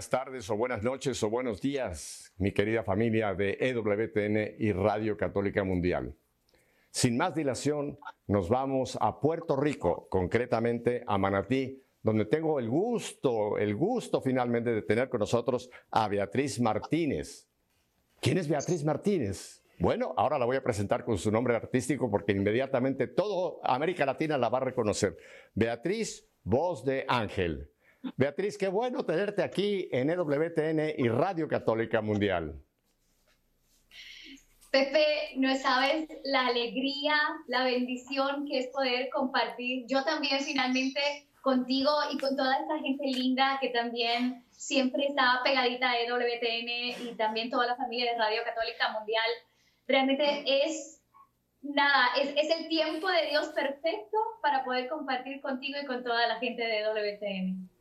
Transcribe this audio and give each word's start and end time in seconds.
buenas 0.00 0.08
tardes 0.08 0.48
o 0.48 0.56
buenas 0.56 0.82
noches 0.82 1.22
o 1.22 1.28
buenos 1.28 1.60
días, 1.60 2.32
mi 2.38 2.52
querida 2.52 2.82
familia 2.82 3.34
de 3.34 3.58
EWTN 3.60 4.54
y 4.58 4.72
Radio 4.72 5.14
Católica 5.14 5.62
Mundial. 5.62 6.16
Sin 6.90 7.18
más 7.18 7.34
dilación, 7.34 7.98
nos 8.26 8.48
vamos 8.48 8.96
a 8.98 9.20
Puerto 9.20 9.56
Rico, 9.56 10.08
concretamente 10.08 11.04
a 11.06 11.18
Manatí, 11.18 11.82
donde 12.02 12.24
tengo 12.24 12.58
el 12.58 12.70
gusto, 12.70 13.58
el 13.58 13.76
gusto 13.76 14.22
finalmente 14.22 14.72
de 14.72 14.80
tener 14.80 15.10
con 15.10 15.20
nosotros 15.20 15.68
a 15.90 16.08
Beatriz 16.08 16.58
Martínez. 16.60 17.46
¿Quién 18.22 18.38
es 18.38 18.48
Beatriz 18.48 18.82
Martínez? 18.82 19.62
Bueno, 19.80 20.14
ahora 20.16 20.38
la 20.38 20.46
voy 20.46 20.56
a 20.56 20.62
presentar 20.62 21.04
con 21.04 21.18
su 21.18 21.30
nombre 21.30 21.54
artístico 21.54 22.10
porque 22.10 22.32
inmediatamente 22.32 23.06
todo 23.06 23.60
América 23.62 24.06
Latina 24.06 24.38
la 24.38 24.48
va 24.48 24.58
a 24.58 24.64
reconocer. 24.64 25.18
Beatriz, 25.54 26.26
voz 26.42 26.86
de 26.86 27.04
ángel. 27.06 27.69
Beatriz, 28.16 28.56
qué 28.56 28.68
bueno 28.68 29.04
tenerte 29.04 29.42
aquí 29.42 29.88
en 29.92 30.10
EWTN 30.10 30.94
y 30.96 31.08
Radio 31.08 31.48
Católica 31.48 32.00
Mundial. 32.00 32.54
Pepe, 34.70 35.34
no 35.36 35.54
sabes 35.56 36.08
la 36.24 36.46
alegría, 36.46 37.14
la 37.48 37.64
bendición 37.64 38.46
que 38.46 38.58
es 38.58 38.68
poder 38.68 39.10
compartir. 39.10 39.84
Yo 39.88 40.04
también 40.04 40.40
finalmente 40.40 41.00
contigo 41.42 41.90
y 42.12 42.18
con 42.18 42.36
toda 42.36 42.56
esta 42.56 42.78
gente 42.78 43.04
linda 43.06 43.58
que 43.60 43.70
también 43.70 44.44
siempre 44.52 45.06
está 45.06 45.40
pegadita 45.42 45.90
a 45.90 46.00
EWTN 46.00 47.08
y 47.08 47.14
también 47.16 47.50
toda 47.50 47.66
la 47.66 47.76
familia 47.76 48.12
de 48.12 48.18
Radio 48.18 48.42
Católica 48.44 48.92
Mundial. 48.92 49.28
Realmente 49.88 50.44
es 50.46 51.02
nada, 51.62 52.10
es, 52.20 52.32
es 52.36 52.56
el 52.56 52.68
tiempo 52.68 53.08
de 53.08 53.26
Dios 53.30 53.48
perfecto 53.48 54.18
para 54.40 54.64
poder 54.64 54.88
compartir 54.88 55.40
contigo 55.40 55.78
y 55.82 55.86
con 55.86 56.04
toda 56.04 56.26
la 56.28 56.36
gente 56.36 56.62
de 56.62 56.80
EWTN. 56.80 57.79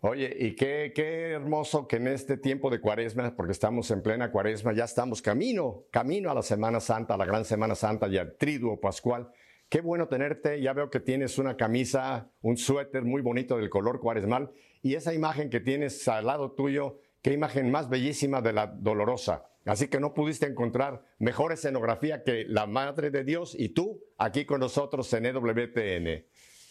Oye, 0.00 0.32
y 0.38 0.54
qué, 0.54 0.92
qué, 0.94 1.32
hermoso 1.32 1.88
que 1.88 1.96
en 1.96 2.06
este 2.06 2.36
tiempo 2.36 2.70
de 2.70 2.80
cuaresma, 2.80 3.34
porque 3.34 3.50
estamos 3.50 3.90
en 3.90 4.00
plena 4.00 4.30
cuaresma, 4.30 4.72
ya 4.72 4.84
estamos 4.84 5.20
camino, 5.20 5.86
camino 5.90 6.30
a 6.30 6.34
la 6.34 6.42
Semana 6.42 6.78
Santa, 6.78 7.14
a 7.14 7.16
la 7.16 7.24
gran 7.24 7.44
Semana 7.44 7.74
Santa 7.74 8.06
y 8.06 8.16
al 8.16 8.36
Triduo 8.36 8.78
Pascual. 8.78 9.28
Qué 9.68 9.80
bueno 9.80 10.06
tenerte, 10.06 10.62
ya 10.62 10.72
veo 10.72 10.88
que 10.88 11.00
tienes 11.00 11.36
una 11.36 11.56
camisa, 11.56 12.30
un 12.42 12.56
suéter 12.56 13.02
muy 13.02 13.22
bonito 13.22 13.56
del 13.56 13.70
color 13.70 13.98
cuaresmal 13.98 14.52
y 14.82 14.94
esa 14.94 15.12
imagen 15.12 15.50
que 15.50 15.58
tienes 15.58 16.06
al 16.06 16.26
lado 16.26 16.52
tuyo, 16.52 17.00
qué 17.20 17.32
imagen 17.32 17.68
más 17.72 17.88
bellísima 17.88 18.40
de 18.40 18.52
la 18.52 18.68
dolorosa. 18.68 19.50
Así 19.64 19.88
que 19.88 19.98
no 19.98 20.14
pudiste 20.14 20.46
encontrar 20.46 21.04
mejor 21.18 21.52
escenografía 21.52 22.22
que 22.22 22.44
la 22.46 22.66
Madre 22.66 23.10
de 23.10 23.24
Dios 23.24 23.56
y 23.58 23.70
tú 23.70 24.00
aquí 24.16 24.44
con 24.44 24.60
nosotros 24.60 25.12
en 25.12 25.26
EWTN. 25.26 26.24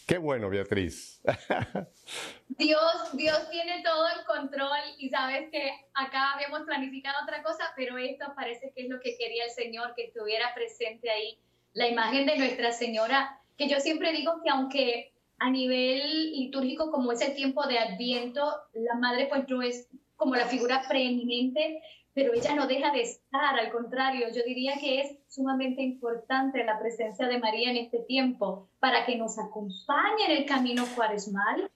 Qué 0.08 0.18
bueno, 0.18 0.50
Beatriz. 0.50 1.22
Dios, 2.48 3.12
Dios 3.12 3.50
tiene 3.52 3.84
todo 3.84 4.08
el 4.08 4.24
control 4.26 4.80
y 4.98 5.10
sabes 5.10 5.50
que 5.52 5.70
acá 5.94 6.32
habíamos 6.34 6.62
planificado 6.62 7.24
otra 7.24 7.44
cosa, 7.44 7.74
pero 7.76 7.98
esto 7.98 8.26
parece 8.34 8.72
que 8.74 8.84
es 8.84 8.90
lo 8.90 9.02
que 9.02 9.18
quería 9.18 9.44
el 9.44 9.52
Señor, 9.52 9.94
que 9.98 10.06
estuviera 10.06 10.54
presente 10.56 11.10
ahí 11.10 11.38
la 11.74 11.90
imagen 11.90 12.26
de 12.26 12.38
Nuestra 12.38 12.72
Señora, 12.72 13.42
que 13.58 13.68
yo 13.68 13.82
siempre 13.82 14.14
digo 14.14 14.42
que 14.42 14.50
aunque 14.50 15.14
a 15.40 15.50
nivel 15.50 16.32
litúrgico, 16.32 16.90
como 16.90 17.12
es 17.12 17.20
el 17.20 17.36
tiempo 17.36 17.68
de 17.68 17.78
Adviento, 17.78 18.50
la 18.74 18.96
Madre 18.96 19.28
pues 19.28 19.44
no 19.50 19.62
es 19.62 19.90
como 20.16 20.38
la 20.38 20.46
figura 20.46 20.84
preeminente, 20.88 21.82
pero 22.18 22.34
ella 22.34 22.56
no 22.56 22.66
deja 22.66 22.92
de 22.92 23.02
estar, 23.02 23.60
al 23.60 23.72
contrario, 23.72 24.30
yo 24.36 24.42
diría 24.44 24.74
que 24.80 25.02
es 25.02 25.18
sumamente 25.28 25.84
importante 25.84 26.64
la 26.64 26.80
presencia 26.80 27.28
de 27.28 27.38
María 27.38 27.70
en 27.70 27.78
este 27.78 28.00
tiempo 28.00 28.70
para 28.80 29.06
que 29.06 29.16
nos 29.18 29.38
acompañe 29.38 30.26
en 30.26 30.38
el 30.38 30.46
camino 30.48 30.84
cuaresmal 30.96 31.70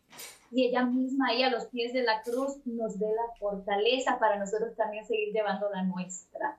y 0.50 0.66
ella 0.66 0.84
misma 0.84 1.28
ahí 1.28 1.44
a 1.44 1.52
los 1.52 1.68
pies 1.68 1.94
de 1.94 2.02
la 2.02 2.24
cruz 2.24 2.58
nos 2.66 2.98
dé 2.98 3.06
la 3.06 3.36
fortaleza 3.38 4.18
para 4.18 4.40
nosotros 4.40 4.76
también 4.76 5.06
seguir 5.06 5.32
llevando 5.32 5.70
la 5.70 5.84
nuestra. 5.84 6.58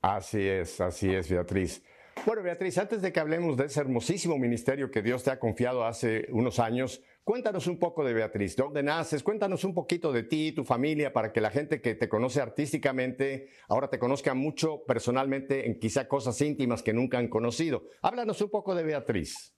Así 0.00 0.46
es, 0.46 0.80
así 0.80 1.12
es, 1.12 1.28
Beatriz. 1.28 1.82
Bueno, 2.24 2.44
Beatriz, 2.44 2.78
antes 2.78 3.02
de 3.02 3.12
que 3.12 3.18
hablemos 3.18 3.56
de 3.56 3.64
ese 3.64 3.80
hermosísimo 3.80 4.38
ministerio 4.38 4.92
que 4.92 5.02
Dios 5.02 5.24
te 5.24 5.32
ha 5.32 5.40
confiado 5.40 5.84
hace 5.84 6.28
unos 6.30 6.60
años, 6.60 7.02
cuéntanos 7.28 7.66
un 7.66 7.78
poco 7.78 8.02
de 8.04 8.14
Beatriz, 8.14 8.56
de 8.56 8.62
dónde 8.62 8.82
naces, 8.82 9.22
cuéntanos 9.22 9.62
un 9.62 9.74
poquito 9.74 10.12
de 10.12 10.22
ti, 10.22 10.52
tu 10.52 10.64
familia, 10.64 11.12
para 11.12 11.30
que 11.30 11.42
la 11.42 11.50
gente 11.50 11.82
que 11.82 11.94
te 11.94 12.08
conoce 12.08 12.40
artísticamente 12.40 13.50
ahora 13.68 13.90
te 13.90 13.98
conozca 13.98 14.32
mucho 14.32 14.82
personalmente 14.86 15.66
en 15.66 15.78
quizá 15.78 16.08
cosas 16.08 16.40
íntimas 16.40 16.82
que 16.82 16.94
nunca 16.94 17.18
han 17.18 17.28
conocido. 17.28 17.82
Háblanos 18.00 18.40
un 18.40 18.48
poco 18.48 18.74
de 18.74 18.82
Beatriz. 18.82 19.54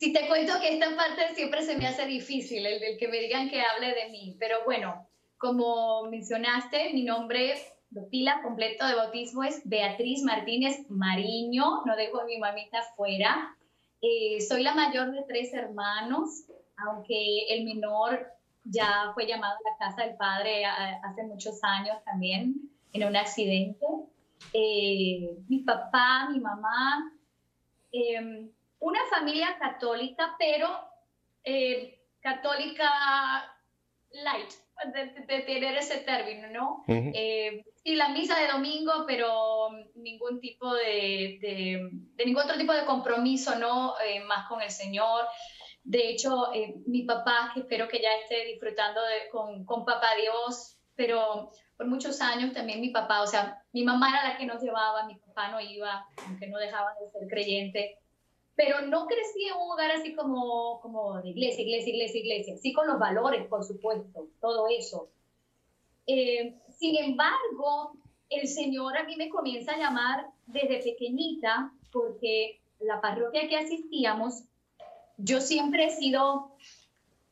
Si 0.00 0.12
te 0.12 0.26
cuento 0.26 0.54
que 0.60 0.74
esta 0.74 0.96
parte 0.96 1.32
siempre 1.36 1.62
se 1.62 1.78
me 1.78 1.86
hace 1.86 2.06
difícil, 2.06 2.66
el 2.66 2.80
del 2.80 2.98
que 2.98 3.06
me 3.06 3.20
digan 3.20 3.48
que 3.48 3.60
hable 3.60 3.94
de 3.94 4.10
mí, 4.10 4.36
pero 4.40 4.64
bueno, 4.64 5.08
como 5.36 6.10
mencionaste, 6.10 6.92
mi 6.92 7.04
nombre 7.04 7.54
pila 8.10 8.40
completo 8.42 8.84
de 8.84 8.96
bautismo 8.96 9.44
es 9.44 9.62
Beatriz 9.64 10.24
Martínez 10.24 10.76
Mariño, 10.88 11.84
no 11.86 11.94
dejo 11.94 12.20
a 12.20 12.24
mi 12.24 12.36
mamita 12.38 12.82
fuera. 12.96 13.54
Eh, 14.00 14.40
soy 14.40 14.62
la 14.62 14.74
mayor 14.74 15.10
de 15.10 15.24
tres 15.26 15.52
hermanos, 15.52 16.44
aunque 16.76 17.46
el 17.48 17.64
menor 17.64 18.26
ya 18.64 19.10
fue 19.14 19.26
llamado 19.26 19.56
a 19.56 19.70
la 19.70 19.76
casa 19.78 20.06
del 20.06 20.16
padre 20.16 20.64
hace 20.64 21.24
muchos 21.24 21.58
años 21.62 21.96
también, 22.04 22.70
en 22.92 23.06
un 23.06 23.16
accidente. 23.16 23.84
Eh, 24.52 25.36
mi 25.48 25.58
papá, 25.60 26.28
mi 26.30 26.38
mamá, 26.38 27.12
em, 27.90 28.50
una 28.78 29.00
familia 29.10 29.58
católica, 29.58 30.36
pero 30.38 30.68
eh, 31.44 32.00
católica 32.20 32.88
light, 34.10 34.52
de, 34.92 35.42
tener 35.42 35.76
ese 35.76 35.98
término, 35.98 36.48
¿no? 36.50 36.84
sí, 36.86 37.94
la 37.94 38.10
misa 38.10 38.38
de 38.38 38.48
domingo, 38.48 39.04
pero 39.06 39.70
ningún 39.94 40.40
tipo 40.40 40.74
de, 40.74 41.38
de, 41.40 42.24
ningún 42.24 42.42
otro 42.42 42.56
tipo 42.56 42.72
de 42.72 42.84
compromiso, 42.84 43.56
¿no? 43.56 43.94
Eh, 44.00 44.20
más 44.20 44.48
con 44.48 44.62
el 44.62 44.70
Señor. 44.70 45.26
De 45.82 46.10
hecho, 46.10 46.52
eh, 46.52 46.74
mi 46.86 47.02
papá, 47.02 47.50
que 47.54 47.60
espero 47.60 47.88
que 47.88 48.00
ya 48.00 48.10
esté 48.22 48.44
disfrutando 48.44 49.00
de, 49.02 49.28
con, 49.30 49.64
con 49.64 49.84
papá 49.84 50.08
Dios, 50.20 50.78
pero 50.94 51.50
por 51.76 51.86
muchos 51.86 52.20
años 52.20 52.52
también 52.52 52.80
mi 52.80 52.90
papá, 52.90 53.22
o 53.22 53.26
sea, 53.26 53.62
mi 53.72 53.84
mamá 53.84 54.10
era 54.10 54.30
la 54.30 54.36
que 54.36 54.46
nos 54.46 54.60
llevaba, 54.60 55.06
mi 55.06 55.14
papá 55.14 55.48
no 55.48 55.60
iba, 55.60 56.04
aunque 56.26 56.48
no 56.48 56.58
dejaba 56.58 56.92
de 57.00 57.10
ser 57.10 57.28
creyente, 57.28 57.98
pero 58.58 58.82
no 58.82 59.06
crecí 59.06 59.44
en 59.44 59.54
un 59.54 59.70
hogar 59.70 59.92
así 59.92 60.16
como, 60.16 60.80
como 60.80 61.22
de 61.22 61.28
iglesia, 61.28 61.62
iglesia, 61.62 61.92
iglesia, 61.92 62.20
iglesia, 62.20 62.56
sí 62.56 62.72
con 62.72 62.88
los 62.88 62.98
valores, 62.98 63.46
por 63.46 63.62
supuesto, 63.62 64.30
todo 64.40 64.66
eso. 64.66 65.10
Eh, 66.08 66.56
sin 66.76 66.96
embargo, 66.96 67.92
el 68.28 68.48
Señor 68.48 68.98
a 68.98 69.04
mí 69.04 69.14
me 69.14 69.28
comienza 69.28 69.74
a 69.74 69.78
llamar 69.78 70.26
desde 70.46 70.82
pequeñita, 70.82 71.72
porque 71.92 72.58
la 72.80 73.00
parroquia 73.00 73.48
que 73.48 73.58
asistíamos, 73.58 74.42
yo 75.18 75.40
siempre 75.40 75.84
he 75.84 75.90
sido 75.90 76.56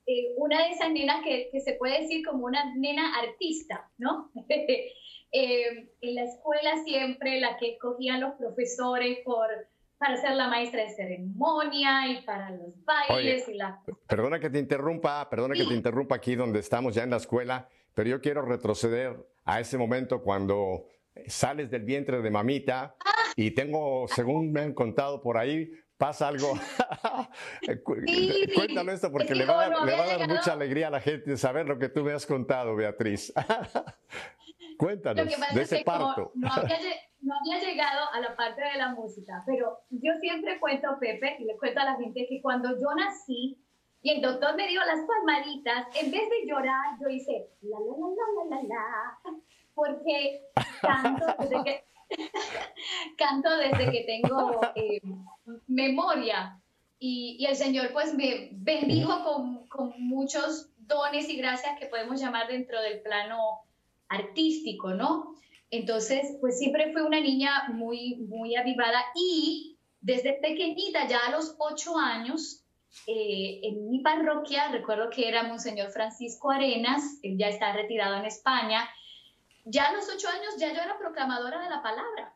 eh, 0.06 0.32
una 0.36 0.64
de 0.64 0.74
esas 0.74 0.92
nenas 0.92 1.24
que, 1.24 1.48
que, 1.50 1.58
se 1.58 1.72
puede 1.72 2.02
decir 2.02 2.24
como 2.24 2.44
una 2.44 2.72
nena 2.76 3.18
artista, 3.18 3.90
¿no? 3.98 4.30
eh, 4.48 5.90
en 6.00 6.14
la 6.14 6.22
escuela 6.22 6.84
siempre 6.84 7.40
la 7.40 7.56
que 7.56 7.72
escogían 7.72 8.20
los 8.20 8.34
profesores 8.34 9.18
por, 9.24 9.48
para 9.98 10.16
ser 10.16 10.32
la 10.32 10.48
maestra 10.48 10.82
de 10.82 10.90
ceremonia 10.90 12.08
y 12.08 12.22
para 12.22 12.50
los 12.50 12.84
bailes 12.84 13.48
y 13.48 13.54
la... 13.54 13.80
Perdona 14.06 14.38
que 14.38 14.50
te 14.50 14.58
interrumpa, 14.58 15.28
perdona 15.30 15.54
que 15.54 15.64
te 15.64 15.74
interrumpa 15.74 16.16
aquí 16.16 16.34
donde 16.34 16.60
estamos 16.60 16.94
ya 16.94 17.02
en 17.02 17.10
la 17.10 17.16
escuela, 17.16 17.68
pero 17.94 18.10
yo 18.10 18.20
quiero 18.20 18.42
retroceder 18.42 19.16
a 19.44 19.60
ese 19.60 19.78
momento 19.78 20.22
cuando 20.22 20.86
sales 21.26 21.70
del 21.70 21.82
vientre 21.82 22.20
de 22.20 22.30
mamita 22.30 22.96
y 23.36 23.52
tengo, 23.52 24.06
según 24.08 24.52
me 24.52 24.60
han 24.60 24.74
contado 24.74 25.22
por 25.22 25.38
ahí, 25.38 25.70
pasa 25.96 26.28
algo. 26.28 26.52
Cuéntalo 28.54 28.92
esto 28.92 29.10
porque 29.10 29.34
le 29.34 29.46
va, 29.46 29.64
a 29.64 29.68
dar, 29.68 30.28
mucha 30.28 30.52
alegría 30.52 30.88
a 30.88 30.90
la 30.90 31.00
gente 31.00 31.36
saber 31.36 31.66
lo 31.66 31.78
que 31.78 31.88
tú 31.88 32.04
me 32.04 32.12
has 32.12 32.26
contado, 32.26 32.76
Beatriz. 32.76 33.32
Cuéntanos 34.78 35.26
de 35.54 35.62
ese 35.62 35.84
parto. 35.84 36.32
No 36.34 36.48
había, 36.52 36.78
no 37.20 37.34
había, 37.38 37.60
llegado 37.60 38.10
a 38.12 38.20
la 38.20 38.36
parte 38.36 38.62
de 38.62 38.76
la 38.76 38.94
música, 38.94 39.42
pero 39.46 39.78
yo 39.90 40.12
siempre 40.20 40.60
cuento, 40.60 40.88
Pepe, 41.00 41.36
y 41.38 41.44
le 41.44 41.56
cuento 41.56 41.80
a 41.80 41.84
la 41.84 41.96
gente 41.96 42.26
que 42.28 42.40
cuando 42.40 42.70
yo 42.70 42.94
nací, 42.96 43.58
y 44.02 44.10
el 44.10 44.20
doctor 44.20 44.54
me 44.54 44.68
dio 44.68 44.80
las 44.84 45.00
palmaditas, 45.06 45.86
en 45.96 46.10
vez 46.10 46.28
de 46.30 46.46
llorar, 46.46 46.96
yo 47.00 47.08
hice 47.08 47.48
la, 47.62 47.78
la, 47.80 47.86
la, 47.86 48.56
la, 48.56 48.62
la, 48.62 48.62
la, 48.62 49.40
porque 49.74 50.42
canto 50.80 51.26
desde 51.38 51.64
que, 51.64 51.84
canto 53.18 53.56
desde 53.56 53.90
que 53.90 54.04
tengo 54.04 54.60
eh, 54.74 55.00
memoria. 55.66 56.60
Y, 56.98 57.36
y, 57.38 57.46
el 57.46 57.56
Señor 57.56 57.92
pues 57.92 58.14
me 58.14 58.48
bendijo 58.52 59.22
con, 59.22 59.68
con 59.68 59.92
muchos 59.98 60.70
dones 60.78 61.28
y 61.28 61.36
gracias 61.36 61.78
que 61.78 61.86
podemos 61.86 62.18
llamar 62.18 62.48
dentro 62.48 62.80
del 62.80 63.02
plano 63.02 63.65
artístico, 64.08 64.94
¿no? 64.94 65.34
Entonces, 65.70 66.36
pues 66.40 66.58
siempre 66.58 66.92
fue 66.92 67.02
una 67.02 67.20
niña 67.20 67.68
muy, 67.72 68.16
muy 68.16 68.56
avivada 68.56 69.04
y 69.14 69.76
desde 70.00 70.34
pequeñita, 70.34 71.08
ya 71.08 71.18
a 71.26 71.30
los 71.30 71.56
ocho 71.58 71.98
años, 71.98 72.64
eh, 73.06 73.60
en 73.64 73.90
mi 73.90 74.00
parroquia, 74.00 74.68
recuerdo 74.68 75.10
que 75.10 75.28
era 75.28 75.42
Monseñor 75.42 75.90
Francisco 75.90 76.50
Arenas, 76.50 77.18
él 77.22 77.36
ya 77.36 77.48
está 77.48 77.72
retirado 77.72 78.16
en 78.16 78.24
España, 78.24 78.88
ya 79.64 79.86
a 79.86 79.92
los 79.92 80.08
ocho 80.08 80.28
años 80.28 80.54
ya 80.58 80.72
yo 80.72 80.80
era 80.80 80.96
proclamadora 80.96 81.60
de 81.60 81.70
la 81.70 81.82
palabra. 81.82 82.34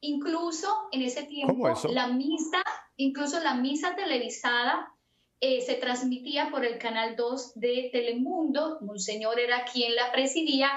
Incluso 0.00 0.88
en 0.92 1.02
ese 1.02 1.24
tiempo, 1.24 1.68
la 1.90 2.06
misa, 2.06 2.62
incluso 2.96 3.38
la 3.40 3.54
misa 3.54 3.94
televisada 3.94 4.90
eh, 5.40 5.62
se 5.62 5.74
transmitía 5.74 6.50
por 6.50 6.66
el 6.66 6.78
canal 6.78 7.16
2 7.16 7.52
de 7.54 7.88
Telemundo. 7.90 8.78
Monseñor 8.82 9.40
era 9.40 9.64
quien 9.64 9.94
la 9.94 10.12
presidía 10.12 10.70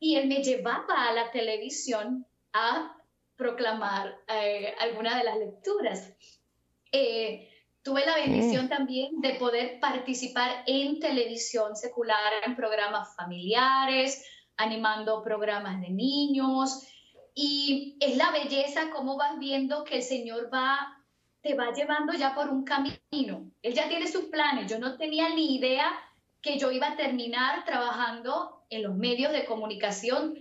y 0.00 0.16
él 0.16 0.26
me 0.26 0.42
llevaba 0.42 1.08
a 1.08 1.12
la 1.12 1.30
televisión 1.30 2.26
a 2.52 2.96
proclamar 3.36 4.18
eh, 4.26 4.74
alguna 4.80 5.16
de 5.18 5.24
las 5.24 5.38
lecturas. 5.38 6.12
Eh, 6.90 7.48
tuve 7.82 8.04
la 8.04 8.16
bendición 8.16 8.66
mm. 8.66 8.68
también 8.68 9.20
de 9.20 9.34
poder 9.34 9.78
participar 9.78 10.64
en 10.66 10.98
televisión 10.98 11.76
secular, 11.76 12.32
en 12.44 12.56
programas 12.56 13.14
familiares, 13.14 14.24
animando 14.56 15.22
programas 15.22 15.80
de 15.80 15.90
niños. 15.90 16.88
Y 17.34 17.96
es 18.00 18.16
la 18.16 18.32
belleza 18.32 18.90
cómo 18.92 19.16
vas 19.16 19.38
viendo 19.38 19.84
que 19.84 19.98
el 19.98 20.02
Señor 20.02 20.52
va, 20.52 20.97
te 21.40 21.54
va 21.54 21.72
llevando 21.72 22.12
ya 22.12 22.34
por 22.34 22.48
un 22.48 22.64
camino. 22.64 23.50
Él 23.62 23.74
ya 23.74 23.88
tiene 23.88 24.06
sus 24.06 24.24
planes. 24.24 24.70
Yo 24.70 24.78
no 24.78 24.96
tenía 24.96 25.28
ni 25.30 25.56
idea 25.56 25.92
que 26.40 26.58
yo 26.58 26.70
iba 26.70 26.88
a 26.88 26.96
terminar 26.96 27.64
trabajando 27.64 28.64
en 28.70 28.82
los 28.82 28.94
medios 28.94 29.32
de 29.32 29.44
comunicación 29.44 30.34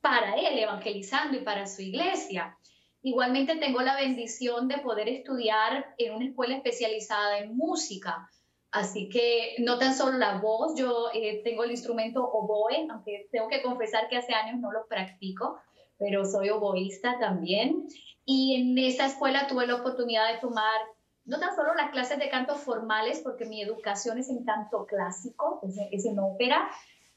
para 0.00 0.34
él, 0.34 0.58
evangelizando 0.58 1.36
y 1.36 1.40
para 1.40 1.66
su 1.66 1.82
iglesia. 1.82 2.56
Igualmente 3.02 3.56
tengo 3.56 3.80
la 3.80 3.96
bendición 3.96 4.68
de 4.68 4.78
poder 4.78 5.08
estudiar 5.08 5.94
en 5.98 6.14
una 6.14 6.26
escuela 6.26 6.56
especializada 6.56 7.38
en 7.38 7.56
música. 7.56 8.28
Así 8.70 9.08
que 9.08 9.56
no 9.60 9.78
tan 9.78 9.94
solo 9.94 10.18
la 10.18 10.38
voz, 10.38 10.78
yo 10.78 11.08
eh, 11.14 11.40
tengo 11.42 11.64
el 11.64 11.70
instrumento 11.70 12.22
oboe, 12.22 12.86
aunque 12.90 13.28
tengo 13.32 13.48
que 13.48 13.62
confesar 13.62 14.08
que 14.08 14.18
hace 14.18 14.34
años 14.34 14.60
no 14.60 14.70
lo 14.72 14.86
practico, 14.86 15.58
pero 15.98 16.24
soy 16.24 16.50
oboísta 16.50 17.18
también. 17.18 17.86
Y 18.24 18.56
en 18.56 18.78
esa 18.78 19.06
escuela 19.06 19.46
tuve 19.46 19.66
la 19.66 19.76
oportunidad 19.76 20.32
de 20.32 20.40
tomar 20.40 20.80
no 21.28 21.38
tan 21.38 21.54
solo 21.54 21.74
las 21.74 21.90
clases 21.90 22.18
de 22.18 22.30
canto 22.30 22.54
formales, 22.54 23.20
porque 23.20 23.44
mi 23.44 23.62
educación 23.62 24.18
es 24.18 24.30
en 24.30 24.44
canto 24.44 24.86
clásico, 24.86 25.60
es, 25.90 26.06
en 26.06 26.18
ópera, 26.18 26.70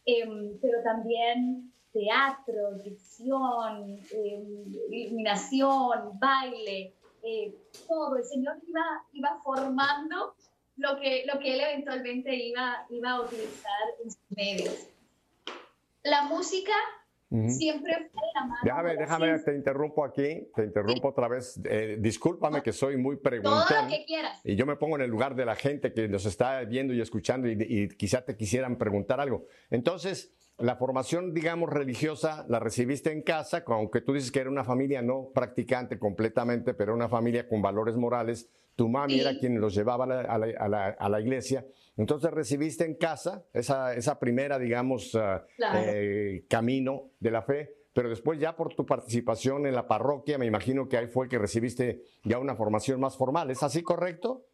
em, 0.06 0.60
pero 0.62 0.84
también 0.84 1.72
teatro, 1.94 2.74
dicción, 2.84 4.00
em, 4.12 4.66
iluminación, 4.92 6.20
baile, 6.20 6.94
eh, 7.24 7.56
todo. 7.88 8.18
El 8.18 8.26
Señor 8.26 8.58
iba, 8.68 8.84
iba 9.14 9.42
formando 9.44 10.36
lo 10.76 11.00
que, 11.00 11.24
lo 11.32 11.40
que 11.40 11.54
Él 11.54 11.62
eventualmente 11.62 12.36
iba, 12.36 12.86
iba 12.90 13.12
a 13.12 13.22
utilizar 13.22 13.82
en 14.04 14.12
sus 14.12 14.32
medios. 14.32 14.88
La 16.04 16.24
música 16.24 16.74
Siempre 17.48 18.10
fue 18.12 18.22
la 18.36 18.42
mano. 18.42 18.62
Déjame, 18.64 18.98
déjame, 18.98 19.40
te 19.40 19.56
interrumpo 19.56 20.04
aquí, 20.04 20.50
te 20.54 20.66
interrumpo 20.66 21.10
otra 21.10 21.30
vez. 21.30 21.60
Eh, 21.64 21.98
discúlpame 22.00 22.62
que 22.62 22.74
soy 22.74 22.98
muy 22.98 23.16
preguntón. 23.16 23.64
Todo 23.68 23.84
lo 23.84 23.88
que 23.88 24.04
quieras. 24.06 24.42
Y 24.44 24.56
yo 24.56 24.66
me 24.66 24.76
pongo 24.76 24.98
en 24.98 25.04
el 25.04 25.10
lugar 25.10 25.36
de 25.36 25.46
la 25.46 25.56
gente 25.56 25.94
que 25.94 26.10
nos 26.10 26.26
está 26.26 26.60
viendo 26.66 26.94
y 26.94 27.00
escuchando 27.00 27.48
y, 27.48 27.58
y 27.58 27.88
quizá 27.88 28.26
te 28.26 28.36
quisieran 28.36 28.78
preguntar 28.78 29.22
algo. 29.22 29.46
Entonces, 29.70 30.34
la 30.58 30.76
formación, 30.76 31.34
digamos, 31.34 31.70
religiosa 31.70 32.46
la 32.50 32.60
recibiste 32.60 33.12
en 33.12 33.22
casa, 33.22 33.64
aunque 33.66 34.02
tú 34.02 34.14
dices 34.14 34.32
que 34.32 34.40
era 34.40 34.50
una 34.50 34.64
familia 34.64 35.02
no 35.02 35.30
practicante 35.34 35.98
completamente, 35.98 36.74
pero 36.74 36.94
una 36.94 37.10
familia 37.10 37.48
con 37.48 37.62
valores 37.62 37.96
morales. 37.96 38.50
Tu 38.76 38.88
mami 38.88 39.20
era 39.20 39.38
quien 39.38 39.60
los 39.60 39.76
llevaba 39.76 40.06
a 40.06 41.10
la, 41.10 41.22
iglesia. 41.22 41.66
Entonces 41.98 42.32
recibiste 42.32 42.86
en 42.86 42.96
casa 42.96 43.46
esa, 43.54 43.94
esa 43.94 44.18
primera, 44.18 44.58
digamos, 44.58 45.14
ah, 45.16 45.46
eh, 45.76 46.46
camino 46.50 47.12
de 47.20 47.32
la 47.32 47.42
fe, 47.42 47.76
pero 47.94 48.10
después 48.10 48.40
ya 48.40 48.56
por 48.56 48.74
tu 48.74 48.86
participación 48.86 49.68
en 49.68 49.76
la 49.76 49.88
parroquia, 49.88 50.38
me 50.38 50.46
imagino 50.46 50.88
que 50.88 50.98
ahí 50.98 51.08
fue 51.08 51.28
que 51.28 51.38
recibiste 51.38 52.04
ya 52.24 52.40
una 52.40 52.56
formación 52.56 53.00
más 53.00 53.18
formal. 53.18 53.52
¿Es 53.52 53.62
así 53.64 53.84
correcto? 53.84 54.46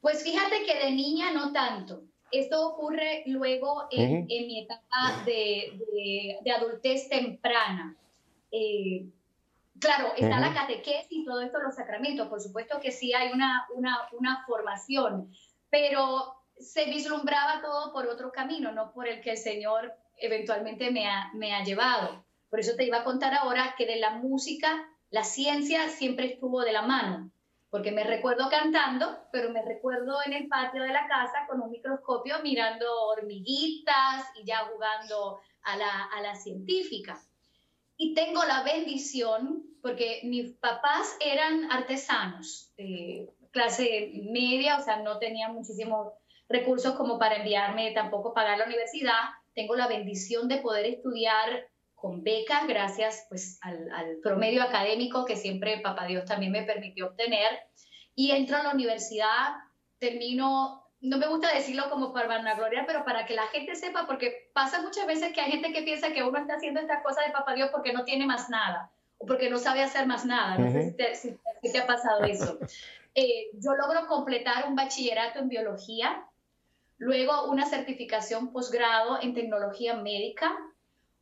Pues 0.00 0.24
fíjate 0.24 0.64
que 0.66 0.84
de 0.84 0.92
niña 0.92 1.32
no 1.32 1.52
tanto. 1.52 2.02
Esto 2.32 2.66
ocurre 2.66 3.22
luego 3.26 3.84
en, 3.90 4.26
mi 4.26 4.64
etapa 4.64 5.22
de, 5.24 6.38
adultez 6.56 7.08
temprana. 7.08 7.96
Eh, 8.50 9.06
claro, 9.82 10.12
está 10.16 10.40
la 10.40 10.54
catequesis 10.54 11.10
y 11.10 11.24
todo 11.24 11.40
esto, 11.40 11.58
los 11.58 11.74
sacramentos, 11.74 12.28
por 12.28 12.40
supuesto 12.40 12.80
que 12.80 12.92
sí 12.92 13.12
hay 13.12 13.32
una, 13.32 13.66
una, 13.74 14.44
formación, 14.46 15.30
pero 15.68 16.34
se 16.58 16.86
vislumbraba 16.86 17.60
todo 17.60 17.92
por 17.92 18.06
otro 18.06 18.32
camino, 18.32 18.72
no 18.72 18.92
por 18.92 19.08
el 19.08 19.20
que 19.20 19.32
el 19.32 19.38
Señor 19.38 19.92
eventualmente 20.18 20.90
me 20.90 21.08
ha, 21.08 21.30
me 21.34 21.54
ha 21.54 21.64
llevado. 21.64 22.24
Por 22.48 22.60
eso 22.60 22.76
te 22.76 22.84
iba 22.84 22.98
a 22.98 23.04
contar 23.04 23.34
ahora 23.34 23.74
que 23.76 23.86
de 23.86 23.96
la 23.96 24.10
música, 24.10 24.88
la 25.10 25.24
ciencia 25.24 25.88
siempre 25.88 26.26
estuvo 26.26 26.62
de 26.62 26.72
la 26.72 26.82
mano 26.82 27.32
porque 27.72 27.90
me 27.90 28.04
recuerdo 28.04 28.50
cantando, 28.50 29.18
pero 29.32 29.48
me 29.48 29.62
recuerdo 29.62 30.18
en 30.26 30.34
el 30.34 30.46
patio 30.46 30.82
de 30.82 30.92
la 30.92 31.08
casa 31.08 31.46
con 31.48 31.62
un 31.62 31.70
microscopio 31.70 32.36
mirando 32.42 32.84
hormiguitas 33.06 34.26
y 34.34 34.44
ya 34.44 34.58
jugando 34.70 35.40
a 35.62 35.76
la, 35.78 36.04
a 36.04 36.20
la 36.20 36.36
científica. 36.36 37.18
Y 38.02 38.14
tengo 38.14 38.42
la 38.44 38.64
bendición, 38.64 39.62
porque 39.80 40.22
mis 40.24 40.54
papás 40.54 41.16
eran 41.20 41.70
artesanos, 41.70 42.72
eh, 42.76 43.28
clase 43.52 44.10
media, 44.24 44.76
o 44.76 44.82
sea, 44.82 44.96
no 44.96 45.20
tenían 45.20 45.54
muchísimos 45.54 46.12
recursos 46.48 46.96
como 46.96 47.16
para 47.20 47.36
enviarme, 47.36 47.92
tampoco 47.92 48.34
pagar 48.34 48.58
la 48.58 48.64
universidad. 48.64 49.20
Tengo 49.54 49.76
la 49.76 49.86
bendición 49.86 50.48
de 50.48 50.56
poder 50.56 50.86
estudiar 50.86 51.68
con 51.94 52.24
becas 52.24 52.66
gracias 52.66 53.24
pues 53.28 53.60
al, 53.62 54.18
promedio 54.20 54.64
académico 54.64 55.24
que 55.24 55.36
siempre 55.36 55.78
Papá 55.78 56.08
Dios 56.08 56.24
también 56.24 56.50
me 56.50 56.64
permitió 56.64 57.06
obtener. 57.06 57.50
Y 58.16 58.32
entro 58.32 58.56
a 58.56 58.64
la 58.64 58.74
universidad, 58.74 59.52
termino, 60.00 60.81
no 61.02 61.18
me 61.18 61.26
gusta 61.26 61.52
decirlo 61.52 61.90
como 61.90 62.12
para 62.12 62.28
vanagloria, 62.28 62.84
pero 62.86 63.04
para 63.04 63.26
que 63.26 63.34
la 63.34 63.48
gente 63.48 63.74
sepa, 63.74 64.06
porque 64.06 64.50
pasa 64.54 64.80
muchas 64.82 65.04
veces 65.04 65.32
que 65.32 65.40
hay 65.40 65.50
gente 65.50 65.72
que 65.72 65.82
piensa 65.82 66.12
que 66.12 66.22
uno 66.22 66.38
está 66.38 66.54
haciendo 66.54 66.80
esta 66.80 67.02
cosa 67.02 67.22
de 67.22 67.32
Papá 67.32 67.54
Dios 67.54 67.70
porque 67.72 67.92
no 67.92 68.04
tiene 68.04 68.24
más 68.24 68.48
nada 68.48 68.90
o 69.18 69.26
porque 69.26 69.50
no 69.50 69.58
sabe 69.58 69.82
hacer 69.82 70.06
más 70.06 70.24
nada. 70.24 70.56
No 70.58 70.70
sé 70.70 70.94
si 71.14 71.70
te, 71.72 71.78
ha 71.78 71.86
pasado 71.86 72.24
eso. 72.24 72.58
Eh, 73.14 73.50
yo 73.52 73.74
logro 73.74 74.06
completar 74.06 74.66
un 74.66 74.74
bachillerato 74.74 75.38
en 75.38 75.50
biología, 75.50 76.24
luego 76.96 77.44
una 77.50 77.66
certificación 77.66 78.54
posgrado 78.54 79.20
en 79.20 79.34
tecnología 79.34 79.96
médica, 79.96 80.56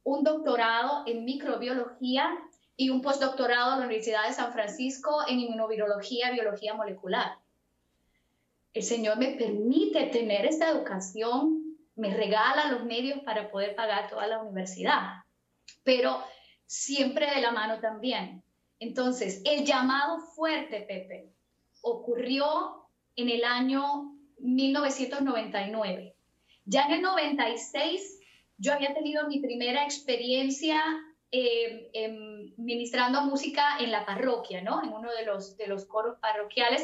un 0.04 0.22
doctorado 0.22 1.02
en 1.08 1.24
microbiología 1.24 2.30
y 2.76 2.90
un 2.90 3.02
postdoctorado 3.02 3.72
en 3.72 3.80
la 3.80 3.86
Universidad 3.86 4.28
de 4.28 4.34
San 4.34 4.52
Francisco 4.52 5.24
en 5.26 5.40
inmunovirología 5.40 6.30
y 6.30 6.34
biología 6.34 6.74
molecular. 6.74 7.38
El 8.72 8.82
Señor 8.82 9.18
me 9.18 9.32
permite 9.32 10.06
tener 10.06 10.46
esta 10.46 10.70
educación, 10.70 11.76
me 11.96 12.14
regala 12.14 12.70
los 12.70 12.84
medios 12.84 13.20
para 13.20 13.50
poder 13.50 13.74
pagar 13.74 14.08
toda 14.08 14.26
la 14.26 14.42
universidad, 14.42 15.24
pero 15.82 16.22
siempre 16.66 17.28
de 17.34 17.40
la 17.40 17.50
mano 17.50 17.80
también. 17.80 18.44
Entonces, 18.78 19.42
el 19.44 19.64
llamado 19.64 20.20
fuerte, 20.36 20.82
Pepe, 20.82 21.32
ocurrió 21.82 22.86
en 23.16 23.28
el 23.28 23.44
año 23.44 24.16
1999. 24.38 26.14
Ya 26.64 26.86
en 26.86 26.92
el 26.92 27.02
96 27.02 28.20
yo 28.56 28.72
había 28.72 28.94
tenido 28.94 29.26
mi 29.26 29.40
primera 29.40 29.84
experiencia 29.84 30.82
eh, 31.32 31.90
em, 31.92 32.52
ministrando 32.56 33.22
música 33.22 33.78
en 33.78 33.90
la 33.90 34.04
parroquia, 34.04 34.62
¿no? 34.62 34.82
En 34.82 34.92
uno 34.92 35.10
de 35.12 35.24
los, 35.24 35.56
de 35.56 35.66
los 35.66 35.86
coros 35.86 36.18
parroquiales. 36.20 36.82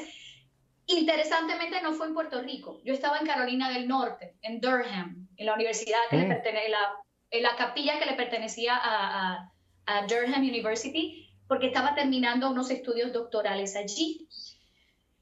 Interesantemente 0.86 1.82
no 1.82 1.92
fue 1.92 2.06
en 2.06 2.14
Puerto 2.14 2.40
Rico, 2.42 2.80
yo 2.84 2.94
estaba 2.94 3.18
en 3.18 3.26
Carolina 3.26 3.70
del 3.70 3.88
Norte, 3.88 4.36
en 4.42 4.60
Durham, 4.60 5.28
en 5.36 5.46
la 5.46 5.54
universidad 5.54 5.98
que 6.08 6.16
le 6.16 6.26
mm. 6.26 6.28
pertenece, 6.28 6.68
la, 6.68 6.94
en 7.30 7.42
la 7.42 7.56
capilla 7.56 7.98
que 7.98 8.06
le 8.06 8.14
pertenecía 8.14 8.76
a, 8.76 9.52
a 9.86 10.06
Durham 10.06 10.42
University, 10.42 11.28
porque 11.48 11.68
estaba 11.68 11.94
terminando 11.94 12.50
unos 12.50 12.70
estudios 12.70 13.12
doctorales 13.12 13.74
allí. 13.74 14.28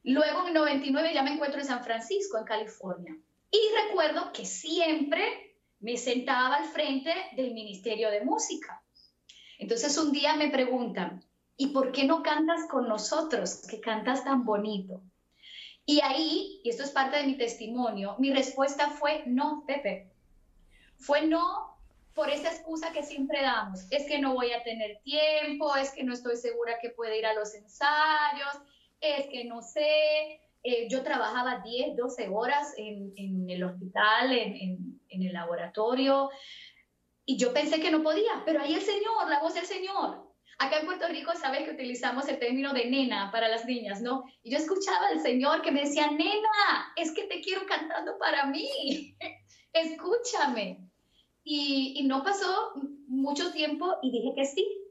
Luego 0.03 0.43
en 0.43 0.49
el 0.49 0.55
99 0.55 1.15
ya 1.15 1.23
me 1.23 1.33
encuentro 1.33 1.61
en 1.61 1.67
San 1.67 1.83
Francisco, 1.83 2.37
en 2.39 2.45
California. 2.45 3.17
Y 3.51 3.59
recuerdo 3.87 4.33
que 4.33 4.45
siempre 4.45 5.57
me 5.81 5.97
sentaba 5.97 6.57
al 6.57 6.65
frente 6.65 7.15
del 7.37 7.53
Ministerio 7.53 8.11
de 8.11 8.23
Música. 8.23 8.83
Entonces 9.59 9.97
un 9.97 10.13
día 10.13 10.35
me 10.37 10.49
preguntan, 10.49 11.23
¿y 11.57 11.69
por 11.69 11.93
qué 11.93 12.05
no 12.05 12.23
cantas 12.23 12.67
con 12.69 12.89
nosotros, 12.89 13.67
que 13.69 13.81
cantas 13.81 14.25
tan 14.25 14.45
bonito? 14.45 15.01
Y 15.87 16.01
ahí, 16.03 16.61
y 16.65 16.71
esto 16.71 16.83
es 16.83 16.91
parte 16.91 17.19
de 17.19 17.27
mi 17.27 17.37
testimonio, 17.37 18.17
mi 18.19 18.33
respuesta 18.33 18.89
fue 18.89 19.23
no, 19.27 19.65
Pepe. 19.67 20.11
Fue 20.97 21.27
no 21.27 21.75
por 22.15 22.31
esa 22.31 22.49
excusa 22.49 22.93
que 22.93 23.03
siempre 23.03 23.43
damos. 23.43 23.87
Es 23.91 24.07
que 24.07 24.19
no 24.19 24.35
voy 24.35 24.53
a 24.53 24.63
tener 24.63 25.01
tiempo, 25.03 25.75
es 25.77 25.91
que 25.91 26.05
no 26.05 26.15
estoy 26.15 26.37
segura 26.37 26.79
que 26.81 26.91
pueda 26.91 27.17
ir 27.17 27.27
a 27.27 27.35
los 27.35 27.55
ensayos, 27.55 28.63
es 29.01 29.27
que 29.27 29.45
no 29.45 29.61
sé, 29.61 30.41
eh, 30.63 30.89
yo 30.89 31.03
trabajaba 31.03 31.61
10, 31.63 31.97
12 31.97 32.29
horas 32.29 32.73
en, 32.79 33.51
el 33.51 33.65
hospital, 33.65 34.33
en, 34.33 35.01
el 35.11 35.33
laboratorio, 35.33 36.31
y 37.27 37.37
yo 37.37 37.53
pensé 37.53 37.81
que 37.81 37.91
no 37.91 38.03
podía, 38.03 38.43
pero 38.47 38.61
ahí 38.61 38.75
el 38.75 38.81
Señor, 38.81 39.29
la 39.29 39.41
voz 39.41 39.55
del 39.55 39.67
Señor. 39.67 40.24
Acá 40.59 40.79
en 40.81 40.87
Puerto 40.87 41.09
Rico, 41.09 41.33
sabes 41.35 41.65
que 41.65 41.73
utilizamos 41.73 42.29
el 42.29 42.39
término 42.39 42.73
de 42.73 42.87
nena 42.87 43.31
para 43.31 43.49
las 43.49 43.65
niñas, 43.65 44.01
¿no? 44.01 44.25
Y 44.43 44.51
yo 44.51 44.59
escuchaba 44.59 45.09
al 45.09 45.21
Señor 45.21 45.63
que 45.63 45.73
me 45.73 45.83
decía, 45.83 46.11
nena, 46.11 46.93
es 46.97 47.13
que 47.13 47.25
te 47.25 47.41
quiero 47.41 47.67
cantando 47.67 48.19
para 48.19 48.47
mí, 48.47 49.17
escúchame. 49.73 50.81
Y, 51.43 51.95
y 51.97 52.05
no 52.05 52.23
pasó 52.23 52.73
mucho 53.07 53.53
tiempo 53.53 53.99
y 54.03 54.11
dije 54.11 54.33
que 54.35 54.47
sí, 54.47 54.85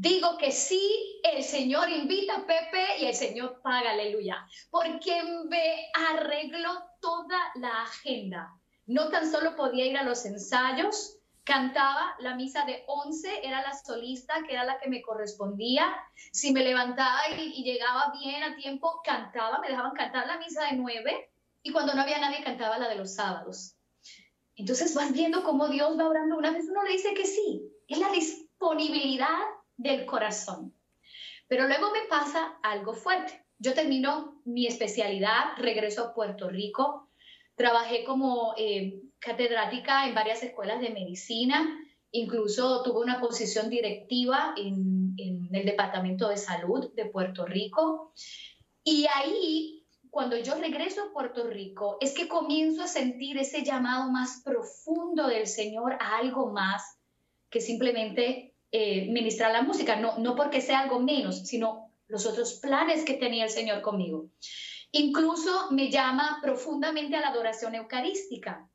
Digo 0.00 0.38
que 0.38 0.52
sí, 0.52 1.20
el 1.24 1.42
Señor 1.42 1.90
invita 1.90 2.36
a 2.36 2.46
Pepe 2.46 3.00
y 3.00 3.06
el 3.06 3.14
Señor 3.16 3.60
paga, 3.62 3.90
aleluya, 3.90 4.46
porque 4.70 5.20
me 5.48 5.90
arregló 5.92 6.70
toda 7.00 7.36
la 7.56 7.82
agenda. 7.82 8.48
No 8.86 9.08
tan 9.08 9.28
solo 9.28 9.56
podía 9.56 9.86
ir 9.86 9.96
a 9.98 10.04
los 10.04 10.24
ensayos, 10.24 11.17
cantaba 11.48 12.14
la 12.18 12.34
misa 12.34 12.66
de 12.66 12.84
11, 12.86 13.40
era 13.42 13.62
la 13.62 13.72
solista, 13.72 14.42
que 14.46 14.52
era 14.52 14.64
la 14.64 14.78
que 14.78 14.90
me 14.90 15.00
correspondía. 15.00 15.96
Si 16.30 16.52
me 16.52 16.62
levantaba 16.62 17.20
y, 17.30 17.64
llegaba 17.64 18.12
bien 18.20 18.42
a 18.42 18.54
tiempo, 18.54 19.00
cantaba, 19.02 19.58
me 19.58 19.68
dejaban 19.68 19.92
cantar 19.92 20.26
la 20.26 20.36
misa 20.36 20.66
de 20.66 20.76
9 20.76 21.30
y 21.62 21.72
cuando 21.72 21.94
no 21.94 22.02
había 22.02 22.18
nadie 22.18 22.44
cantaba 22.44 22.76
la 22.76 22.90
de 22.90 22.96
los 22.96 23.14
sábados. 23.14 23.76
Entonces 24.56 24.94
vas 24.94 25.10
viendo 25.10 25.42
cómo 25.42 25.68
Dios 25.68 25.98
va 25.98 26.10
orando. 26.10 26.36
Una 26.36 26.50
vez 26.50 26.66
uno 26.68 26.82
le 26.82 26.92
dice 26.92 27.14
que 27.14 27.24
sí, 27.24 27.62
es 27.88 27.98
la 27.98 28.10
disponibilidad 28.10 29.38
del 29.78 30.04
corazón. 30.04 30.74
Pero 31.46 31.66
luego 31.66 31.90
me 31.92 32.02
pasa 32.10 32.58
algo 32.62 32.92
fuerte. 32.92 33.46
Yo 33.58 33.72
termino 33.72 34.42
mi 34.44 34.66
especialidad, 34.66 35.56
regreso 35.56 36.04
a 36.04 36.14
Puerto 36.14 36.50
Rico, 36.50 37.08
trabajé 37.54 38.04
como 38.04 38.52
eh, 38.58 39.00
catedrática 39.18 40.06
en 40.06 40.14
varias 40.14 40.42
escuelas 40.42 40.80
de 40.80 40.90
medicina, 40.90 41.78
incluso 42.10 42.82
tuve 42.82 43.00
una 43.00 43.20
posición 43.20 43.68
directiva 43.68 44.54
en, 44.56 45.14
en 45.16 45.48
el 45.54 45.66
Departamento 45.66 46.28
de 46.28 46.36
Salud 46.36 46.92
de 46.94 47.06
Puerto 47.06 47.44
Rico. 47.44 48.12
Y 48.82 49.06
ahí, 49.14 49.86
cuando 50.10 50.36
yo 50.38 50.54
regreso 50.54 51.02
a 51.02 51.12
Puerto 51.12 51.44
Rico, 51.48 51.98
es 52.00 52.14
que 52.14 52.28
comienzo 52.28 52.82
a 52.82 52.88
sentir 52.88 53.38
ese 53.38 53.64
llamado 53.64 54.10
más 54.10 54.42
profundo 54.44 55.26
del 55.26 55.46
Señor 55.46 55.94
a 56.00 56.18
algo 56.18 56.50
más 56.50 56.98
que 57.50 57.60
simplemente 57.60 58.54
eh, 58.70 59.06
ministrar 59.10 59.52
la 59.52 59.62
música, 59.62 59.96
no, 59.96 60.18
no 60.18 60.36
porque 60.36 60.60
sea 60.60 60.80
algo 60.80 61.00
menos, 61.00 61.46
sino 61.46 61.90
los 62.06 62.26
otros 62.26 62.54
planes 62.60 63.04
que 63.04 63.14
tenía 63.14 63.44
el 63.44 63.50
Señor 63.50 63.80
conmigo. 63.82 64.26
Incluso 64.92 65.70
me 65.70 65.90
llama 65.90 66.38
profundamente 66.42 67.16
a 67.16 67.20
la 67.20 67.28
adoración 67.28 67.74
eucarística, 67.74 68.67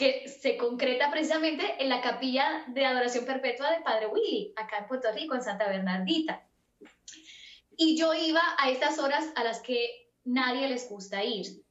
que 0.00 0.30
se 0.30 0.56
concreta 0.56 1.10
precisamente 1.10 1.74
en 1.78 1.90
la 1.90 2.00
capilla 2.00 2.64
de 2.68 2.86
adoración 2.86 3.26
perpetua 3.26 3.70
de 3.70 3.82
Padre 3.82 4.06
Willy, 4.06 4.54
acá 4.56 4.78
en 4.78 4.86
Puerto 4.86 5.12
Rico, 5.12 5.34
en 5.34 5.42
Santa 5.42 5.68
Bernardita. 5.68 6.42
Y 7.76 7.98
yo 7.98 8.14
iba 8.14 8.40
a 8.56 8.70
estas 8.70 8.98
horas 8.98 9.26
a 9.36 9.44
las 9.44 9.60
que 9.60 10.10
nadie 10.24 10.68
les 10.68 10.88
gusta 10.88 11.22
ir. 11.22 11.62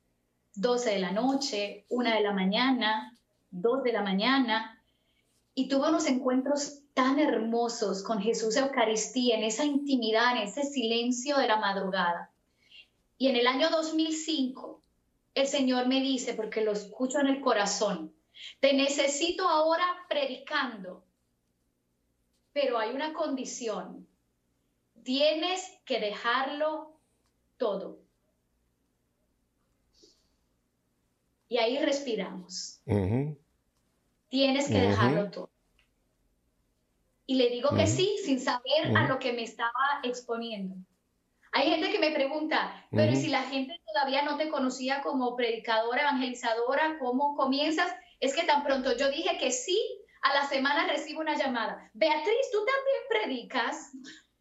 12 0.54 0.92
de 0.92 1.00
la 1.00 1.12
noche, 1.12 1.88
1 1.90 2.12
de 2.12 2.20
la 2.22 2.32
mañana, 2.32 3.18
2 3.50 3.82
de 3.82 3.94
la 3.94 4.04
mañana. 4.04 4.80
Y 5.56 5.68
tuve 5.68 5.90
unos 5.90 6.06
encuentros 6.06 6.84
tan 6.94 7.18
hermosos 7.18 8.04
con 8.04 8.22
Jesús 8.22 8.58
Eucaristía, 8.58 9.38
en 9.38 9.44
esa 9.44 9.66
intimidad, 9.66 10.38
en 10.38 10.44
ese 10.44 10.62
silencio 10.66 11.36
de 11.40 11.48
la 11.48 11.58
madrugada. 11.58 12.32
Y 13.18 13.30
en 13.30 13.38
el 13.38 13.48
año 13.48 13.72
2005, 13.72 14.84
el 15.34 15.48
Señor 15.48 15.88
me 15.88 16.00
dice, 16.00 16.36
porque 16.36 16.62
lo 16.62 16.74
escucho 16.74 17.20
en 17.20 17.26
el 17.26 17.42
corazón, 17.42 18.14
te 18.60 18.74
necesito 18.74 19.48
ahora 19.48 19.86
predicando, 20.08 21.06
pero 22.54 22.78
hay 22.78 22.92
una 22.92 23.14
condición, 23.14 24.08
tienes 25.04 25.64
que 25.86 26.00
dejarlo 26.00 27.00
todo. 27.58 28.00
Y 31.48 31.58
ahí 31.58 31.80
respiramos. 31.80 32.82
Tienes 34.30 34.68
que 34.68 34.80
dejarlo 34.80 35.32
todo. 35.32 35.50
Y 37.26 37.36
le 37.36 37.50
digo 37.50 37.70
que 37.76 37.88
sí, 37.88 38.18
sin 38.24 38.40
saber 38.40 38.96
a 38.96 39.08
lo 39.08 39.20
que 39.20 39.34
me 39.34 39.44
estaba 39.44 40.00
exponiendo. 40.04 40.76
Hay 41.52 41.70
gente 41.70 41.92
que 41.92 42.00
me 42.00 42.12
pregunta, 42.12 42.88
pero 42.92 43.16
si 43.16 43.28
la 43.28 43.44
gente 43.44 43.80
todavía 43.86 44.24
no 44.24 44.38
te 44.38 44.50
conocía 44.50 45.02
como 45.02 45.36
predicadora, 45.36 46.02
evangelizadora, 46.02 46.98
¿cómo 47.00 47.36
comienzas? 47.36 47.92
Es 48.20 48.36
que 48.36 48.44
tan 48.44 48.64
pronto 48.64 48.96
yo 48.96 49.10
dije 49.10 49.38
que 49.38 49.52
sí, 49.52 49.78
a 50.22 50.34
la 50.34 50.48
semana 50.48 50.88
recibo 50.88 51.22
una 51.22 51.38
llamada. 51.38 51.90
Beatriz, 51.94 52.52
¿tú 52.52 52.66
también 52.66 53.02
predicas? 53.10 53.92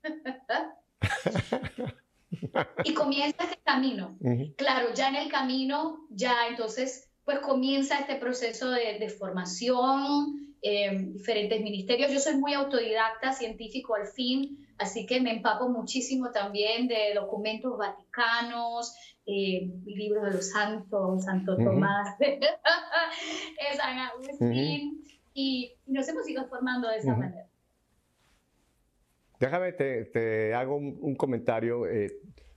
y 2.85 2.95
comienza 2.95 3.45
este 3.45 3.59
camino. 3.65 4.19
Claro, 4.57 4.93
ya 4.95 5.09
en 5.09 5.17
el 5.17 5.31
camino, 5.31 6.07
ya 6.11 6.49
entonces, 6.49 7.09
pues 7.25 7.41
comienza 7.41 7.99
este 7.99 8.15
proceso 8.17 8.71
de, 8.71 8.99
de 8.99 9.09
formación, 9.09 10.49
Em, 10.61 11.13
diferentes 11.13 11.61
ministerios. 11.61 12.13
Yo 12.13 12.19
soy 12.19 12.37
muy 12.37 12.53
autodidacta, 12.53 13.33
científico 13.33 13.95
al 13.95 14.09
fin, 14.09 14.67
así 14.79 15.07
que 15.07 15.21
me 15.21 15.33
empapo 15.33 15.69
muchísimo 15.69 16.31
también 16.31 16.89
de 16.89 17.15
documentos 17.15 17.77
vaticanos, 17.77 18.95
eh, 19.27 19.71
libros 19.85 20.25
de 20.25 20.31
los 20.33 20.51
santos, 20.51 21.25
Santo 21.25 21.57
Tomás, 21.57 22.17
San 23.77 23.99
Agustín, 23.99 25.05
y 25.35 25.75
nos 25.87 26.09
hemos 26.09 26.29
ido 26.29 26.47
formando 26.49 26.89
de 26.89 26.97
esa 26.97 27.15
manera. 27.15 27.47
Déjame, 29.39 29.73
te, 29.73 30.07
te 30.07 30.55
hago 30.55 30.77
un, 30.77 31.15
comentario. 31.15 31.87
Eh, 31.87 32.09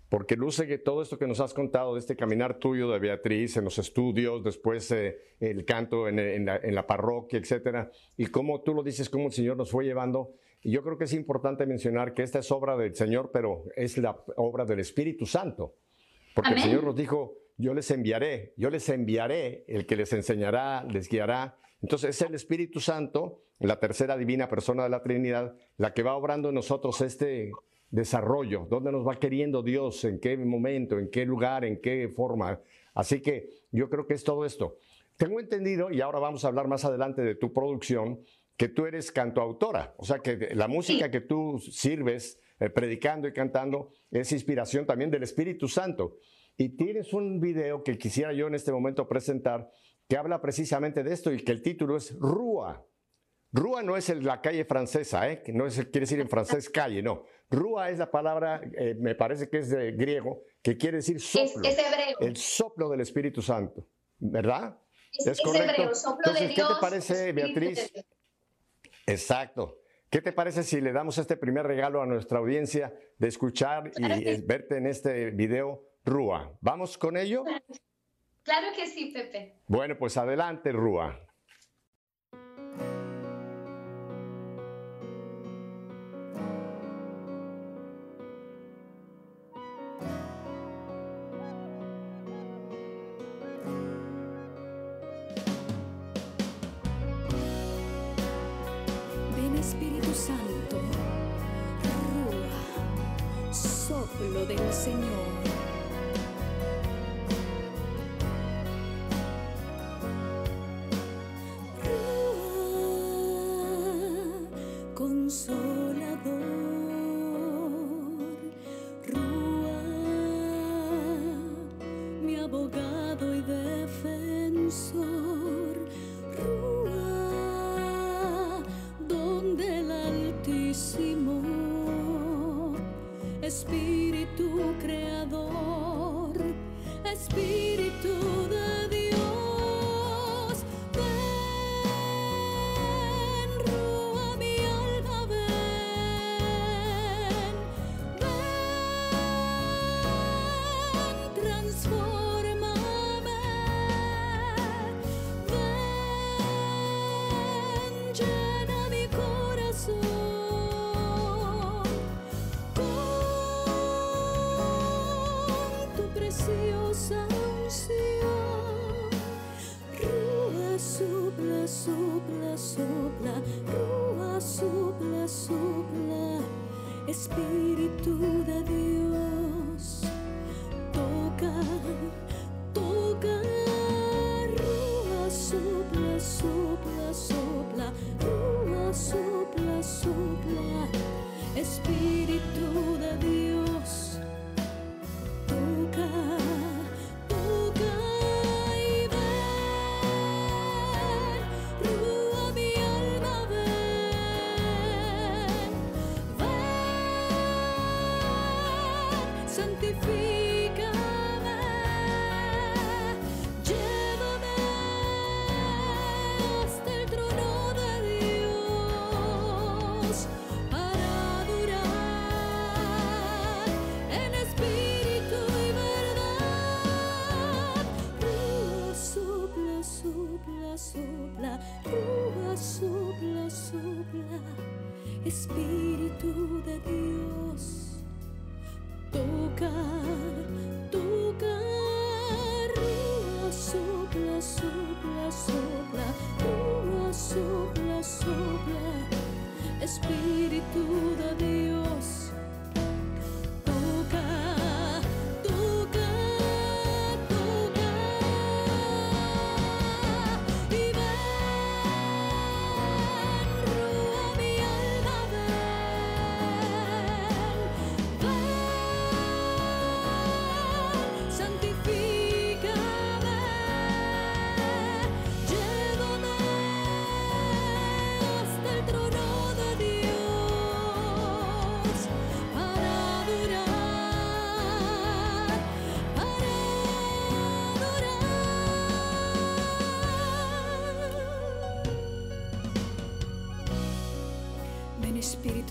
porque 0.10 0.36
luce 0.36 0.68
que 0.68 0.78
todo 0.78 1.02
esto 1.02 1.18
que 1.18 1.26
nos 1.26 1.40
has 1.40 1.54
contado 1.54 1.94
de 1.94 2.02
este 2.02 2.18
caminar 2.18 2.58
tuyo 2.58 2.90
de 2.90 3.00
Beatriz 3.00 3.56
en 3.56 3.64
los 3.64 3.78
estudios, 3.78 4.44
después 4.44 4.92
eh, 4.92 5.18
el 5.40 5.64
canto 5.64 6.10
en, 6.10 6.46
la, 6.46 6.86
parroquia, 6.86 7.40
etcétera, 7.40 7.90
y 8.18 8.26
cómo 8.26 8.62
tú 8.62 8.74
lo 8.74 8.84
dices, 8.84 9.10
cómo 9.10 9.28
el 9.28 9.32
Señor 9.32 9.56
nos 9.56 9.72
fue 9.72 9.86
llevando. 9.86 10.34
Y 10.64 10.72
yo 10.72 10.84
creo 10.84 10.98
que 10.98 11.06
es 11.06 11.14
importante 11.14 11.66
mencionar 11.66 12.14
que 12.14 12.24
esta 12.24 12.40
es 12.40 12.52
obra 12.52 12.78
del 12.78 12.96
Señor, 12.96 13.32
pero 13.34 13.64
es 13.76 13.98
la 13.98 14.24
obra 14.38 14.66
del 14.66 14.80
Espíritu 14.80 15.26
Santo. 15.26 15.76
Porque 16.36 16.54
el 16.54 16.60
Señor 16.60 16.84
nos 16.84 16.96
dijo, 16.96 17.38
yo 17.58 17.74
les 17.74 17.90
enviaré, 17.92 18.54
yo 18.58 18.70
les 18.70 18.88
enviaré, 18.90 19.66
el 19.68 19.86
que 19.86 19.96
les 19.96 20.14
enseñará, 20.14 20.84
les 20.84 21.10
guiará. 21.10 21.58
Entonces 21.82 22.12
es 22.12 22.22
el 22.22 22.36
Espíritu 22.36 22.80
Santo, 22.80 23.42
la 23.60 23.80
tercera 23.80 24.18
divina 24.18 24.48
persona 24.48 24.84
de 24.84 24.90
la 24.90 25.04
Trinidad, 25.04 25.56
la 25.78 25.94
que 25.94 26.04
va 26.04 26.16
obrando 26.16 26.50
en 26.50 26.56
nosotros 26.56 27.02
este 27.02 27.52
desarrollo, 27.90 28.68
dónde 28.70 28.92
nos 28.92 29.06
va 29.06 29.20
queriendo 29.20 29.62
Dios, 29.62 30.06
en 30.06 30.20
qué 30.20 30.38
momento, 30.38 30.98
en 30.98 31.10
qué 31.10 31.26
lugar, 31.26 31.66
en 31.66 31.82
qué 31.82 32.08
forma. 32.16 32.62
Así 32.94 33.22
que 33.22 33.50
yo 33.72 33.90
creo 33.90 34.08
que 34.08 34.14
es 34.14 34.24
todo 34.24 34.46
esto. 34.46 34.78
Tengo 35.18 35.40
entendido, 35.40 35.92
y 35.92 36.02
ahora 36.02 36.20
vamos 36.20 36.46
a 36.46 36.48
hablar 36.48 36.68
más 36.68 36.86
adelante 36.86 37.22
de 37.22 37.36
tu 37.36 37.54
producción, 37.54 38.22
que 38.62 38.70
tú 38.70 38.86
eres 38.86 39.12
cantoautora, 39.12 39.96
o 39.98 40.06
sea 40.06 40.20
que 40.20 40.54
la 40.54 40.68
música 40.68 41.10
que 41.10 41.22
tú 41.22 41.58
sirves 41.58 42.40
eh, 42.60 42.70
predicando 42.70 43.28
y 43.28 43.34
cantando 43.34 43.92
es 44.12 44.32
inspiración 44.32 44.86
también 44.86 45.10
del 45.10 45.24
Espíritu 45.24 45.68
Santo. 45.68 46.20
Y 46.56 46.78
tienes 46.78 47.12
un 47.12 47.40
video 47.40 47.84
que 47.84 47.98
quisiera 47.98 48.34
yo 48.34 48.46
en 48.46 48.54
este 48.54 48.72
momento 48.72 49.08
presentar 49.08 49.72
que 50.08 50.16
habla 50.16 50.40
precisamente 50.42 51.02
de 51.02 51.12
esto 51.12 51.34
y 51.34 51.44
que 51.44 51.52
el 51.52 51.64
título 51.64 51.98
es 51.98 52.16
Rúa. 52.20 52.86
Rúa 53.52 53.82
no 53.82 53.98
es 53.98 54.10
la 54.24 54.42
calle 54.42 54.64
francesa, 54.64 55.28
¿eh? 55.28 55.42
no 55.56 55.66
es, 55.66 55.78
quiere 55.78 56.02
decir 56.02 56.20
en 56.20 56.30
francés 56.30 56.70
calle, 56.70 57.02
no. 57.02 57.26
Rúa 57.50 57.90
es 57.90 57.98
la 57.98 58.12
palabra, 58.12 58.62
eh, 58.78 58.94
me 58.94 59.16
parece 59.16 59.50
que 59.50 59.58
es 59.58 59.72
de 59.72 59.94
griego, 59.94 60.44
que 60.62 60.78
quiere 60.78 60.98
decir 60.98 61.20
soplo. 61.20 61.68
Es, 61.68 61.80
hebreo. 61.80 62.20
El 62.20 62.38
soplo 62.38 62.90
del 62.90 63.02
Espíritu 63.02 63.42
Santo, 63.42 63.88
¿verdad? 64.20 64.78
Es, 65.14 65.42
correcto. 65.42 65.82
Hebreo, 65.82 65.96
soplo 65.96 66.32
de 66.32 66.40
Dios, 66.42 66.54
¿qué 66.56 66.76
te 66.76 66.80
parece, 66.80 67.34
Beatriz? 67.34 67.92
Exacto. 69.06 69.78
¿Qué 70.10 70.22
te 70.22 70.34
parece 70.34 70.64
si 70.64 70.82
le 70.82 70.92
damos 70.92 71.18
este 71.18 71.38
primer 71.38 71.66
regalo 71.66 72.02
a 72.02 72.06
nuestra 72.06 72.40
audiencia 72.40 72.94
de 73.18 73.28
escuchar 73.28 73.92
y 73.96 74.42
verte 74.42 74.78
en 74.78 74.88
este 74.88 75.32
video 75.32 75.86
Rúa? 76.04 76.58
¿Vamos 76.60 76.98
con 76.98 77.16
ello? 77.16 77.46
Claro 78.44 78.68
que 78.76 78.88
sí, 78.88 79.12
Pepe. 79.14 79.62
Bueno, 79.68 79.98
pues 79.98 80.18
adelante, 80.18 80.72
Rúa. 80.72 81.18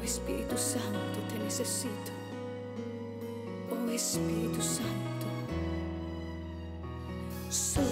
Oh 0.00 0.02
Espíritu 0.02 0.56
Santo, 0.56 1.20
te 1.28 1.38
necesito. 1.38 2.12
Oh 3.70 3.90
Espíritu 3.90 4.62
Santo, 4.62 5.26
sopla. 7.50 7.89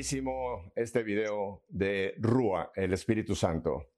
Bellísimo 0.00 0.72
este 0.76 1.02
video 1.02 1.62
de 1.68 2.14
Rúa, 2.16 2.72
el 2.74 2.94
Espíritu 2.94 3.34
Santo. 3.34 3.90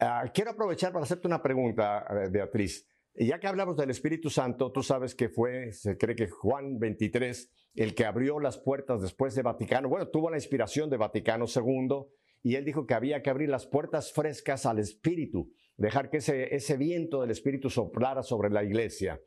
Ah, 0.00 0.24
quiero 0.34 0.50
aprovechar 0.50 0.92
para 0.92 1.04
hacerte 1.04 1.28
una 1.28 1.40
pregunta, 1.40 2.04
eh, 2.10 2.28
Beatriz. 2.28 2.88
Ya 3.14 3.38
que 3.38 3.46
hablamos 3.46 3.76
del 3.76 3.90
Espíritu 3.90 4.30
Santo, 4.30 4.72
tú 4.72 4.82
sabes 4.82 5.14
que 5.14 5.28
fue, 5.28 5.70
se 5.70 5.96
cree 5.96 6.16
que 6.16 6.26
Juan 6.26 6.80
23, 6.80 7.52
el 7.76 7.94
que 7.94 8.04
abrió 8.04 8.40
las 8.40 8.58
puertas 8.58 9.00
después 9.00 9.36
de 9.36 9.42
Vaticano. 9.42 9.88
Bueno, 9.88 10.08
tuvo 10.08 10.28
la 10.28 10.38
inspiración 10.38 10.90
de 10.90 10.96
Vaticano 10.96 11.44
II 11.44 12.06
y 12.42 12.56
él 12.56 12.64
dijo 12.64 12.84
que 12.84 12.94
había 12.94 13.22
que 13.22 13.30
abrir 13.30 13.48
las 13.48 13.64
puertas 13.64 14.12
frescas 14.12 14.66
al 14.66 14.80
Espíritu, 14.80 15.52
dejar 15.76 16.10
que 16.10 16.16
ese, 16.16 16.52
ese 16.52 16.76
viento 16.76 17.20
del 17.20 17.30
Espíritu 17.30 17.70
soplara 17.70 18.24
sobre 18.24 18.50
la 18.50 18.64
iglesia. 18.64 19.20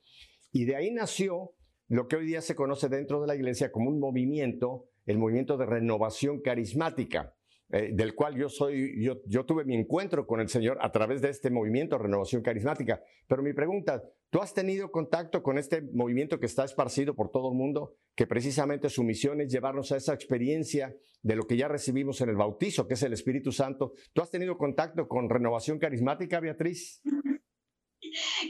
Y 0.51 0.65
de 0.65 0.75
ahí 0.75 0.91
nació 0.91 1.53
lo 1.87 2.09
que 2.09 2.17
hoy 2.17 2.25
día 2.25 2.41
se 2.41 2.55
conoce 2.55 2.89
dentro 2.89 3.21
de 3.21 3.27
la 3.27 3.35
iglesia 3.35 3.71
como 3.71 3.89
un 3.89 4.01
movimiento, 4.01 4.90
el 5.11 5.19
movimiento 5.19 5.57
de 5.57 5.65
renovación 5.65 6.41
carismática, 6.41 7.35
eh, 7.73 7.91
del 7.93 8.15
cual 8.15 8.35
yo 8.35 8.49
soy, 8.49 9.03
yo, 9.03 9.45
tuve 9.45 9.63
mi 9.63 9.75
encuentro 9.75 10.25
con 10.25 10.41
el 10.41 10.49
Señor 10.49 10.77
a 10.81 10.91
través 10.91 11.21
de 11.21 11.29
este 11.29 11.49
movimiento 11.49 11.97
renovación 11.97 12.41
carismática. 12.41 13.01
Pero 13.27 13.43
mi 13.43 13.53
pregunta, 13.53 14.01
¿tú 14.29 14.41
has 14.41 14.53
tenido 14.53 14.91
contacto 14.91 15.43
con 15.43 15.57
este 15.57 15.81
movimiento 15.93 16.39
que 16.39 16.47
está 16.47 16.65
esparcido 16.65 17.15
por 17.15 17.29
todo 17.29 17.51
el 17.51 17.57
mundo, 17.57 17.95
que 18.15 18.27
precisamente 18.27 18.89
su 18.89 19.03
misión 19.03 19.39
es 19.41 19.51
llevarnos 19.51 19.91
a 19.91 19.97
esa 19.97 20.13
experiencia 20.13 20.95
de 21.21 21.35
lo 21.35 21.43
que 21.43 21.55
ya 21.57 21.67
recibimos 21.67 22.19
en 22.21 22.29
el 22.29 22.35
bautizo, 22.35 22.87
que 22.87 22.95
es 22.95 23.03
el 23.03 23.13
Espíritu 23.13 23.51
Santo? 23.51 23.93
¿Tú 24.13 24.21
has 24.21 24.31
tenido 24.31 24.57
contacto 24.57 25.07
con 25.07 25.29
renovación 25.29 25.79
carismática, 25.79 26.39
Beatriz? 26.39 27.01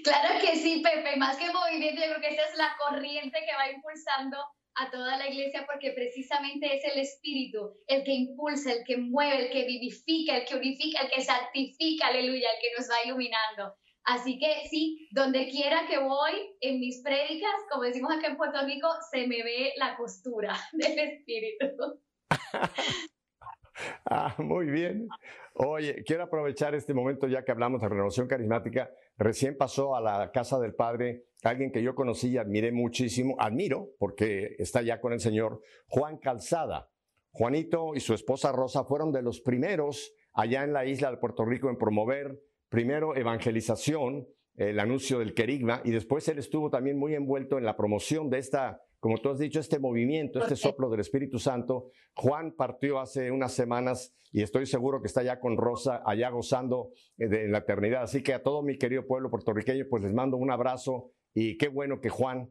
Claro 0.04 0.40
que 0.40 0.56
sí, 0.56 0.82
Pepe, 0.82 1.18
más 1.18 1.38
que 1.38 1.52
movimiento, 1.52 2.02
yo 2.02 2.08
creo 2.08 2.22
que 2.22 2.34
esa 2.34 2.50
es 2.50 2.58
la 2.58 2.74
corriente 2.80 3.38
que 3.46 3.54
va 3.54 3.70
impulsando 3.70 4.38
a 4.76 4.90
toda 4.90 5.18
la 5.18 5.30
iglesia 5.30 5.66
porque 5.66 5.92
precisamente 5.92 6.76
es 6.76 6.84
el 6.86 7.00
Espíritu 7.00 7.78
el 7.88 8.04
que 8.04 8.14
impulsa, 8.14 8.72
el 8.72 8.84
que 8.86 8.98
mueve, 8.98 9.46
el 9.46 9.52
que 9.52 9.66
vivifica, 9.66 10.38
el 10.38 10.46
que 10.46 10.56
unifica, 10.56 11.02
el 11.02 11.10
que 11.10 11.22
santifica, 11.22 12.08
aleluya, 12.08 12.50
el 12.50 12.62
que 12.62 12.74
nos 12.78 12.90
va 12.90 13.06
iluminando. 13.06 13.76
Así 14.04 14.40
que 14.40 14.68
sí, 14.68 15.08
donde 15.12 15.48
quiera 15.50 15.86
que 15.88 16.00
voy, 16.00 16.56
en 16.60 16.80
mis 16.80 17.04
prédicas, 17.04 17.52
como 17.70 17.84
decimos 17.84 18.12
acá 18.12 18.28
en 18.28 18.38
Puerto 18.38 18.66
Rico, 18.66 18.88
se 19.12 19.28
me 19.28 19.44
ve 19.44 19.74
la 19.78 19.96
costura 19.96 20.58
del 20.72 20.98
espíritu. 20.98 22.02
ah, 24.06 24.36
muy 24.40 24.68
bien. 24.68 25.08
Oye, 25.54 26.04
quiero 26.04 26.24
aprovechar 26.24 26.74
este 26.74 26.94
momento 26.94 27.28
ya 27.28 27.44
que 27.44 27.52
hablamos 27.52 27.82
de 27.82 27.90
renovación 27.90 28.28
carismática. 28.28 28.90
Recién 29.18 29.56
pasó 29.58 29.96
a 29.96 30.02
la 30.02 30.32
casa 30.32 30.60
del 30.60 30.74
Padre 30.74 31.26
alguien 31.50 31.72
que 31.72 31.82
yo 31.82 31.96
conocí 31.96 32.30
y 32.30 32.38
admiré 32.38 32.72
muchísimo, 32.72 33.36
admiro 33.40 33.90
porque 33.98 34.56
está 34.60 34.82
ya 34.82 35.02
con 35.02 35.14
el 35.14 35.20
Señor, 35.20 35.62
Juan 35.88 36.18
Calzada. 36.18 36.90
Juanito 37.32 37.96
y 37.96 38.02
su 38.02 38.14
esposa 38.14 38.52
Rosa 38.52 38.84
fueron 38.84 39.12
de 39.12 39.22
los 39.22 39.42
primeros 39.42 40.14
allá 40.34 40.64
en 40.64 40.74
la 40.74 40.86
isla 40.86 41.12
de 41.12 41.18
Puerto 41.18 41.46
Rico 41.46 41.70
en 41.70 41.78
promover 41.78 42.42
primero 42.70 43.16
evangelización, 43.16 44.28
el 44.56 44.80
anuncio 44.80 45.20
del 45.20 45.34
querigma, 45.34 45.82
y 45.84 45.92
después 45.92 46.28
él 46.28 46.40
estuvo 46.40 46.70
también 46.70 46.98
muy 46.98 47.16
envuelto 47.16 47.58
en 47.58 47.66
la 47.66 47.76
promoción 47.76 48.30
de 48.30 48.38
esta, 48.38 48.82
como 49.00 49.18
tú 49.18 49.30
has 49.30 49.40
dicho, 49.40 49.60
este 49.60 49.80
movimiento, 49.80 50.40
este 50.40 50.56
soplo 50.56 50.90
del 50.90 51.00
Espíritu 51.00 51.40
Santo. 51.40 51.90
Juan 52.14 52.54
partió 52.56 53.00
hace 53.00 53.32
unas 53.32 53.54
semanas 53.54 54.14
y 54.32 54.42
estoy 54.42 54.66
seguro 54.66 55.02
que 55.02 55.08
está 55.08 55.24
ya 55.24 55.40
con 55.40 55.58
Rosa, 55.58 56.02
allá 56.06 56.30
gozando 56.30 56.92
eh, 57.18 57.28
de 57.28 57.48
la 57.48 57.60
eternidad. 57.60 58.04
Así 58.04 58.24
que 58.24 58.34
a 58.34 58.44
todo 58.44 58.62
mi 58.62 58.78
querido 58.78 59.06
pueblo 59.06 59.30
puertorriqueño, 59.30 59.86
pues 59.90 60.04
les 60.04 60.14
mando 60.14 60.38
un 60.38 60.52
abrazo 60.52 61.12
y 61.34 61.58
qué 61.58 61.68
bueno 61.68 62.00
que 62.00 62.10
Juan 62.10 62.50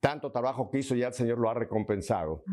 tanto 0.00 0.30
trabajo 0.30 0.70
que 0.70 0.78
hizo 0.78 0.94
ya 0.94 1.08
el 1.08 1.12
Señor 1.12 1.38
lo 1.38 1.50
ha 1.50 1.54
recompensado. 1.54 2.44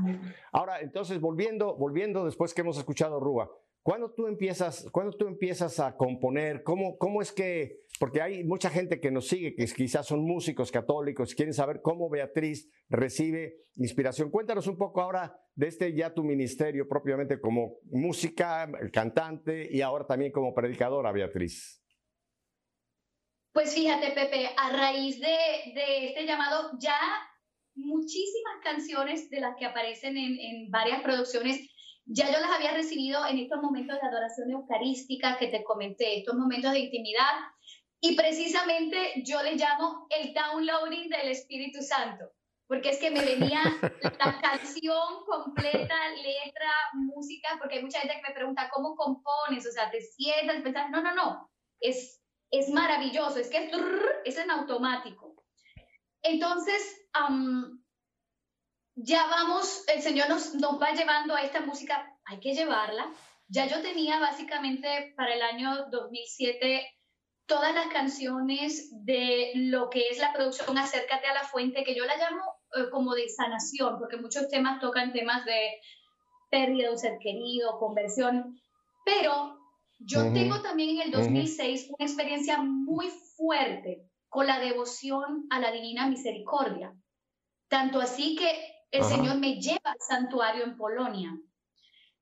Ahora, 0.52 0.82
entonces, 0.82 1.22
volviendo, 1.22 1.78
volviendo 1.78 2.26
después 2.26 2.54
que 2.54 2.62
hemos 2.62 2.78
escuchado 2.78 3.20
Rúa, 3.20 3.50
¿Cuándo 3.82 4.12
tú 4.12 4.28
empiezas, 4.28 4.88
cuando 4.92 5.16
tú 5.16 5.26
empiezas 5.26 5.80
a 5.80 5.96
componer? 5.96 6.64
¿Cómo, 6.64 6.98
¿Cómo 6.98 7.22
es 7.22 7.32
que, 7.32 7.80
porque 8.00 8.22
hay 8.22 8.44
mucha 8.44 8.70
gente 8.70 9.00
que 9.00 9.10
nos 9.10 9.28
sigue, 9.28 9.56
que 9.56 9.66
quizás 9.66 10.06
son 10.06 10.22
músicos 10.22 10.72
católicos, 10.72 11.34
quieren 11.34 11.54
saber 11.54 11.82
cómo 11.82 12.10
Beatriz 12.10 12.70
recibe 12.90 13.64
inspiración? 13.78 14.32
Cuéntanos 14.32 14.68
un 14.68 14.78
poco 14.78 15.02
ahora 15.02 15.36
de 15.56 15.68
este 15.68 15.94
ya 15.96 16.14
tu 16.14 16.24
ministerio 16.24 16.88
propiamente 16.88 17.40
como 17.40 17.78
música, 17.90 18.70
cantante 18.92 19.70
y 19.72 19.82
ahora 19.82 20.06
también 20.06 20.34
como 20.34 20.54
predicadora, 20.54 21.12
Beatriz. 21.14 21.79
Pues 23.52 23.74
fíjate, 23.74 24.12
Pepe, 24.12 24.52
a 24.56 24.70
raíz 24.70 25.20
de, 25.20 25.28
de 25.74 26.08
este 26.08 26.26
llamado, 26.26 26.72
ya 26.80 26.98
muchísimas 27.76 28.62
canciones 28.64 29.30
de 29.30 29.42
las 29.42 29.56
que 29.58 29.66
aparecen 29.66 30.18
en, 30.18 30.40
en 30.40 30.72
varias 30.72 31.02
producciones 31.02 31.70
ya 32.12 32.26
yo 32.32 32.40
las 32.40 32.52
había 32.52 32.74
recibido 32.74 33.24
en 33.28 33.38
estos 33.38 33.62
momentos 33.62 34.00
de 34.02 34.08
adoración 34.08 34.50
eucarística 34.50 35.38
que 35.38 35.48
te 35.48 35.64
comenté, 35.64 36.18
estos 36.18 36.36
momentos 36.36 36.72
de 36.72 36.80
intimidad, 36.80 37.34
y 38.02 38.16
precisamente 38.16 39.22
yo 39.24 39.44
le 39.44 39.56
llamo 39.56 40.08
el 40.10 40.34
downloading 40.34 41.10
del 41.10 41.30
Espíritu 41.30 41.84
Santo, 41.84 42.32
porque 42.68 42.90
es 42.90 42.98
que 42.98 43.12
me 43.12 43.24
venía 43.24 43.62
la 44.02 44.42
canción 44.42 45.24
completa, 45.28 45.96
letra, 46.16 46.72
música, 46.94 47.50
porque 47.60 47.76
hay 47.76 47.84
mucha 47.84 48.00
gente 48.00 48.16
que 48.16 48.28
me 48.28 48.34
pregunta, 48.34 48.72
¿cómo 48.74 48.96
compones? 48.96 49.68
O 49.68 49.72
sea, 49.72 49.92
te 49.92 50.02
sientas, 50.02 50.64
no, 50.90 51.02
no, 51.04 51.14
no, 51.14 51.52
es, 51.80 52.19
es 52.52 52.70
maravilloso, 52.70 53.40
es 53.40 53.50
que 53.50 53.66
es, 53.66 53.72
es 54.26 54.38
en 54.38 54.52
automático. 54.52 55.36
Entonces, 56.22 57.08
ya 58.96 59.28
vamos, 59.28 59.84
el 59.88 60.02
Señor 60.02 60.30
nos, 60.30 60.56
nos 60.56 60.82
va 60.82 60.92
llevando 60.92 61.36
a 61.36 61.42
esta 61.42 61.62
música, 61.62 62.18
hay 62.26 62.40
que 62.40 62.54
llevarla. 62.54 63.14
Ya 63.48 63.66
yo 63.66 63.82
tenía 63.82 64.20
básicamente 64.20 65.14
para 65.16 65.34
el 65.34 65.42
año 65.42 65.88
2007 65.90 67.00
todas 67.46 67.74
las 67.74 67.88
canciones 67.88 68.92
de 69.04 69.52
lo 69.56 69.90
que 69.90 70.08
es 70.10 70.20
la 70.20 70.32
producción 70.34 70.78
Acércate 70.78 71.28
a 71.28 71.34
la 71.34 71.44
Fuente, 71.44 71.84
que 71.84 71.96
yo 71.96 72.06
la 72.06 72.16
llamo 72.16 72.44
eh, 72.76 72.90
como 72.92 73.16
de 73.16 73.28
sanación, 73.28 73.98
porque 73.98 74.18
muchos 74.18 74.48
temas 74.50 74.80
tocan 74.80 75.12
temas 75.14 75.44
de 75.46 75.82
pérdida 76.52 76.86
de 76.86 76.92
un 76.92 77.00
ser 77.00 77.18
querido, 77.20 77.80
conversión, 77.80 78.62
pero 79.04 79.58
yo 80.00 80.32
tengo 80.34 80.62
también 80.62 80.92
en 80.92 81.02
el 81.02 81.12
2006 81.12 81.92
una 81.98 82.06
experiencia 82.06 82.62
muy 82.62 83.10
fuerte 83.36 84.06
con 84.30 84.48
la 84.48 84.60
devoción 84.60 85.46
a 85.50 85.60
la 85.60 85.72
Divina 85.72 86.08
Misericordia. 86.08 86.96
Tanto 87.68 88.00
así 88.00 88.36
que 88.36 88.50
el 88.92 89.04
Señor 89.04 89.38
me 89.38 89.60
lleva 89.60 89.92
al 89.92 90.00
santuario 90.00 90.64
en 90.64 90.78
Polonia. 90.78 91.38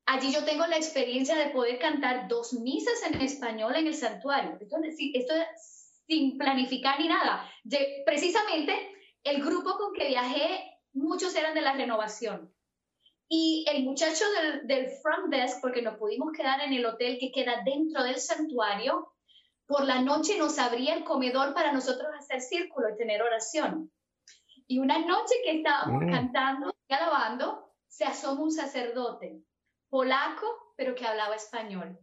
Allí 0.05 0.33
yo 0.33 0.43
tengo 0.43 0.65
la 0.67 0.77
experiencia 0.77 1.35
de 1.35 1.51
poder 1.51 1.79
cantar 1.79 2.27
dos 2.27 2.53
misas 2.53 2.95
en 3.03 3.21
español 3.21 3.75
en 3.75 3.87
el 3.87 3.93
santuario. 3.93 4.57
Esto, 4.59 4.77
esto 5.13 5.33
sin 6.07 6.37
planificar 6.37 6.99
ni 6.99 7.07
nada. 7.07 7.49
precisamente 8.05 8.73
el 9.23 9.43
grupo 9.43 9.77
con 9.77 9.93
que 9.93 10.07
viajé, 10.07 10.79
muchos 10.93 11.35
eran 11.35 11.53
de 11.53 11.61
la 11.61 11.73
renovación. 11.73 12.53
Y 13.29 13.65
el 13.69 13.83
muchacho 13.83 14.23
del, 14.41 14.67
del 14.67 14.89
front 15.01 15.29
desk, 15.29 15.59
porque 15.61 15.81
nos 15.81 15.97
pudimos 15.97 16.31
quedar 16.31 16.61
en 16.61 16.73
el 16.73 16.85
hotel 16.85 17.17
que 17.19 17.31
queda 17.31 17.61
dentro 17.65 18.03
del 18.03 18.17
santuario, 18.17 19.13
por 19.67 19.85
la 19.85 20.01
noche 20.01 20.37
nos 20.37 20.57
abría 20.59 20.95
el 20.95 21.03
comedor 21.03 21.53
para 21.53 21.73
nosotros 21.73 22.07
hacer 22.17 22.41
círculo 22.41 22.89
y 22.89 22.97
tener 22.97 23.21
oración. 23.21 23.91
Y 24.65 24.79
una 24.79 24.99
noche 24.99 25.35
que 25.43 25.57
estábamos 25.57 26.03
mm. 26.03 26.11
cantando 26.11 26.75
y 26.87 26.93
alabando, 26.93 27.73
se 27.87 28.05
asoma 28.05 28.43
un 28.43 28.51
sacerdote 28.51 29.41
polaco, 29.89 30.73
pero 30.75 30.95
que 30.95 31.05
hablaba 31.05 31.35
español. 31.35 31.97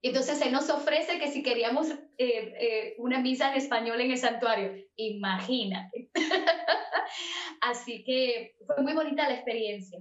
Entonces 0.00 0.40
él 0.42 0.52
nos 0.52 0.70
ofrece 0.70 1.18
que 1.18 1.28
si 1.28 1.42
queríamos 1.42 1.90
eh, 1.90 1.98
eh, 2.18 2.94
una 2.98 3.18
misa 3.18 3.50
en 3.50 3.58
español 3.58 4.00
en 4.00 4.12
el 4.12 4.18
santuario, 4.18 4.72
imagínate. 4.94 6.10
Así 7.60 8.04
que 8.04 8.56
fue 8.64 8.82
muy 8.82 8.94
bonita 8.94 9.28
la 9.28 9.34
experiencia. 9.34 9.98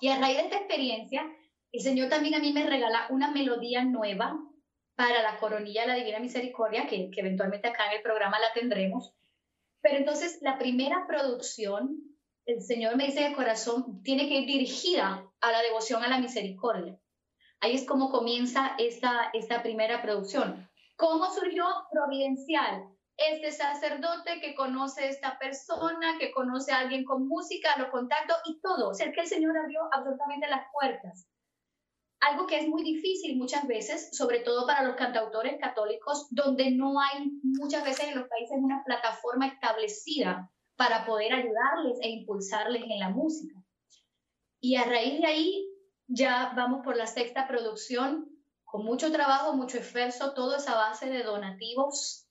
Y 0.00 0.08
a 0.08 0.18
raíz 0.18 0.36
de 0.36 0.42
esta 0.44 0.56
experiencia, 0.56 1.24
el 1.72 1.80
Señor 1.82 2.08
también 2.08 2.34
a 2.34 2.38
mí 2.38 2.52
me 2.52 2.66
regala 2.66 3.06
una 3.10 3.30
melodía 3.30 3.84
nueva 3.84 4.38
para 4.96 5.22
la 5.22 5.38
coronilla 5.38 5.82
de 5.82 5.88
la 5.88 5.94
Divina 5.94 6.18
Misericordia, 6.18 6.86
que, 6.86 7.10
eventualmente 7.16 7.68
acá 7.68 7.86
en 7.86 7.98
el 7.98 8.02
programa 8.02 8.38
la 8.38 8.52
tendremos. 8.52 9.14
Pero 9.80 9.96
entonces 9.96 10.38
la 10.42 10.58
primera 10.58 11.06
producción, 11.06 11.96
el 12.44 12.60
Señor 12.60 12.96
me 12.96 13.06
dice 13.06 13.22
de 13.22 13.34
corazón, 13.34 14.02
tiene 14.02 14.28
que 14.28 14.40
ir 14.40 14.46
dirigida 14.46 15.26
a 15.40 15.52
la 15.52 15.62
devoción 15.62 16.02
a 16.02 16.08
la 16.08 16.18
misericordia. 16.18 17.00
Ahí 17.60 17.74
es 17.74 17.86
como 17.86 18.10
comienza 18.10 18.74
esta, 18.78 19.30
esta 19.32 19.62
primera 19.62 20.02
producción. 20.02 20.68
¿Cómo 20.96 21.32
surgió 21.32 21.64
Providencial? 21.90 22.84
Este 23.20 23.52
sacerdote 23.52 24.40
que 24.40 24.54
conoce 24.54 25.04
a 25.04 25.08
esta 25.08 25.38
persona, 25.38 26.16
que 26.18 26.32
conoce 26.32 26.72
a 26.72 26.78
alguien 26.78 27.04
con 27.04 27.28
música, 27.28 27.76
lo 27.78 27.90
contacto 27.90 28.34
y 28.46 28.60
todo. 28.60 28.90
O 28.90 28.94
sea, 28.94 29.12
que 29.12 29.20
el 29.20 29.26
Señor 29.26 29.56
abrió 29.58 29.82
absolutamente 29.92 30.48
las 30.48 30.66
puertas 30.72 31.26
algo 32.20 32.46
que 32.46 32.58
es 32.58 32.68
muy 32.68 32.82
difícil 32.82 33.36
muchas 33.36 33.66
veces, 33.66 34.10
sobre 34.16 34.40
todo 34.40 34.66
para 34.66 34.82
los 34.82 34.96
cantautores 34.96 35.58
católicos, 35.58 36.26
donde 36.30 36.70
no 36.70 37.00
hay 37.00 37.30
muchas 37.42 37.82
veces 37.82 38.08
en 38.08 38.18
los 38.18 38.28
países 38.28 38.58
una 38.60 38.84
plataforma 38.84 39.46
establecida 39.46 40.50
para 40.76 41.06
poder 41.06 41.32
ayudarles 41.32 41.98
e 42.02 42.10
impulsarles 42.10 42.82
en 42.82 42.98
la 42.98 43.08
música. 43.08 43.54
Y 44.60 44.76
a 44.76 44.84
raíz 44.84 45.20
de 45.20 45.26
ahí 45.26 45.68
ya 46.06 46.52
vamos 46.54 46.84
por 46.84 46.96
la 46.96 47.06
sexta 47.06 47.48
producción, 47.48 48.28
con 48.64 48.84
mucho 48.84 49.10
trabajo, 49.10 49.54
mucho 49.54 49.78
esfuerzo, 49.78 50.34
todo 50.34 50.56
esa 50.56 50.74
base 50.74 51.06
de 51.06 51.22
donativos, 51.22 52.28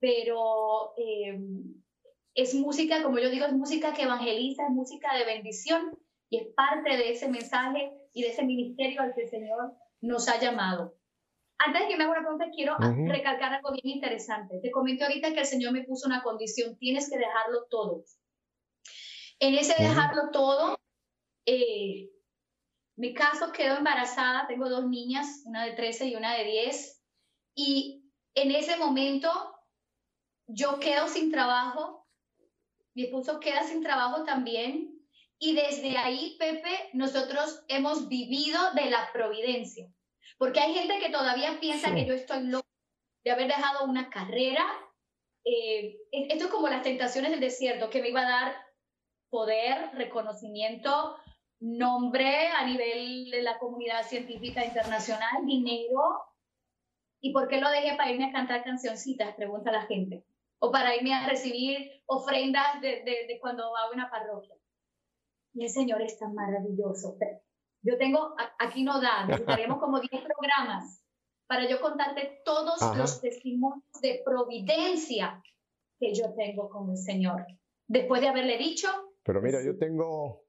pero 0.00 0.94
eh, 0.96 1.38
es 2.34 2.54
música, 2.54 3.02
como 3.02 3.18
yo 3.18 3.30
digo, 3.30 3.46
es 3.46 3.52
música 3.52 3.92
que 3.92 4.02
evangeliza, 4.02 4.64
es 4.64 4.70
música 4.70 5.14
de 5.16 5.24
bendición 5.24 5.96
y 6.28 6.38
es 6.38 6.46
parte 6.54 6.96
de 6.96 7.12
ese 7.12 7.28
mensaje 7.28 7.92
y 8.12 8.22
de 8.22 8.28
ese 8.28 8.44
ministerio 8.44 9.02
al 9.02 9.14
que 9.14 9.22
el 9.22 9.30
Señor 9.30 9.74
nos 10.00 10.28
ha 10.28 10.40
llamado. 10.40 10.96
Antes 11.58 11.82
de 11.82 11.88
que 11.88 11.96
me 11.96 12.04
haga 12.04 12.12
una 12.12 12.22
pregunta, 12.22 12.50
quiero 12.54 12.76
recalcar 13.06 13.52
algo 13.52 13.72
bien 13.72 13.96
interesante. 13.96 14.60
Te 14.62 14.70
comenté 14.70 15.04
ahorita 15.04 15.34
que 15.34 15.40
el 15.40 15.46
Señor 15.46 15.72
me 15.72 15.84
puso 15.84 16.06
una 16.06 16.22
condición, 16.22 16.78
tienes 16.78 17.10
que 17.10 17.18
dejarlo 17.18 17.66
todo. 17.68 18.04
En 19.38 19.54
ese 19.54 19.74
dejarlo 19.82 20.30
todo, 20.32 20.78
eh, 21.44 22.10
mi 22.96 23.12
caso 23.12 23.52
quedó 23.52 23.76
embarazada, 23.76 24.46
tengo 24.46 24.70
dos 24.70 24.86
niñas, 24.88 25.42
una 25.44 25.66
de 25.66 25.72
13 25.72 26.06
y 26.06 26.16
una 26.16 26.34
de 26.34 26.44
10, 26.44 27.02
y 27.54 28.10
en 28.34 28.52
ese 28.52 28.78
momento 28.78 29.30
yo 30.52 30.78
quedo 30.80 31.08
sin 31.08 31.30
trabajo, 31.30 32.06
mi 32.94 33.04
esposo 33.04 33.40
queda 33.40 33.62
sin 33.64 33.82
trabajo 33.82 34.24
también, 34.24 35.00
y 35.38 35.54
desde 35.54 35.96
ahí, 35.96 36.36
Pepe, 36.38 36.90
nosotros 36.92 37.64
hemos 37.68 38.08
vivido 38.08 38.58
de 38.74 38.90
la 38.90 39.10
providencia. 39.12 39.90
Porque 40.36 40.60
hay 40.60 40.74
gente 40.74 40.98
que 40.98 41.10
todavía 41.10 41.58
piensa 41.60 41.94
que 41.94 42.04
yo 42.04 42.12
estoy 42.12 42.44
loco 42.44 42.68
de 43.24 43.30
haber 43.30 43.46
dejado 43.46 43.86
una 43.86 44.10
carrera. 44.10 44.66
Eh, 45.44 45.96
esto 46.12 46.44
es 46.44 46.50
como 46.50 46.68
las 46.68 46.82
tentaciones 46.82 47.30
del 47.30 47.40
desierto, 47.40 47.88
que 47.88 48.02
me 48.02 48.10
iba 48.10 48.20
a 48.20 48.28
dar 48.28 48.56
poder, 49.30 49.90
reconocimiento, 49.94 51.16
nombre 51.58 52.48
a 52.48 52.66
nivel 52.66 53.30
de 53.30 53.42
la 53.42 53.58
comunidad 53.58 54.06
científica 54.06 54.64
internacional, 54.64 55.46
dinero. 55.46 56.22
¿Y 57.22 57.32
por 57.32 57.48
qué 57.48 57.60
lo 57.60 57.70
dejé 57.70 57.96
para 57.96 58.10
irme 58.10 58.26
a 58.26 58.32
cantar 58.32 58.62
cancioncitas? 58.62 59.34
Pregunta 59.36 59.72
la 59.72 59.86
gente. 59.86 60.24
O 60.60 60.70
para 60.70 60.94
irme 60.94 61.14
a 61.14 61.26
recibir 61.26 62.02
ofrendas 62.06 62.80
de, 62.80 63.02
de, 63.02 63.38
cuando 63.40 63.72
va 63.72 63.82
a 63.82 63.90
una 63.90 64.10
parroquia. 64.10 64.54
Y 65.54 65.64
el 65.64 65.70
Señor 65.70 66.02
es 66.02 66.18
tan 66.18 66.34
maravilloso. 66.34 67.16
Yo 67.82 67.96
tengo, 67.96 68.34
aquí 68.58 68.84
no 68.84 69.00
da, 69.00 69.26
necesitaríamos 69.26 69.80
como 69.80 70.00
10 70.00 70.22
programas 70.22 71.02
para 71.50 71.68
yo 71.68 71.80
contarte 71.80 72.42
todos 72.44 72.80
los 72.96 73.20
testimonios 73.20 73.82
de 74.00 74.22
providencia 74.24 75.42
que 75.98 76.14
yo 76.14 76.32
tengo 76.34 76.68
con 76.68 76.90
el 76.90 76.96
Señor. 76.96 77.44
Después 77.88 78.20
de 78.20 78.28
haberle 78.28 78.56
dicho. 78.56 78.88
Pero 79.24 79.42
mira, 79.42 79.60
yo 79.64 79.76
tengo, 79.76 80.44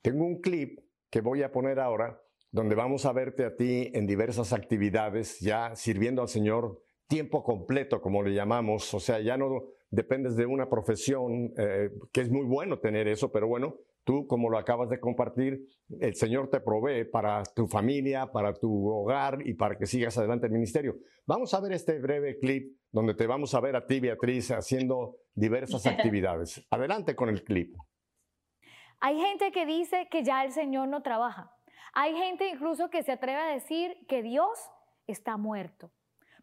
tengo 0.00 0.24
un 0.24 0.40
clip 0.40 0.78
que 1.10 1.20
voy 1.20 1.42
a 1.42 1.50
poner 1.50 1.80
ahora, 1.80 2.22
donde 2.50 2.74
vamos 2.74 3.06
a 3.06 3.12
verte 3.12 3.44
a 3.44 3.56
ti 3.56 3.90
en 3.92 4.06
diversas 4.06 4.52
actividades, 4.52 5.40
ya 5.40 5.74
sirviendo 5.74 6.22
al 6.22 6.28
Señor 6.28 6.82
tiempo 7.12 7.42
completo, 7.44 8.00
como 8.00 8.22
le 8.22 8.32
llamamos. 8.32 8.94
O 8.94 9.00
sea, 9.00 9.20
ya 9.20 9.36
no 9.36 9.64
dependes 9.90 10.34
de 10.34 10.46
una 10.46 10.70
profesión, 10.70 11.52
eh, 11.58 11.90
que 12.10 12.22
es 12.22 12.30
muy 12.30 12.46
bueno 12.46 12.78
tener 12.78 13.06
eso, 13.06 13.30
pero 13.30 13.46
bueno, 13.46 13.76
Tú, 14.04 14.26
como 14.26 14.50
lo 14.50 14.58
acabas 14.58 14.88
de 14.88 14.98
compartir, 14.98 15.64
el 16.00 16.16
Señor 16.16 16.50
te 16.50 16.60
provee 16.60 17.04
para 17.04 17.44
tu 17.44 17.68
familia, 17.68 18.26
para 18.32 18.52
tu 18.52 18.88
hogar 18.88 19.46
y 19.46 19.54
para 19.54 19.78
que 19.78 19.86
sigas 19.86 20.18
adelante 20.18 20.46
el 20.46 20.52
ministerio. 20.52 20.96
Vamos 21.24 21.54
a 21.54 21.60
ver 21.60 21.70
este 21.70 22.00
breve 22.00 22.36
clip 22.40 22.76
donde 22.90 23.14
te 23.14 23.28
vamos 23.28 23.54
a 23.54 23.60
ver 23.60 23.76
a 23.76 23.86
ti, 23.86 24.00
Beatriz, 24.00 24.50
haciendo 24.50 25.18
diversas 25.34 25.86
actividades. 25.86 26.66
Adelante 26.70 27.14
con 27.14 27.28
el 27.28 27.44
clip. 27.44 27.76
Hay 28.98 29.20
gente 29.20 29.52
que 29.52 29.66
dice 29.66 30.08
que 30.10 30.24
ya 30.24 30.44
el 30.44 30.50
Señor 30.50 30.88
no 30.88 31.02
trabaja. 31.02 31.56
Hay 31.92 32.16
gente 32.16 32.48
incluso 32.48 32.90
que 32.90 33.04
se 33.04 33.12
atreve 33.12 33.38
a 33.38 33.52
decir 33.52 33.96
que 34.08 34.22
Dios 34.22 34.58
está 35.06 35.36
muerto, 35.36 35.92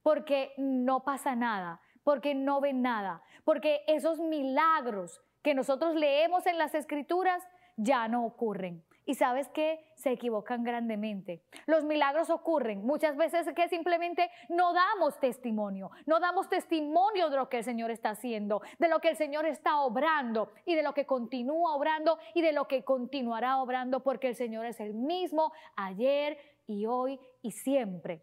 porque 0.03 0.53
no 0.57 1.03
pasa 1.03 1.35
nada, 1.35 1.81
porque 2.03 2.35
no 2.35 2.61
ven 2.61 2.81
nada, 2.81 3.21
porque 3.43 3.81
esos 3.87 4.19
milagros 4.19 5.21
que 5.41 5.53
nosotros 5.53 5.95
leemos 5.95 6.45
en 6.47 6.57
las 6.57 6.75
escrituras 6.75 7.47
ya 7.77 8.07
no 8.07 8.25
ocurren. 8.25 8.83
Y 9.05 9.15
sabes 9.15 9.49
que 9.49 9.83
se 9.95 10.11
equivocan 10.11 10.63
grandemente. 10.63 11.41
Los 11.65 11.83
milagros 11.83 12.29
ocurren 12.29 12.85
muchas 12.85 13.17
veces 13.17 13.47
que 13.55 13.67
simplemente 13.67 14.29
no 14.49 14.71
damos 14.71 15.19
testimonio, 15.19 15.89
no 16.05 16.19
damos 16.19 16.47
testimonio 16.47 17.31
de 17.31 17.37
lo 17.37 17.49
que 17.49 17.57
el 17.57 17.63
Señor 17.63 17.89
está 17.89 18.11
haciendo, 18.11 18.61
de 18.77 18.87
lo 18.87 18.99
que 18.99 19.09
el 19.09 19.15
Señor 19.15 19.47
está 19.47 19.79
obrando 19.79 20.51
y 20.63 20.75
de 20.75 20.83
lo 20.83 20.93
que 20.93 21.07
continúa 21.07 21.73
obrando 21.73 22.19
y 22.35 22.43
de 22.43 22.51
lo 22.51 22.67
que 22.67 22.83
continuará 22.83 23.57
obrando 23.57 24.03
porque 24.03 24.27
el 24.27 24.35
Señor 24.35 24.67
es 24.67 24.79
el 24.79 24.93
mismo 24.93 25.53
ayer 25.75 26.37
y 26.67 26.85
hoy 26.85 27.19
y 27.41 27.49
siempre. 27.49 28.21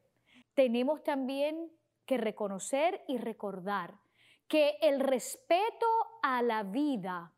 Tenemos 0.57 1.03
también 1.03 1.71
que 2.07 2.17
reconocer 2.17 3.05
y 3.09 3.19
recordar 3.19 4.01
que 4.49 4.79
el 4.81 5.01
respeto 5.01 5.87
a 6.23 6.41
la 6.41 6.63
vida 6.63 7.35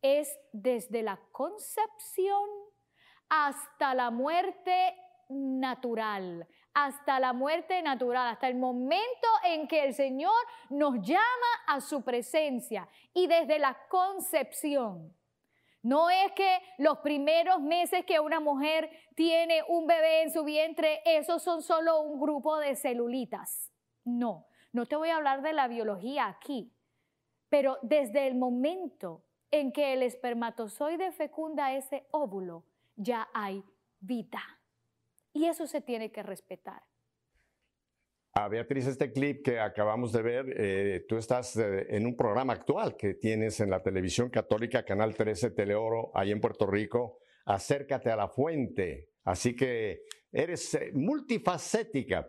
es 0.00 0.34
desde 0.50 1.02
la 1.02 1.20
concepción 1.32 2.48
hasta 3.28 3.94
la 3.94 4.10
muerte 4.10 4.96
natural, 5.28 6.48
hasta 6.72 7.20
la 7.20 7.34
muerte 7.34 7.82
natural, 7.82 8.28
hasta 8.28 8.48
el 8.48 8.54
momento 8.56 9.28
en 9.44 9.68
que 9.68 9.84
el 9.84 9.92
Señor 9.92 10.32
nos 10.70 10.94
llama 11.02 11.52
a 11.66 11.82
su 11.82 12.02
presencia 12.02 12.88
y 13.12 13.26
desde 13.26 13.58
la 13.58 13.76
concepción. 13.90 15.14
No 15.82 16.10
es 16.10 16.32
que 16.32 16.58
los 16.78 16.98
primeros 16.98 17.60
meses 17.60 18.04
que 18.04 18.20
una 18.20 18.38
mujer 18.38 18.90
tiene 19.14 19.62
un 19.68 19.86
bebé 19.86 20.22
en 20.22 20.30
su 20.30 20.44
vientre, 20.44 21.00
esos 21.04 21.42
son 21.42 21.62
solo 21.62 22.02
un 22.02 22.20
grupo 22.20 22.58
de 22.58 22.76
celulitas. 22.76 23.72
No, 24.04 24.46
no 24.72 24.86
te 24.86 24.96
voy 24.96 25.08
a 25.08 25.16
hablar 25.16 25.42
de 25.42 25.52
la 25.52 25.68
biología 25.68 26.28
aquí, 26.28 26.72
pero 27.48 27.78
desde 27.82 28.26
el 28.26 28.34
momento 28.34 29.24
en 29.50 29.72
que 29.72 29.94
el 29.94 30.02
espermatozoide 30.02 31.12
fecunda 31.12 31.72
ese 31.74 32.06
óvulo, 32.10 32.64
ya 32.96 33.28
hay 33.32 33.64
vida. 34.00 34.42
Y 35.32 35.46
eso 35.46 35.66
se 35.66 35.80
tiene 35.80 36.12
que 36.12 36.22
respetar. 36.22 36.82
A 38.32 38.46
Beatriz, 38.46 38.86
este 38.86 39.12
clip 39.12 39.44
que 39.44 39.58
acabamos 39.58 40.12
de 40.12 40.22
ver, 40.22 40.54
eh, 40.56 41.04
tú 41.08 41.16
estás 41.16 41.56
eh, 41.56 41.86
en 41.90 42.06
un 42.06 42.16
programa 42.16 42.52
actual 42.52 42.96
que 42.96 43.14
tienes 43.14 43.58
en 43.58 43.70
la 43.70 43.82
televisión 43.82 44.30
católica, 44.30 44.84
Canal 44.84 45.16
13 45.16 45.50
Teleoro, 45.50 46.12
ahí 46.14 46.30
en 46.30 46.40
Puerto 46.40 46.64
Rico. 46.64 47.18
Acércate 47.44 48.08
a 48.08 48.14
la 48.14 48.28
fuente. 48.28 49.08
Así 49.24 49.56
que 49.56 50.04
eres 50.30 50.74
eh, 50.74 50.92
multifacética. 50.94 52.28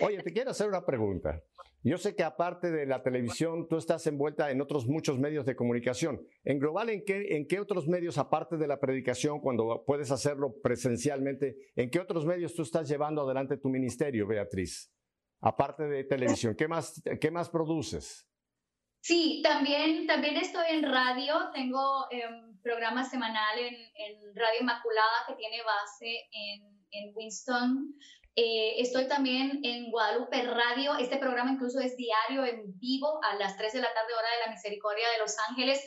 Oye, 0.00 0.22
te 0.22 0.32
quiero 0.32 0.52
hacer 0.52 0.68
una 0.68 0.86
pregunta. 0.86 1.42
Yo 1.84 1.98
sé 1.98 2.14
que 2.14 2.22
aparte 2.22 2.70
de 2.70 2.86
la 2.86 3.02
televisión, 3.02 3.68
tú 3.68 3.76
estás 3.76 4.06
envuelta 4.06 4.50
en 4.50 4.60
otros 4.62 4.86
muchos 4.86 5.18
medios 5.18 5.44
de 5.44 5.54
comunicación. 5.54 6.22
En 6.44 6.60
global, 6.60 6.88
¿en 6.88 7.04
qué, 7.04 7.36
¿en 7.36 7.46
qué 7.46 7.60
otros 7.60 7.88
medios, 7.88 8.16
aparte 8.16 8.56
de 8.56 8.68
la 8.68 8.80
predicación, 8.80 9.40
cuando 9.40 9.84
puedes 9.84 10.12
hacerlo 10.12 10.54
presencialmente, 10.62 11.56
en 11.76 11.90
qué 11.90 11.98
otros 11.98 12.24
medios 12.24 12.54
tú 12.54 12.62
estás 12.62 12.88
llevando 12.88 13.22
adelante 13.22 13.58
tu 13.58 13.68
ministerio, 13.68 14.26
Beatriz? 14.26 14.91
Aparte 15.42 15.82
de 15.84 16.04
televisión, 16.04 16.54
¿qué 16.56 16.68
más, 16.68 17.02
qué 17.20 17.30
más 17.30 17.50
produces? 17.50 18.28
Sí, 19.00 19.40
también, 19.42 20.06
también 20.06 20.36
estoy 20.36 20.66
en 20.70 20.84
radio, 20.84 21.50
tengo 21.52 22.06
un 22.06 22.16
em, 22.16 22.58
programa 22.62 23.04
semanal 23.04 23.58
en, 23.58 23.74
en, 23.74 24.36
Radio 24.36 24.60
Inmaculada 24.60 25.24
que 25.26 25.34
tiene 25.34 25.60
base 25.64 26.28
en, 26.32 26.86
en 26.92 27.12
Winston, 27.14 27.96
eh, 28.34 28.80
estoy 28.80 29.08
también 29.08 29.60
en 29.62 29.90
Guadalupe 29.90 30.42
Radio. 30.42 30.96
Este 30.96 31.18
programa 31.18 31.52
incluso 31.52 31.80
es 31.80 31.96
diario 31.96 32.44
en 32.44 32.78
vivo 32.78 33.20
a 33.22 33.34
las 33.36 33.58
3 33.58 33.74
de 33.74 33.80
la 33.80 33.92
tarde, 33.92 34.14
hora 34.14 34.28
de 34.38 34.46
la 34.46 34.52
misericordia 34.52 35.04
de 35.10 35.18
Los 35.18 35.36
Ángeles. 35.50 35.80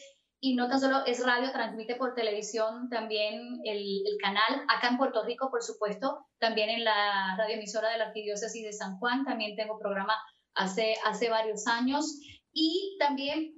Y 0.45 0.53
no 0.53 0.69
tan 0.69 0.79
solo 0.79 1.03
es 1.07 1.25
radio, 1.25 1.51
transmite 1.51 1.95
por 1.95 2.13
televisión 2.13 2.87
también 2.87 3.61
el, 3.63 3.79
el 3.79 4.17
canal. 4.21 4.63
Acá 4.67 4.89
en 4.89 4.97
Puerto 4.99 5.25
Rico, 5.25 5.49
por 5.49 5.63
supuesto, 5.63 6.27
también 6.37 6.69
en 6.69 6.83
la 6.83 7.35
radioemisora 7.35 7.89
de 7.89 7.97
la 7.97 8.05
Arquidiócesis 8.09 8.63
de 8.63 8.71
San 8.71 8.99
Juan. 8.99 9.25
También 9.25 9.55
tengo 9.55 9.79
programa 9.79 10.13
hace, 10.53 10.97
hace 11.03 11.31
varios 11.31 11.65
años. 11.65 12.19
Y 12.53 12.95
también 12.99 13.55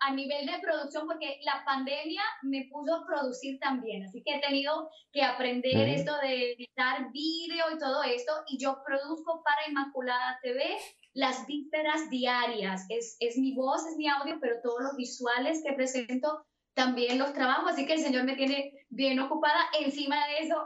a, 0.00 0.14
nivel 0.14 0.46
de 0.46 0.58
producción, 0.62 1.06
porque 1.06 1.40
la 1.44 1.62
pandemia 1.66 2.22
me 2.40 2.66
puso 2.70 2.94
a 2.94 3.06
producir 3.06 3.58
también, 3.60 4.04
así 4.04 4.22
que 4.24 4.36
he 4.36 4.40
tenido 4.40 4.88
que 5.12 5.22
aprender 5.22 5.88
esto 5.90 6.16
de 6.22 6.54
editar 6.54 7.12
vídeo 7.12 7.66
y 7.72 7.78
todo 7.78 8.02
esto, 8.02 8.32
y 8.48 8.58
yo 8.58 8.82
produzco 8.84 9.42
para 9.44 9.68
Inmaculada 9.68 10.38
TV 10.42 10.76
las 11.12 11.46
vísperas 11.46 12.08
diarias, 12.10 12.86
es, 12.88 13.16
es 13.20 13.36
mi 13.36 13.54
voz, 13.54 13.86
es 13.86 13.96
mi 13.96 14.08
audio, 14.08 14.38
pero 14.40 14.60
todos 14.62 14.80
los 14.82 14.96
visuales 14.96 15.62
que 15.64 15.72
presento 15.72 16.46
también 16.74 17.18
los 17.18 17.32
trabajo, 17.32 17.68
así 17.68 17.86
que 17.86 17.94
el 17.94 18.00
Señor 18.00 18.24
me 18.24 18.36
tiene 18.36 18.86
bien 18.88 19.18
ocupada, 19.18 19.60
encima 19.80 20.16
de 20.28 20.46
eso, 20.46 20.56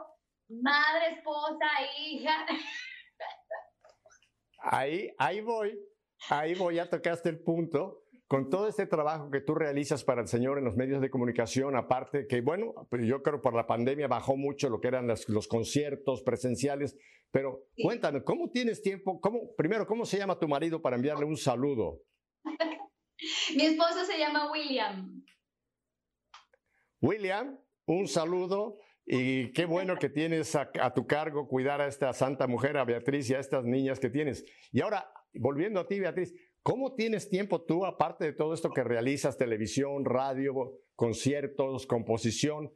madre, 0.49 1.17
esposa, 1.17 1.67
hija. 1.99 2.47
Ahí, 4.67 5.11
ahí 5.19 5.41
voy, 5.41 5.79
ahí 6.31 6.55
voy, 6.55 6.77
ya 6.77 6.89
tocaste 6.89 7.29
el 7.29 7.41
punto. 7.41 8.01
Con 8.27 8.49
todo 8.49 8.67
este 8.67 8.87
trabajo 8.87 9.31
que 9.31 9.43
tú 9.43 9.55
realizas 9.55 10.03
para 10.03 10.23
el 10.23 10.29
Señor 10.29 10.59
en 10.59 10.65
los 10.65 10.77
medios 10.77 11.03
de 11.03 11.11
comunicación, 11.11 11.77
aparte 11.77 12.27
que, 12.27 12.41
bueno, 12.41 12.73
pues 12.89 13.07
yo 13.07 13.23
creo 13.23 13.43
por 13.43 13.55
la 13.55 13.67
pandemia 13.67 14.09
bajó 14.09 14.37
mucho 14.37 14.71
lo 14.71 14.81
que 14.81 14.89
eran 14.89 15.07
los, 15.07 15.47
conciertos 15.47 16.23
presenciales, 16.23 16.97
pero 17.35 17.67
cuéntame, 17.83 18.23
¿cómo 18.23 18.49
tienes 18.49 18.81
tiempo? 18.81 19.21
¿Cómo, 19.21 19.57
primero, 19.57 19.89
¿cómo 19.89 20.05
se 20.05 20.19
llama 20.19 20.39
tu 20.39 20.47
marido 20.47 20.81
para 20.81 20.95
enviarle 20.95 21.25
un 21.25 21.37
saludo? 21.37 22.01
Mi 23.57 23.65
esposo 23.65 24.05
se 24.05 24.17
llama 24.17 24.53
William. 24.53 25.21
William, 27.01 27.59
un 27.87 28.07
saludo. 28.07 28.79
Y 29.05 29.53
qué 29.53 29.65
bueno 29.65 29.97
que 29.97 30.11
tienes 30.11 30.55
a, 30.55 30.71
a, 30.81 30.95
tu 30.95 31.09
cargo 31.09 31.49
cuidar 31.49 31.81
a 31.81 31.89
esta 31.89 32.13
santa 32.13 32.47
mujer, 32.47 32.77
a 32.77 32.85
Beatriz 32.85 33.29
y 33.29 33.35
a 33.35 33.41
estas 33.41 33.65
niñas 33.65 33.99
que 33.99 34.11
tienes. 34.11 34.45
Y 34.71 34.81
ahora, 34.83 35.13
volviendo 35.33 35.81
a 35.81 35.89
ti, 35.89 35.99
Beatriz, 35.99 36.33
¿Cómo 36.63 36.95
tienes 36.95 37.29
tiempo 37.29 37.61
tú, 37.61 37.85
aparte 37.85 38.25
de 38.25 38.33
todo 38.33 38.55
esto 38.55 38.71
que 38.71 38.83
realizas, 38.83 39.37
televisión, 39.37 40.07
radio, 40.07 40.79
conciertos, 40.97 41.87
composición? 41.87 42.73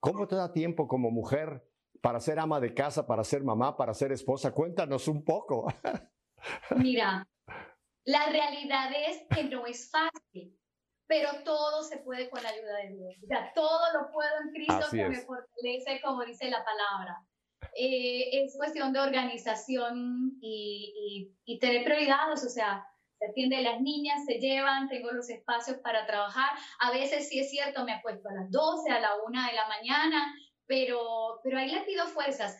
¿Cómo 0.00 0.26
te 0.26 0.34
da 0.34 0.52
tiempo 0.52 0.88
como 0.88 1.12
mujer 1.12 1.62
para 2.00 2.20
ser 2.20 2.38
ama 2.38 2.60
de 2.60 2.74
casa, 2.74 3.06
para 3.06 3.24
ser 3.24 3.42
mamá, 3.42 3.76
para 3.76 3.94
ser 3.94 4.12
esposa? 4.12 4.52
Cuéntanos 4.52 5.08
un 5.08 5.24
poco. 5.24 5.66
Mira, 6.76 7.26
la 8.04 8.26
realidad 8.30 8.90
es 9.08 9.22
que 9.34 9.44
no 9.44 9.66
es 9.66 9.90
fácil, 9.90 10.58
pero 11.06 11.42
todo 11.44 11.82
se 11.82 11.98
puede 11.98 12.30
con 12.30 12.42
la 12.42 12.50
ayuda 12.50 12.76
de 12.76 12.88
Dios. 12.94 13.14
O 13.22 13.26
sea, 13.26 13.52
todo 13.54 13.92
lo 13.92 14.10
puedo 14.12 14.30
en 14.44 14.52
Cristo 14.52 14.86
que 14.90 15.08
me 15.08 15.20
fortalece, 15.20 16.00
como 16.02 16.24
dice 16.24 16.48
la 16.50 16.64
palabra. 16.64 17.22
Eh, 17.74 18.44
es 18.44 18.56
cuestión 18.56 18.92
de 18.92 19.00
organización 19.00 20.38
y, 20.40 21.30
y, 21.44 21.54
y 21.54 21.58
tener 21.58 21.84
prioridades, 21.84 22.44
o 22.44 22.48
sea, 22.48 22.86
se 23.18 23.26
atiende 23.26 23.60
las 23.62 23.80
niñas, 23.80 24.24
se 24.24 24.38
llevan, 24.38 24.88
tengo 24.88 25.10
los 25.10 25.28
espacios 25.28 25.78
para 25.78 26.06
trabajar. 26.06 26.50
A 26.78 26.92
veces 26.92 27.28
sí 27.28 27.40
es 27.40 27.50
cierto, 27.50 27.84
me 27.84 27.92
acuesto 27.92 28.28
a 28.28 28.34
las 28.34 28.50
12, 28.50 28.90
a 28.90 29.00
la 29.00 29.10
1 29.26 29.46
de 29.46 29.52
la 29.54 29.68
mañana, 29.68 30.34
pero, 30.68 31.40
pero 31.42 31.58
ahí 31.58 31.70
le 31.70 31.80
pido 31.80 32.06
fuerzas. 32.06 32.56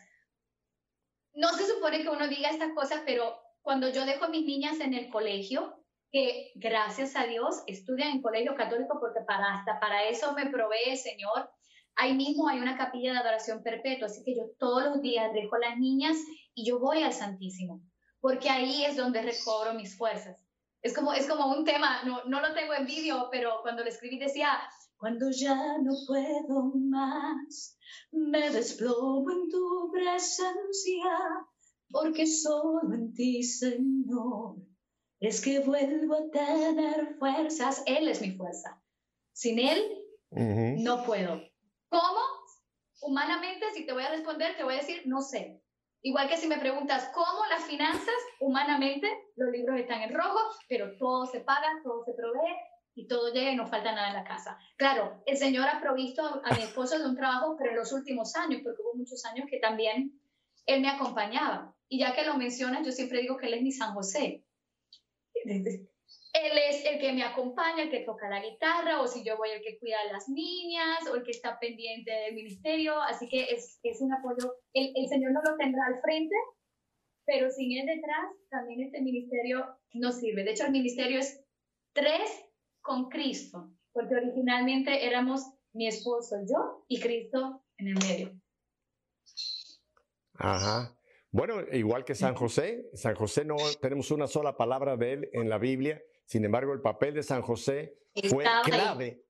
no 1.33 1.49
se 1.53 1.65
supone 1.65 2.01
que 2.01 2.09
uno 2.09 2.27
diga 2.27 2.49
estas 2.49 2.73
cosas, 2.73 3.03
pero 3.05 3.39
cuando 3.61 3.87
yo 3.89 4.05
dejo 4.05 4.25
a 4.25 4.29
mis 4.29 4.45
niñas 4.45 4.79
en 4.81 4.93
el 4.93 5.09
colegio, 5.09 5.79
que 6.11 6.51
gracias 6.55 7.15
a 7.15 7.25
Dios 7.25 7.63
estudian 7.67 8.09
en 8.09 8.21
colegio 8.21 8.55
católico 8.55 8.97
porque 8.99 9.19
para, 9.27 9.59
hasta 9.59 9.79
para 9.79 10.05
eso 10.05 10.33
me 10.33 10.47
provee 10.47 10.97
Señor. 10.97 11.51
Ahí 11.95 12.13
mismo 12.13 12.47
hay 12.49 12.59
una 12.59 12.77
capilla 12.77 13.11
de 13.13 13.19
adoración 13.19 13.61
perpetua, 13.61 14.07
así 14.07 14.23
que 14.23 14.35
yo 14.35 14.43
todos 14.57 14.85
los 14.85 15.01
días 15.01 15.31
dejo 15.33 15.55
a 15.55 15.59
las 15.59 15.77
niñas 15.77 16.17
y 16.55 16.65
yo 16.65 16.79
voy 16.79 17.03
al 17.03 17.13
Santísimo, 17.13 17.81
porque 18.21 18.49
ahí 18.49 18.85
es 18.85 18.95
donde 18.95 19.21
recobro 19.21 19.73
mis 19.73 19.97
fuerzas. 19.97 20.43
Es 20.81 20.95
como, 20.95 21.13
es 21.13 21.27
como 21.27 21.47
un 21.47 21.65
tema, 21.65 22.03
no, 22.03 22.23
no 22.23 22.39
lo 22.41 22.53
tengo 22.53 22.73
en 22.73 22.85
vídeo, 22.85 23.27
pero 23.29 23.59
cuando 23.61 23.83
lo 23.83 23.89
escribí 23.89 24.17
decía, 24.17 24.57
cuando 24.99 25.31
ya 25.31 25.77
no 25.77 25.93
puedo 26.05 26.73
más, 26.75 27.77
me 28.11 28.49
desplomo 28.49 29.31
en 29.31 29.49
tu 29.49 29.89
presencia, 29.93 31.09
porque 31.89 32.27
solo 32.27 32.93
en 32.93 33.13
ti, 33.13 33.41
Señor, 33.41 34.57
es 35.21 35.41
que 35.41 35.61
vuelvo 35.61 36.15
a 36.15 36.29
tener 36.29 37.15
fuerzas. 37.17 37.81
Él 37.85 38.09
es 38.09 38.21
mi 38.21 38.31
fuerza. 38.31 38.83
Sin 39.31 39.57
Él, 39.59 40.05
no 40.31 41.03
puedo. 41.05 41.41
¿Cómo? 41.87 42.19
Humanamente, 43.01 43.67
si 43.73 43.85
te 43.85 43.93
voy 43.93 44.03
a 44.03 44.11
responder, 44.11 44.57
te 44.57 44.65
voy 44.65 44.73
a 44.73 44.79
decir, 44.79 45.03
no 45.05 45.21
sé. 45.21 45.63
Igual 46.01 46.27
que 46.27 46.37
si 46.37 46.47
me 46.47 46.57
preguntas 46.57 47.09
cómo 47.13 47.45
las 47.49 47.63
finanzas, 47.63 48.15
humanamente, 48.41 49.07
los 49.37 49.49
libros 49.49 49.79
están 49.79 50.01
en 50.01 50.13
rojo, 50.13 50.39
pero 50.67 50.97
todo 50.97 51.25
se 51.25 51.39
paga, 51.39 51.79
todo 51.83 52.03
se 52.03 52.13
provee 52.13 52.55
y 52.99 53.07
todo 53.07 53.31
llega 53.31 53.51
y 53.51 53.55
no 53.55 53.65
falta 53.65 53.93
nada 53.93 54.09
en 54.09 54.15
la 54.15 54.25
casa. 54.25 54.59
Claro, 54.75 55.23
el 55.25 55.37
Señor 55.37 55.69
ha 55.69 55.79
provisto 55.79 56.21
a 56.43 56.53
mi 56.53 56.63
esposo 56.63 56.99
de 56.99 57.05
un 57.05 57.15
trabajo, 57.15 57.55
pero 57.57 57.71
en 57.71 57.77
los 57.77 57.93
últimos 57.93 58.35
años, 58.35 58.59
porque 58.61 58.81
hubo 58.81 58.95
muchos 58.95 59.23
años 59.23 59.47
que 59.49 59.59
también 59.59 60.19
él 60.65 60.81
me 60.81 60.89
acompañaba. 60.89 61.73
Y 61.87 61.99
ya 61.99 62.13
que 62.13 62.25
lo 62.25 62.35
mencionas, 62.35 62.85
yo 62.85 62.91
siempre 62.91 63.21
digo 63.21 63.37
que 63.37 63.47
él 63.47 63.53
es 63.53 63.61
mi 63.61 63.71
San 63.71 63.93
José. 63.93 64.43
Él 65.33 66.57
es 66.69 66.85
el 66.85 66.99
que 66.99 67.13
me 67.13 67.23
acompaña, 67.23 67.83
el 67.83 67.89
que 67.89 68.01
toca 68.01 68.29
la 68.29 68.43
guitarra, 68.43 69.01
o 69.01 69.07
si 69.07 69.23
yo 69.23 69.37
voy 69.37 69.49
el 69.49 69.61
que 69.61 69.79
cuida 69.79 69.95
a 70.01 70.11
las 70.11 70.27
niñas, 70.27 71.07
o 71.09 71.15
el 71.15 71.23
que 71.23 71.31
está 71.31 71.57
pendiente 71.57 72.11
del 72.11 72.35
ministerio. 72.35 73.01
Así 73.01 73.29
que 73.29 73.43
es, 73.43 73.79
es 73.81 74.01
un 74.01 74.13
apoyo. 74.13 74.55
El, 74.73 74.91
el 74.93 75.07
Señor 75.07 75.31
no 75.31 75.41
lo 75.41 75.55
tendrá 75.55 75.85
al 75.87 76.01
frente, 76.01 76.35
pero 77.25 77.49
sin 77.49 77.79
él 77.79 77.85
detrás, 77.85 78.25
también 78.49 78.81
este 78.81 79.01
ministerio 79.01 79.65
no 79.93 80.11
sirve. 80.11 80.43
De 80.43 80.51
hecho, 80.51 80.65
el 80.65 80.71
ministerio 80.71 81.19
es 81.19 81.41
tres 81.93 82.48
con 82.81 83.09
Cristo, 83.09 83.71
porque 83.91 84.15
originalmente 84.15 85.05
éramos 85.05 85.41
mi 85.73 85.87
esposo, 85.87 86.37
yo 86.47 86.85
y 86.87 86.99
Cristo 86.99 87.63
en 87.77 87.87
el 87.89 87.95
medio. 87.95 88.41
Ajá. 90.33 90.95
Bueno, 91.31 91.61
igual 91.71 92.05
que 92.05 92.15
San 92.15 92.33
José, 92.33 92.89
San 92.93 93.13
José 93.13 93.45
no 93.45 93.55
tenemos 93.79 94.09
una 94.09 94.25
sola 94.25 94.57
palabra 94.57 94.97
de 94.97 95.13
él 95.13 95.29
en 95.33 95.47
la 95.47 95.59
Biblia, 95.59 96.01
sin 96.25 96.43
embargo 96.43 96.73
el 96.73 96.81
papel 96.81 97.13
de 97.13 97.23
San 97.23 97.43
José 97.43 97.97
fue 98.29 98.45
clave, 98.63 99.23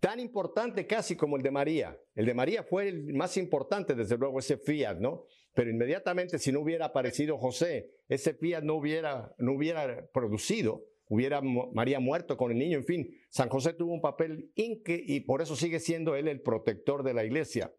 tan 0.00 0.18
importante 0.18 0.86
casi 0.86 1.14
como 1.14 1.36
el 1.36 1.42
de 1.42 1.50
María. 1.50 1.96
El 2.14 2.26
de 2.26 2.34
María 2.34 2.64
fue 2.64 2.88
el 2.88 3.14
más 3.14 3.36
importante, 3.36 3.94
desde 3.94 4.16
luego, 4.16 4.40
ese 4.40 4.56
fiat, 4.56 4.96
¿no? 4.96 5.26
Pero 5.54 5.70
inmediatamente 5.70 6.38
si 6.38 6.50
no 6.50 6.60
hubiera 6.60 6.86
aparecido 6.86 7.38
José, 7.38 7.90
ese 8.08 8.34
fiat 8.34 8.62
no 8.62 8.74
hubiera, 8.74 9.32
no 9.38 9.52
hubiera 9.52 10.08
producido, 10.12 10.84
hubiera 11.10 11.40
María 11.42 11.98
muerto 11.98 12.36
con 12.36 12.52
el 12.52 12.58
niño, 12.58 12.78
en 12.78 12.84
fin, 12.84 13.20
San 13.28 13.48
José 13.48 13.72
tuvo 13.72 13.92
un 13.92 14.00
papel 14.00 14.52
inque 14.54 15.02
y 15.04 15.20
por 15.20 15.42
eso 15.42 15.56
sigue 15.56 15.80
siendo 15.80 16.14
él 16.14 16.28
el 16.28 16.40
protector 16.40 17.02
de 17.02 17.14
la 17.14 17.24
iglesia. 17.24 17.74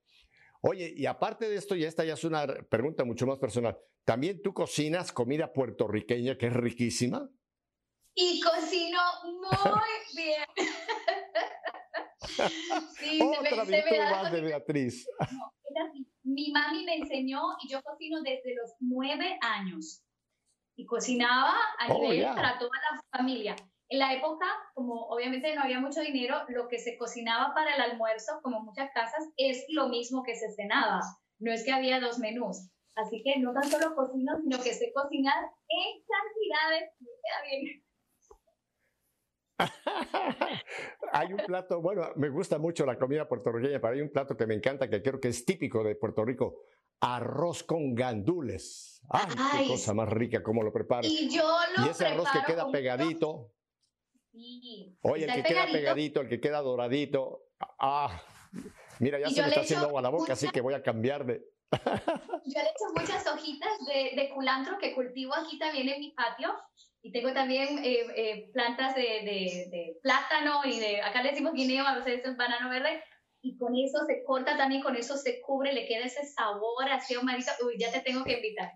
Oye, 0.61 0.93
y 0.95 1.05
aparte 1.05 1.49
de 1.49 1.55
esto, 1.55 1.75
y 1.75 1.85
esta 1.85 2.03
ya 2.03 2.13
es 2.13 2.23
una 2.25 2.45
pregunta 2.69 3.05
mucho 3.05 3.25
más 3.25 3.39
personal, 3.39 3.77
¿también 4.03 4.41
tú 4.41 4.53
cocinas 4.53 5.13
comida 5.13 5.53
puertorriqueña 5.53 6.37
que 6.37 6.47
es 6.47 6.53
riquísima? 6.53 7.29
Y 8.13 8.41
cocino 8.41 8.99
muy 9.23 9.81
bien. 10.15 10.45
sí, 12.99 13.19
Otra 13.21 13.63
virtud 13.63 13.97
más 14.11 14.31
de 14.31 14.41
Beatriz. 14.41 15.07
Mi 16.23 16.51
mami 16.51 16.83
me 16.83 16.97
enseñó 16.97 17.41
y 17.63 17.71
yo 17.71 17.81
cocino 17.81 18.21
desde 18.21 18.53
los 18.55 18.71
nueve 18.81 19.37
años. 19.41 20.03
Y 20.81 20.85
cocinaba 20.87 21.53
a 21.77 21.93
oh, 21.93 22.01
nivel 22.01 22.25
para 22.33 22.57
toda 22.57 22.71
la 22.91 22.99
familia. 23.15 23.55
En 23.87 23.99
la 23.99 24.15
época, 24.15 24.47
como 24.73 25.05
obviamente 25.09 25.53
no 25.53 25.61
había 25.61 25.79
mucho 25.79 26.01
dinero, 26.01 26.37
lo 26.47 26.67
que 26.67 26.79
se 26.79 26.97
cocinaba 26.97 27.53
para 27.53 27.75
el 27.75 27.81
almuerzo, 27.81 28.39
como 28.41 28.61
muchas 28.61 28.89
casas, 28.93 29.29
es 29.37 29.63
lo 29.69 29.89
mismo 29.89 30.23
que 30.23 30.33
se 30.33 30.51
cenaba. 30.55 31.01
No 31.39 31.51
es 31.51 31.63
que 31.63 31.71
había 31.71 31.99
dos 31.99 32.17
menús. 32.17 32.67
Así 32.95 33.21
que 33.21 33.37
no 33.39 33.53
tan 33.53 33.69
solo 33.69 33.95
cocino, 33.95 34.39
sino 34.41 34.57
que 34.57 34.73
sé 34.73 34.91
cocinar 34.91 35.51
en 35.69 36.03
cantidades. 36.07 36.91
Bien. 37.47 37.83
hay 41.13 41.33
un 41.33 41.45
plato, 41.45 41.79
bueno, 41.81 42.07
me 42.15 42.29
gusta 42.29 42.57
mucho 42.57 42.85
la 42.85 42.97
comida 42.97 43.27
puertorriqueña, 43.27 43.79
pero 43.79 43.93
hay 43.93 44.01
un 44.01 44.09
plato 44.09 44.35
que 44.35 44.47
me 44.47 44.55
encanta, 44.55 44.89
que 44.89 45.03
creo 45.03 45.19
que 45.19 45.27
es 45.27 45.45
típico 45.45 45.83
de 45.83 45.95
Puerto 45.95 46.25
Rico, 46.25 46.63
arroz 47.01 47.63
con 47.63 47.95
gandules. 47.95 49.01
¡Ay, 49.09 49.27
qué 49.57 49.67
cosa 49.67 49.93
más 49.93 50.07
rica! 50.07 50.41
¿Cómo 50.41 50.63
lo 50.63 50.71
preparo? 50.71 51.07
Y 51.07 51.29
yo 51.29 51.43
lo 51.75 51.85
Y 51.85 51.89
ese 51.89 52.05
arroz 52.05 52.29
que 52.31 52.43
queda 52.43 52.71
pegadito. 52.71 53.51
Oye, 55.01 55.25
el 55.25 55.33
que 55.33 55.43
queda 55.43 55.65
pegadito, 55.65 56.21
el 56.21 56.29
que 56.29 56.39
queda 56.39 56.61
doradito. 56.61 57.47
Ah, 57.79 58.21
mira, 58.99 59.19
ya 59.19 59.29
se 59.29 59.41
me 59.41 59.49
está 59.49 59.61
haciendo 59.61 59.87
agua 59.87 60.01
la 60.01 60.09
boca, 60.09 60.33
así 60.33 60.49
que 60.49 60.61
voy 60.61 60.73
a 60.73 60.83
cambiar 60.83 61.25
de. 61.25 61.41
Yo 62.45 62.61
le 62.61 62.69
echo 62.69 62.85
muchas 62.95 63.25
hojitas 63.27 63.71
de, 63.85 64.21
de, 64.21 64.29
culantro 64.33 64.77
que 64.77 64.93
cultivo 64.93 65.33
aquí 65.33 65.57
también 65.57 65.89
en 65.89 65.99
mi 65.99 66.11
patio. 66.11 66.53
Y 67.03 67.11
tengo 67.11 67.33
también 67.33 67.79
eh, 67.83 68.05
eh, 68.15 68.51
plantas 68.53 68.93
de, 68.93 69.01
de, 69.01 69.97
plátano 70.03 70.61
y 70.65 70.79
de, 70.79 71.01
acá 71.01 71.23
le 71.23 71.31
decimos 71.31 71.53
guineo, 71.53 71.85
a 71.85 71.95
veces 71.95 72.23
es 72.23 72.37
banano 72.37 72.69
verde. 72.69 73.03
Y 73.41 73.57
con 73.57 73.75
eso 73.75 74.05
se 74.05 74.23
corta 74.23 74.55
también, 74.55 74.83
con 74.83 74.95
eso 74.95 75.17
se 75.17 75.41
cubre, 75.41 75.73
le 75.73 75.87
queda 75.87 76.05
ese 76.05 76.25
sabor 76.25 76.89
así 76.91 77.15
amarito. 77.15 77.51
Uy, 77.65 77.75
ya 77.79 77.91
te 77.91 78.01
tengo 78.01 78.23
que 78.23 78.33
invitar. 78.33 78.71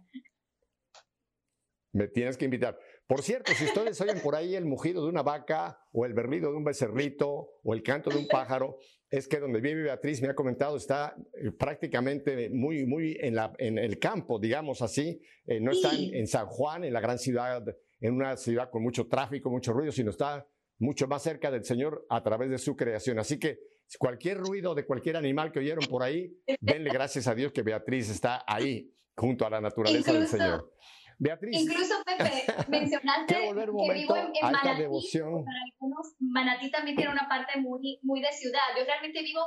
Me 1.91 2.07
tienes 2.07 2.36
que 2.36 2.45
invitar. 2.45 2.78
Por 3.07 3.22
cierto, 3.22 3.53
si 3.53 3.66
ustedes 3.66 4.01
oyen 4.01 4.20
por 4.22 4.36
ahí 4.36 4.55
el 4.55 4.66
mugido 4.66 5.03
de 5.03 5.09
una 5.09 5.22
vaca 5.22 5.80
o 5.91 6.05
el 6.05 6.13
berrido 6.13 6.49
de 6.51 6.57
un 6.57 6.63
becerrito 6.63 7.51
o 7.63 7.74
el 7.74 7.84
canto 7.84 8.09
de 8.09 8.18
un 8.18 8.28
pájaro, 8.28 8.80
es 9.09 9.28
que 9.28 9.39
donde 9.39 9.61
vive 9.61 9.84
Beatriz, 9.84 10.22
me 10.22 10.30
ha 10.30 10.36
comentado, 10.36 10.76
está 10.76 11.16
eh, 11.34 11.51
prácticamente 11.51 12.49
muy, 12.49 12.86
muy 12.86 13.18
en, 13.22 13.36
la, 13.36 13.53
en 13.59 13.78
el 13.78 13.99
campo, 13.99 14.39
digamos 14.39 14.82
así. 14.82 15.22
Eh, 15.45 15.59
no 15.61 15.72
está 15.72 15.91
en, 15.93 16.28
San 16.28 16.47
Juan, 16.47 16.84
en 16.84 16.93
la 16.93 16.99
gran 16.99 17.20
ciudad, 17.20 17.63
en 17.99 18.13
una 18.13 18.36
ciudad 18.36 18.70
con 18.72 18.82
mucho 18.82 19.07
tráfico, 19.07 19.49
mucho 19.51 19.72
ruido, 19.72 19.91
sino 19.91 20.09
está 20.09 20.47
mucho 20.80 21.07
más 21.07 21.22
cerca 21.22 21.51
del 21.51 21.63
Señor 21.63 22.05
a 22.09 22.24
través 22.24 22.49
de 22.49 22.57
su 22.57 22.76
creación. 22.76 23.20
Así 23.20 23.39
que 23.39 23.59
cualquier 23.99 24.38
ruido 24.38 24.75
de 24.75 24.86
cualquier 24.86 25.17
animal 25.17 25.51
que 25.51 25.59
oyeron 25.59 25.86
por 25.86 26.03
ahí, 26.03 26.31
denle 26.59 26.89
gracias 26.91 27.27
a 27.27 27.36
Dios 27.36 27.51
que 27.51 27.61
Beatriz 27.61 28.09
está 28.09 28.43
ahí 28.47 28.91
junto 29.15 29.45
a 29.45 29.49
la 29.49 29.61
naturaleza 29.61 30.13
del 30.13 30.27
Señor. 30.27 30.71
Beatriz. 31.17 31.61
Incluso, 31.61 31.95
Pepe, 32.05 32.43
mencionaste 32.69 33.33
que 33.33 33.53
vivo 33.53 34.15
en, 34.15 34.25
en 34.25 34.41
Manatí. 34.41 34.81
Devoción. 34.81 35.45
Para 35.45 35.59
algunos, 35.71 36.15
Manatí 36.19 36.71
también 36.71 36.97
tiene 36.97 37.11
una 37.11 37.27
parte 37.29 37.59
muy, 37.59 37.99
muy 38.03 38.21
de 38.21 38.31
ciudad. 38.33 38.59
Yo 38.77 38.83
realmente 38.83 39.21
vivo 39.21 39.41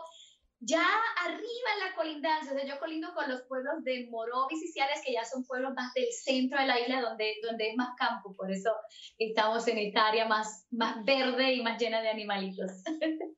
ya 0.61 0.85
arriba 1.27 1.69
en 1.75 1.89
la 1.89 1.95
colindancia. 1.95 2.53
O 2.53 2.55
sea, 2.55 2.67
yo 2.67 2.79
colindo 2.81 3.13
con 3.15 3.29
los 3.29 3.43
pueblos 3.43 3.85
de 3.85 4.09
Morovis 4.11 4.63
y 4.63 4.73
Ciales, 4.73 5.01
que 5.05 5.13
ya 5.13 5.25
son 5.25 5.45
pueblos 5.45 5.75
más 5.75 5.93
del 5.95 6.07
centro 6.11 6.59
de 6.59 6.67
la 6.67 6.81
isla, 6.81 7.03
donde, 7.03 7.35
donde 7.43 7.71
es 7.71 7.77
más 7.77 7.91
campo. 7.97 8.35
Por 8.35 8.51
eso 8.51 8.71
estamos 9.19 9.67
en 9.69 9.79
esta 9.79 10.09
área 10.09 10.27
más, 10.27 10.67
más 10.71 11.05
verde 11.05 11.55
y 11.55 11.63
más 11.63 11.81
llena 11.81 12.01
de 12.01 12.09
animalitos. 12.09 12.71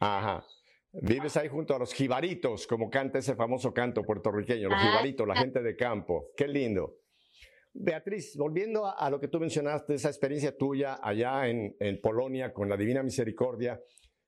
Ajá. 0.00 0.44
Vives 0.92 1.36
ahí 1.36 1.48
junto 1.48 1.74
a 1.74 1.78
los 1.78 1.92
jibaritos, 1.92 2.66
como 2.66 2.88
canta 2.88 3.18
ese 3.18 3.34
famoso 3.34 3.72
canto 3.72 4.02
puertorriqueño, 4.02 4.68
los 4.68 4.78
ah, 4.78 4.86
jibaritos, 4.86 5.26
la 5.26 5.34
gente 5.34 5.60
de 5.60 5.74
campo. 5.74 6.28
Qué 6.36 6.46
lindo. 6.46 6.98
Beatriz, 7.72 8.36
volviendo 8.36 8.86
a, 8.86 9.10
lo 9.10 9.18
que 9.18 9.26
tú 9.26 9.40
mencionaste, 9.40 9.94
esa 9.94 10.08
experiencia 10.08 10.56
tuya 10.56 11.00
allá 11.02 11.48
en, 11.48 11.74
en, 11.80 12.00
Polonia 12.00 12.52
con 12.52 12.68
la 12.68 12.76
Divina 12.76 13.02
Misericordia, 13.02 13.80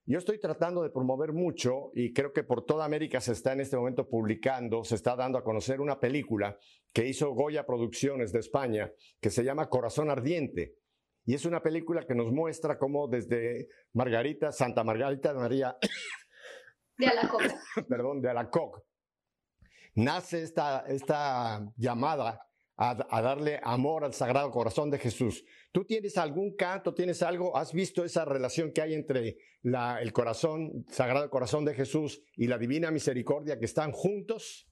yo 0.05 0.19
estoy 0.19 0.41
tratando 0.41 0.83
de 0.83 0.91
promover 0.91 1.33
mucho 1.33 1.91
y 1.95 2.13
creo 2.13 2.33
que 2.33 2.45
por 2.45 2.65
toda 2.65 2.85
América 2.85 3.21
se 3.21 3.33
está 3.33 3.53
en 3.53 3.61
este 3.61 3.77
momento 3.77 4.09
publicando, 4.09 4.83
se 4.83 4.97
está 4.97 5.15
dando 5.15 5.39
a 5.39 5.45
conocer 5.45 5.81
una 5.81 6.01
película 6.01 6.59
que 6.93 7.07
hizo 7.07 7.33
Goya 7.33 7.67
Producciones 7.67 8.33
de 8.33 8.41
España 8.41 8.93
que 9.21 9.31
se 9.31 9.45
llama 9.45 9.69
Corazón 9.69 10.11
Ardiente. 10.11 10.77
Y 11.27 11.35
es 11.35 11.45
una 11.45 11.61
película 11.63 12.07
que 12.07 12.15
nos 12.15 12.33
muestra 12.33 12.79
cómo 12.79 13.09
desde 13.09 13.69
Margarita, 13.93 14.53
Santa 14.53 14.85
Margarita 14.85 15.35
María 15.35 15.77
de 16.97 17.07
Alacoc. 17.07 17.43
Perdón, 17.89 18.23
de 18.23 18.31
Alacoc. 18.31 18.83
Nace 19.95 20.43
esta, 20.43 20.85
esta 20.87 21.67
llamada 21.77 22.47
a, 22.77 22.95
darle 23.23 23.61
amor 23.63 24.05
al 24.05 24.15
Sagrado 24.15 24.51
Corazón 24.51 24.91
de 24.91 24.99
Jesús. 24.99 25.45
¿Tú 25.73 25.85
tienes 25.85 26.17
algún 26.17 26.55
canto, 26.55 26.95
tienes 26.95 27.23
algo? 27.23 27.57
¿Has 27.57 27.73
visto 27.73 28.05
esa 28.05 28.25
relación 28.25 28.73
que 28.73 28.83
hay 28.83 28.95
entre 28.95 29.37
la, 29.63 30.01
el 30.01 30.13
corazón, 30.13 30.85
Sagrado 30.91 31.29
Corazón 31.29 31.65
de 31.65 31.75
Jesús 31.75 32.23
y 32.37 32.47
la 32.47 32.59
Divina 32.59 32.91
Misericordia 32.91 33.59
que 33.59 33.65
están 33.65 33.93
juntos? 33.93 34.69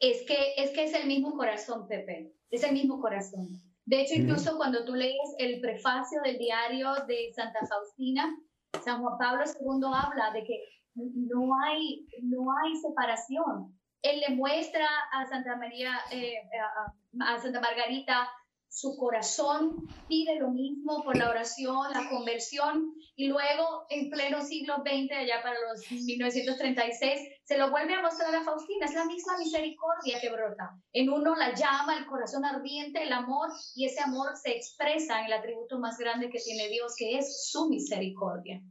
es 0.00 0.22
que, 0.22 0.54
es 0.56 0.70
que 0.70 0.84
es 0.84 0.94
el 0.94 1.06
mismo 1.06 1.36
corazón, 1.36 1.88
Pepe, 1.88 2.32
es 2.50 2.62
el 2.62 2.72
mismo 2.72 3.00
corazón. 3.00 3.48
De 3.88 4.02
hecho, 4.02 4.16
incluso 4.16 4.58
cuando 4.58 4.84
tú 4.84 4.94
lees 4.94 5.34
el 5.38 5.62
prefacio 5.62 6.20
del 6.22 6.36
diario 6.36 6.92
de 7.06 7.32
Santa 7.34 7.60
Faustina, 7.66 8.28
San 8.84 9.00
Juan 9.00 9.16
Pablo 9.16 9.44
II 9.46 9.88
habla 9.94 10.30
de 10.32 10.44
que 10.44 10.62
no 10.94 11.58
hay, 11.64 12.06
no 12.20 12.44
hay 12.52 12.76
separación. 12.76 13.74
Él 14.02 14.20
le 14.20 14.34
muestra 14.34 14.86
a 15.10 15.24
Santa 15.24 15.56
María, 15.56 15.92
eh, 16.10 16.34
a 17.18 17.38
Santa 17.38 17.62
Margarita 17.62 18.28
su 18.68 18.96
corazón 18.96 19.88
pide 20.08 20.38
lo 20.38 20.50
mismo 20.50 21.02
por 21.02 21.16
la 21.16 21.30
oración, 21.30 21.90
la 21.92 22.08
conversión, 22.08 22.94
y 23.16 23.26
luego 23.26 23.86
en 23.88 24.10
pleno 24.10 24.42
siglo 24.42 24.76
XX, 24.76 25.10
allá 25.12 25.42
para 25.42 25.56
los 25.68 25.90
1936, 25.90 27.20
se 27.44 27.58
lo 27.58 27.70
vuelve 27.70 27.94
a 27.94 28.02
mostrar 28.02 28.34
a 28.34 28.44
Faustina, 28.44 28.86
es 28.86 28.94
la 28.94 29.06
misma 29.06 29.38
misericordia 29.38 30.20
que 30.20 30.30
brota. 30.30 30.78
En 30.92 31.10
uno 31.10 31.34
la 31.34 31.54
llama, 31.54 31.98
el 31.98 32.06
corazón 32.06 32.44
ardiente, 32.44 33.02
el 33.02 33.12
amor, 33.12 33.48
y 33.74 33.86
ese 33.86 34.00
amor 34.00 34.36
se 34.36 34.54
expresa 34.54 35.20
en 35.20 35.26
el 35.26 35.32
atributo 35.32 35.78
más 35.78 35.98
grande 35.98 36.30
que 36.30 36.38
tiene 36.38 36.68
Dios, 36.68 36.94
que 36.96 37.18
es 37.18 37.50
su 37.50 37.68
misericordia. 37.68 38.62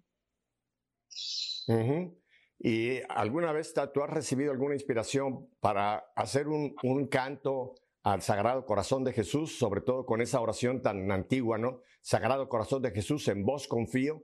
¿Y 2.60 3.02
alguna 3.10 3.52
vez 3.52 3.74
tú 3.94 4.02
has 4.02 4.10
recibido 4.10 4.52
alguna 4.52 4.76
inspiración 4.76 5.50
para 5.60 5.98
hacer 6.16 6.48
un, 6.48 6.76
un 6.84 7.08
canto? 7.08 7.76
Al 8.14 8.22
Sagrado 8.22 8.66
Corazón 8.66 9.04
de 9.04 9.12
Jesús, 9.12 9.58
sobre 9.58 9.82
todo 9.82 10.06
con 10.06 10.22
esa 10.22 10.40
oración 10.40 10.82
tan 10.82 11.12
antigua, 11.12 11.58
¿no? 11.58 11.82
Sagrado 12.02 12.48
Corazón 12.48 12.82
de 12.82 12.92
Jesús, 12.92 13.28
en 13.28 13.44
vos 13.44 13.68
confío. 13.68 14.24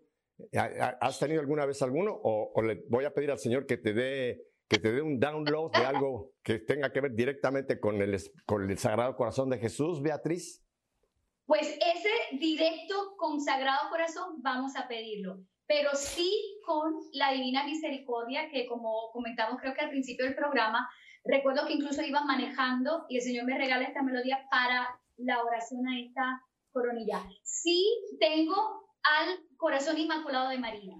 ¿Has 1.02 1.20
tenido 1.20 1.42
alguna 1.42 1.66
vez 1.66 1.82
alguno? 1.82 2.18
O, 2.24 2.62
le 2.62 2.84
voy 2.90 3.04
a 3.06 3.14
pedir 3.14 3.32
al 3.32 3.40
Señor 3.40 3.66
que 3.66 3.78
te 3.78 3.94
dé 3.94 4.48
que 4.70 4.80
te 4.80 4.92
dé 4.92 5.02
un 5.02 5.20
download 5.20 5.72
de 5.72 5.86
algo 5.86 6.32
que 6.42 6.60
tenga 6.60 6.92
que 6.92 7.02
ver 7.02 7.14
directamente 7.14 7.80
con 7.80 8.02
el, 8.02 8.18
con 8.46 8.68
el 8.68 8.78
Sagrado 8.78 9.16
Corazón 9.16 9.50
de 9.50 9.60
Jesús, 9.60 10.02
Beatriz? 10.02 10.64
Pues 11.46 11.68
ese 11.68 12.38
directo 12.40 13.16
con 13.18 13.40
Sagrado 13.42 13.90
Corazón 13.90 14.42
vamos 14.42 14.76
a 14.76 14.88
pedirlo, 14.88 15.44
pero 15.68 15.92
sí 15.94 16.32
con 16.66 16.94
la 17.12 17.34
Divina 17.34 17.66
Misericordia, 17.66 18.50
que 18.50 18.66
como 18.66 19.12
comentamos 19.12 19.60
creo 19.62 19.74
que 19.76 19.82
al 19.82 19.90
principio 19.90 20.26
del 20.26 20.36
programa, 20.36 20.90
Recuerdo 21.24 21.65
que 21.65 21.74
incluso 21.74 22.01
iba 22.01 22.24
manejando 22.24 23.05
y 23.09 23.17
el 23.17 23.21
Señor 23.21 23.45
me 23.45 23.57
regala 23.57 23.86
esta 23.86 24.01
melodía 24.01 24.45
para 24.49 24.99
la 25.17 25.41
oración 25.43 25.88
a 25.88 25.99
esta 25.99 26.41
coronilla. 26.71 27.24
Sí 27.43 27.88
tengo 28.19 28.55
al 29.03 29.39
corazón 29.57 29.97
inmaculado 29.97 30.49
de 30.49 30.59
María. 30.59 30.95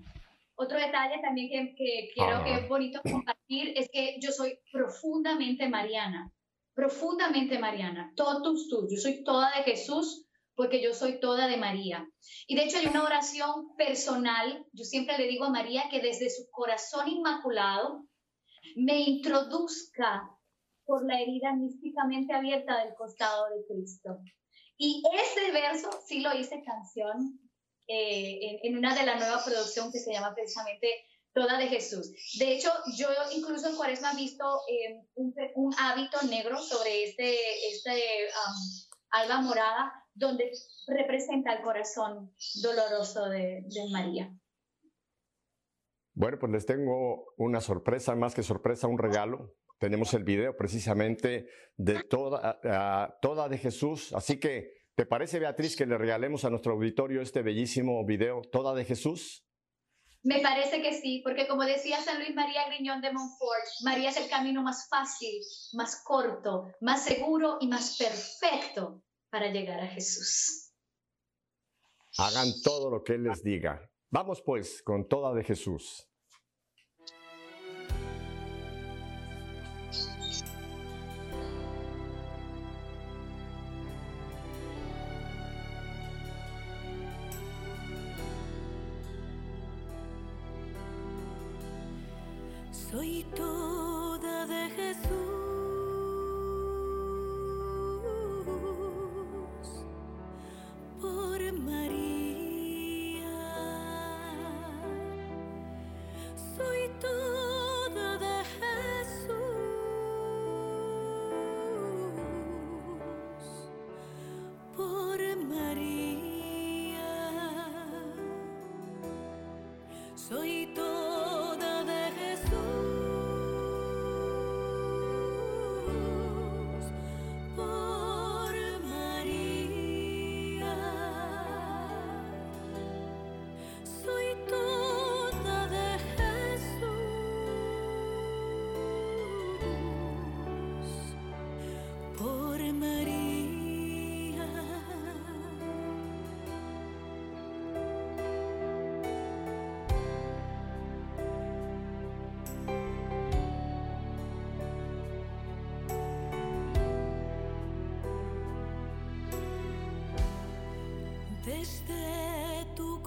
Otro 0.55 0.78
detalle 0.78 1.19
también 1.21 1.49
que, 1.49 1.76
que 1.76 2.09
quiero 2.13 2.43
que 2.43 2.53
es 2.53 2.69
bonito 2.69 3.01
compartir 3.01 3.74
es 3.76 3.89
que 3.91 4.17
yo 4.21 4.32
soy 4.32 4.59
profundamente 4.71 5.67
mariana, 5.67 6.32
profundamente 6.74 7.57
mariana, 7.57 8.13
todos 8.15 8.67
tú, 8.69 8.88
yo 8.89 8.97
soy 8.97 9.24
toda 9.24 9.51
de 9.57 9.63
Jesús 9.63 10.28
porque 10.55 10.82
yo 10.82 10.93
soy 10.93 11.19
toda 11.19 11.47
de 11.47 11.57
María. 11.57 12.07
Y 12.47 12.55
de 12.55 12.65
hecho 12.65 12.78
hay 12.78 12.86
una 12.86 13.03
oración 13.03 13.76
personal, 13.76 14.65
yo 14.71 14.84
siempre 14.84 15.17
le 15.17 15.28
digo 15.28 15.45
a 15.45 15.49
María 15.49 15.89
que 15.89 16.01
desde 16.01 16.30
su 16.30 16.49
corazón 16.51 17.09
inmaculado, 17.09 18.05
me 18.76 18.99
introduzca 19.01 20.30
por 20.86 21.05
la 21.05 21.19
herida 21.19 21.53
místicamente 21.53 22.34
abierta 22.34 22.84
del 22.84 22.93
costado 22.95 23.45
de 23.49 23.65
Cristo. 23.65 24.19
Y 24.78 25.01
ese 25.13 25.51
verso 25.51 25.89
sí 26.05 26.19
lo 26.19 26.34
hice 26.34 26.63
canción 26.63 27.39
eh, 27.88 28.59
en, 28.63 28.78
una 28.78 28.95
de 28.95 29.05
la 29.05 29.17
nueva 29.17 29.43
producción 29.43 29.91
que 29.91 29.99
se 29.99 30.11
llama 30.11 30.34
precisamente 30.34 30.88
Toda 31.34 31.57
de 31.57 31.67
Jesús. 31.67 32.11
De 32.38 32.53
hecho, 32.53 32.69
yo 32.95 33.07
incluso 33.36 33.67
en 33.67 33.76
Cuaresma 33.76 34.11
he 34.11 34.17
visto 34.17 34.43
eh, 34.69 35.01
un, 35.15 35.74
hábito 35.80 36.21
negro 36.30 36.59
sobre 36.59 37.05
este, 37.05 37.36
este 37.69 38.30
alba 39.09 39.41
morada 39.41 39.91
donde 40.13 40.51
representa 40.88 41.53
el 41.53 41.63
corazón 41.63 42.32
doloroso 42.61 43.30
de 43.30 43.65
María. 43.91 44.32
Bueno, 46.16 46.38
pues 46.39 46.51
les 46.51 46.66
tengo 46.66 47.34
una 47.38 47.59
sorpresa, 47.59 48.16
más 48.16 48.36
que 48.36 48.43
sorpresa, 48.43 48.88
un 48.88 48.99
regalo. 48.99 49.55
Tenemos 49.80 50.14
el 50.14 50.24
video 50.24 50.55
precisamente 50.55 51.47
de 51.76 52.03
toda, 52.03 52.59
toda 53.22 53.49
de 53.49 53.57
Jesús. 53.57 54.14
Así 54.14 54.39
que, 54.39 54.72
¿te 54.95 55.05
parece, 55.05 55.39
Beatriz, 55.39 55.76
que 55.76 55.86
le 55.86 55.97
regalemos 55.97 56.45
a 56.45 56.49
nuestro 56.49 56.74
auditorio 56.74 57.22
este 57.22 57.41
bellísimo 57.41 58.05
video, 58.05 58.41
Toda 58.51 58.76
de 58.76 58.86
Jesús? 58.86 59.43
Me 60.22 60.39
parece 60.39 60.82
que 60.82 60.93
sí, 60.93 61.22
porque 61.22 61.47
como 61.47 61.64
decía 61.64 61.99
San 61.99 62.20
Luis 62.20 62.34
María 62.34 62.66
Griñón 62.70 63.01
de 63.01 63.11
Montfort, 63.11 63.66
María 63.84 64.09
es 64.09 64.16
el 64.16 64.30
camino 64.30 64.64
más 64.64 64.88
fácil, 64.88 65.41
más 65.74 66.01
corto, 66.05 66.72
más 66.80 67.03
seguro 67.03 67.57
y 67.59 67.68
más 67.68 67.97
perfecto 67.97 69.03
para 69.30 69.51
llegar 69.51 69.82
a 69.82 69.88
Jesús. 69.88 70.72
Hagan 72.18 72.53
todo 72.64 72.89
lo 72.89 73.03
que 73.03 73.16
Él 73.16 73.24
les 73.24 73.43
diga. 73.43 73.82
Vamos 74.14 74.43
pues 74.43 74.84
con 74.84 75.07
toda 75.07 75.34
de 75.34 75.43
Jesús. 75.43 76.07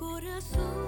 Corazón. 0.06 0.85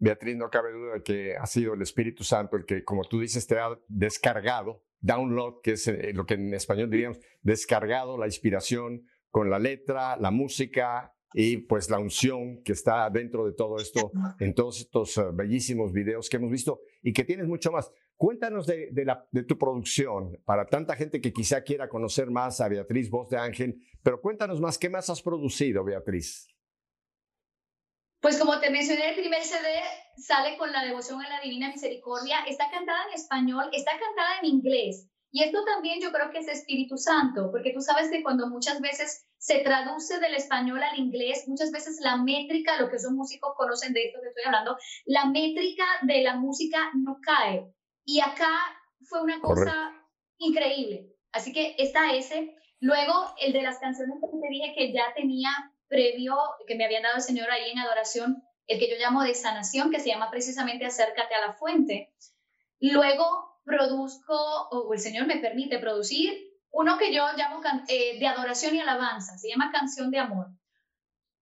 Beatriz, 0.00 0.36
no 0.36 0.48
cabe 0.48 0.72
duda 0.72 0.94
de 0.94 1.02
que 1.02 1.36
ha 1.36 1.46
sido 1.46 1.74
el 1.74 1.82
Espíritu 1.82 2.24
Santo 2.24 2.56
el 2.56 2.64
que, 2.64 2.84
como 2.84 3.04
tú 3.04 3.20
dices, 3.20 3.46
te 3.46 3.58
ha 3.58 3.78
descargado, 3.88 4.84
download, 5.00 5.60
que 5.62 5.72
es 5.72 5.88
eh, 5.88 6.12
lo 6.14 6.24
que 6.24 6.34
en 6.34 6.54
español 6.54 6.88
diríamos, 6.88 7.18
descargado 7.42 8.16
la 8.16 8.26
inspiración 8.26 9.06
con 9.30 9.50
la 9.50 9.58
letra, 9.58 10.16
la 10.16 10.30
música 10.30 11.12
y 11.34 11.58
pues 11.58 11.90
la 11.90 11.98
unción 11.98 12.62
que 12.62 12.72
está 12.72 13.08
dentro 13.10 13.46
de 13.46 13.52
todo 13.52 13.76
esto, 13.76 14.10
en 14.40 14.54
todos 14.54 14.80
estos 14.80 15.16
eh, 15.18 15.24
bellísimos 15.32 15.92
videos 15.92 16.28
que 16.28 16.36
hemos 16.36 16.50
visto 16.50 16.80
y 17.02 17.12
que 17.12 17.24
tienes 17.24 17.46
mucho 17.46 17.70
más. 17.70 17.90
Cuéntanos 18.16 18.66
de, 18.66 18.90
la, 19.04 19.26
de 19.30 19.44
tu 19.44 19.58
producción 19.58 20.40
para 20.44 20.66
tanta 20.66 20.96
gente 20.96 21.20
que 21.20 21.32
quizá 21.32 21.62
quiera 21.62 21.88
conocer 21.88 22.30
más 22.30 22.60
a 22.60 22.68
Beatriz 22.68 23.10
Voz 23.10 23.28
de 23.28 23.38
Ángel, 23.38 23.80
pero 24.02 24.20
cuéntanos 24.20 24.60
más, 24.60 24.78
¿qué 24.78 24.90
más 24.90 25.08
has 25.10 25.22
producido, 25.22 25.84
Beatriz? 25.84 26.48
Pues 28.20 28.38
como 28.38 28.58
te 28.58 28.70
mencioné, 28.70 29.10
el 29.10 29.14
primer 29.14 29.42
CD 29.42 29.80
sale 30.16 30.56
con 30.56 30.72
la 30.72 30.84
devoción 30.84 31.22
a 31.22 31.28
la 31.28 31.40
Divina 31.40 31.68
Misericordia, 31.68 32.38
está 32.48 32.68
cantada 32.70 33.04
en 33.08 33.14
español, 33.14 33.66
está 33.72 33.92
cantada 33.92 34.40
en 34.42 34.46
inglés. 34.46 35.08
Y 35.30 35.42
esto 35.42 35.62
también 35.64 36.00
yo 36.00 36.10
creo 36.10 36.30
que 36.30 36.38
es 36.38 36.48
Espíritu 36.48 36.96
Santo, 36.96 37.50
porque 37.50 37.72
tú 37.72 37.80
sabes 37.80 38.10
que 38.10 38.22
cuando 38.22 38.48
muchas 38.48 38.80
veces 38.80 39.26
se 39.36 39.60
traduce 39.60 40.18
del 40.20 40.34
español 40.34 40.82
al 40.82 40.98
inglés, 40.98 41.44
muchas 41.46 41.70
veces 41.70 41.98
la 42.00 42.16
métrica, 42.16 42.80
lo 42.80 42.88
que 42.88 42.98
son 42.98 43.14
músicos 43.14 43.52
conocen 43.56 43.92
de 43.92 44.06
esto 44.06 44.20
que 44.22 44.28
estoy 44.28 44.44
hablando, 44.46 44.76
la 45.04 45.26
métrica 45.26 45.84
de 46.02 46.22
la 46.22 46.36
música 46.36 46.78
no 46.94 47.18
cae. 47.20 47.66
Y 48.04 48.20
acá 48.20 48.50
fue 49.02 49.22
una 49.22 49.40
cosa 49.40 49.92
increíble. 50.38 51.12
Así 51.32 51.52
que 51.52 51.74
está 51.78 52.14
ese. 52.14 52.54
Luego, 52.80 53.12
el 53.40 53.52
de 53.52 53.62
las 53.62 53.78
canciones 53.78 54.16
que 54.20 54.38
te 54.40 54.48
dije 54.48 54.74
que 54.74 54.92
ya 54.92 55.12
tenía 55.14 55.50
previo 55.88 56.36
que 56.66 56.74
me 56.74 56.84
habían 56.84 57.02
dado 57.02 57.16
el 57.16 57.22
Señor 57.22 57.50
ahí 57.50 57.70
en 57.70 57.78
adoración, 57.78 58.42
el 58.66 58.78
que 58.78 58.88
yo 58.88 58.96
llamo 58.98 59.22
de 59.22 59.34
sanación, 59.34 59.90
que 59.90 60.00
se 60.00 60.08
llama 60.08 60.30
precisamente 60.30 60.86
acércate 60.86 61.34
a 61.34 61.46
la 61.46 61.52
fuente. 61.54 62.14
Luego 62.80 63.47
produzco, 63.68 64.34
o 64.70 64.92
el 64.92 64.98
Señor 64.98 65.26
me 65.26 65.36
permite 65.36 65.78
producir, 65.78 66.48
uno 66.70 66.98
que 66.98 67.12
yo 67.12 67.26
llamo 67.36 67.60
eh, 67.88 68.18
de 68.18 68.26
adoración 68.26 68.74
y 68.74 68.80
alabanza, 68.80 69.38
se 69.38 69.48
llama 69.48 69.72
Canción 69.72 70.10
de 70.10 70.18
Amor. 70.18 70.48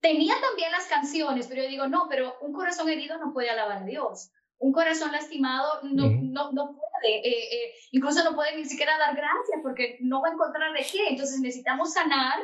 Tenía 0.00 0.34
también 0.40 0.70
las 0.72 0.86
canciones, 0.86 1.46
pero 1.46 1.62
yo 1.62 1.68
digo, 1.68 1.88
no, 1.88 2.06
pero 2.08 2.36
un 2.40 2.52
corazón 2.52 2.88
herido 2.88 3.18
no 3.18 3.32
puede 3.32 3.50
alabar 3.50 3.78
a 3.78 3.86
Dios. 3.86 4.30
Un 4.58 4.72
corazón 4.72 5.12
lastimado 5.12 5.82
no, 5.82 6.08
no, 6.08 6.52
no 6.52 6.76
puede, 6.76 7.28
eh, 7.28 7.54
eh, 7.54 7.74
incluso 7.90 8.22
no 8.24 8.34
puede 8.34 8.56
ni 8.56 8.64
siquiera 8.64 8.96
dar 8.98 9.14
gracias 9.14 9.60
porque 9.62 9.98
no 10.00 10.22
va 10.22 10.28
a 10.28 10.32
encontrar 10.32 10.72
de 10.72 10.86
qué. 10.90 11.08
Entonces 11.08 11.40
necesitamos 11.40 11.92
sanar 11.92 12.38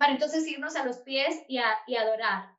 para 0.00 0.12
entonces 0.12 0.46
irnos 0.46 0.76
a 0.76 0.84
los 0.84 0.98
pies 0.98 1.42
y, 1.46 1.58
adorar. 1.58 2.54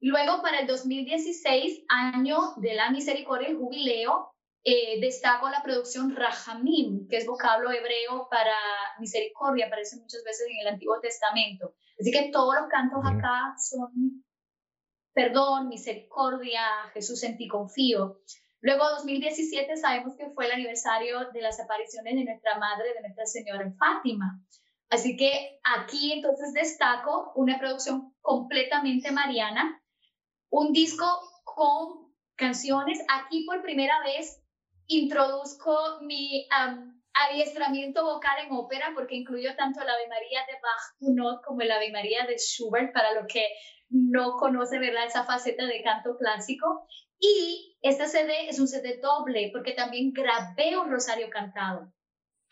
Luego, 0.00 0.42
para 0.42 0.58
el 0.58 0.66
2016, 0.66 1.84
año 1.88 2.54
de 2.56 2.74
la 2.74 2.90
misericordia, 2.90 3.48
el 3.48 3.56
jubileo, 3.56 4.33
eh, 4.64 4.98
destaco 5.00 5.48
la 5.50 5.62
producción 5.62 6.16
Rahamim, 6.16 7.06
que 7.08 7.18
es 7.18 7.26
vocablo 7.26 7.70
hebreo 7.70 8.28
para 8.30 8.56
misericordia, 8.98 9.66
aparece 9.66 9.96
muchas 9.96 10.24
veces 10.24 10.46
en 10.50 10.66
el 10.66 10.74
Antiguo 10.74 10.98
Testamento. 11.00 11.74
Así 12.00 12.10
que 12.10 12.30
todos 12.32 12.54
los 12.58 12.68
cantos 12.68 13.00
acá 13.04 13.54
son 13.58 14.24
perdón, 15.14 15.68
misericordia, 15.68 16.60
Jesús 16.92 17.22
en 17.22 17.36
ti 17.36 17.46
confío. 17.46 18.20
Luego, 18.60 18.88
2017, 18.90 19.76
sabemos 19.76 20.16
que 20.16 20.30
fue 20.30 20.46
el 20.46 20.52
aniversario 20.52 21.30
de 21.32 21.40
las 21.40 21.60
apariciones 21.60 22.14
de 22.16 22.24
nuestra 22.24 22.58
Madre, 22.58 22.94
de 22.94 23.00
Nuestra 23.00 23.26
Señora 23.26 23.62
en 23.62 23.76
Fátima. 23.76 24.40
Así 24.90 25.16
que 25.16 25.60
aquí 25.62 26.12
entonces 26.12 26.52
destaco 26.52 27.32
una 27.36 27.58
producción 27.58 28.14
completamente 28.20 29.12
mariana, 29.12 29.80
un 30.50 30.72
disco 30.72 31.06
con 31.44 32.12
canciones. 32.36 32.98
Aquí 33.08 33.44
por 33.44 33.62
primera 33.62 34.02
vez 34.02 34.43
introduzco 34.86 36.00
mi 36.02 36.46
adiestramiento 37.14 38.04
vocal 38.04 38.38
en 38.44 38.52
ópera 38.52 38.92
porque 38.94 39.14
incluyo 39.14 39.54
tanto 39.56 39.80
el 39.80 39.88
Ave 39.88 40.08
María 40.08 40.40
de 40.46 40.54
Bach 40.60 41.42
como 41.44 41.60
el 41.60 41.70
Ave 41.70 41.92
María 41.92 42.26
de 42.26 42.36
Schubert 42.38 42.92
para 42.92 43.12
lo 43.12 43.26
que 43.26 43.48
no 43.90 44.36
conoce 44.36 44.78
¿verdad? 44.78 45.06
esa 45.06 45.24
faceta 45.24 45.66
de 45.66 45.82
canto 45.82 46.16
clásico. 46.16 46.86
Y 47.18 47.76
este 47.80 48.06
CD 48.08 48.48
es 48.48 48.58
un 48.58 48.68
CD 48.68 48.98
doble 49.00 49.50
porque 49.52 49.72
también 49.72 50.12
grabé 50.12 50.76
un 50.76 50.90
rosario 50.90 51.30
cantado. 51.30 51.92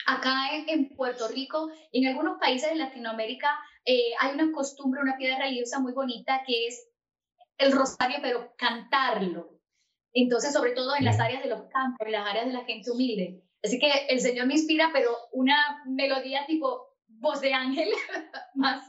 Acá 0.07 0.57
en, 0.67 0.95
Puerto 0.97 1.29
Rico 1.29 1.71
y 1.91 2.05
en 2.05 2.11
algunos 2.11 2.39
países 2.39 2.71
de 2.71 2.77
Latinoamérica 2.77 3.57
eh, 3.85 4.13
hay 4.21 4.35
una 4.35 4.53
costumbre, 4.53 5.01
una 5.01 5.17
piedra 5.17 5.39
religiosa 5.39 5.79
muy 5.81 5.93
bonita 5.93 6.43
que 6.47 6.67
es 6.67 6.89
el 7.59 7.73
rosario, 7.73 8.19
pero 8.23 8.53
cantarlo. 8.57 9.52
Entonces, 10.13 10.53
sobre 10.53 10.73
todo 10.73 10.95
en 10.97 11.05
las 11.05 11.21
áreas 11.21 11.43
de 11.43 11.49
los 11.49 11.63
campos, 11.69 12.07
en 12.07 12.13
las 12.13 12.29
áreas 12.29 12.47
de 12.47 12.53
la 12.53 12.65
gente 12.65 12.91
humilde. 12.91 13.43
Así 13.63 13.79
que 13.79 13.91
el 14.09 14.21
Señor 14.21 14.47
me 14.47 14.55
inspira, 14.55 14.91
pero 14.93 15.11
una 15.33 15.83
melodía 15.87 16.45
tipo 16.47 16.93
voz 17.07 17.41
de 17.41 17.55
ángel, 17.55 17.89
más, 18.55 18.85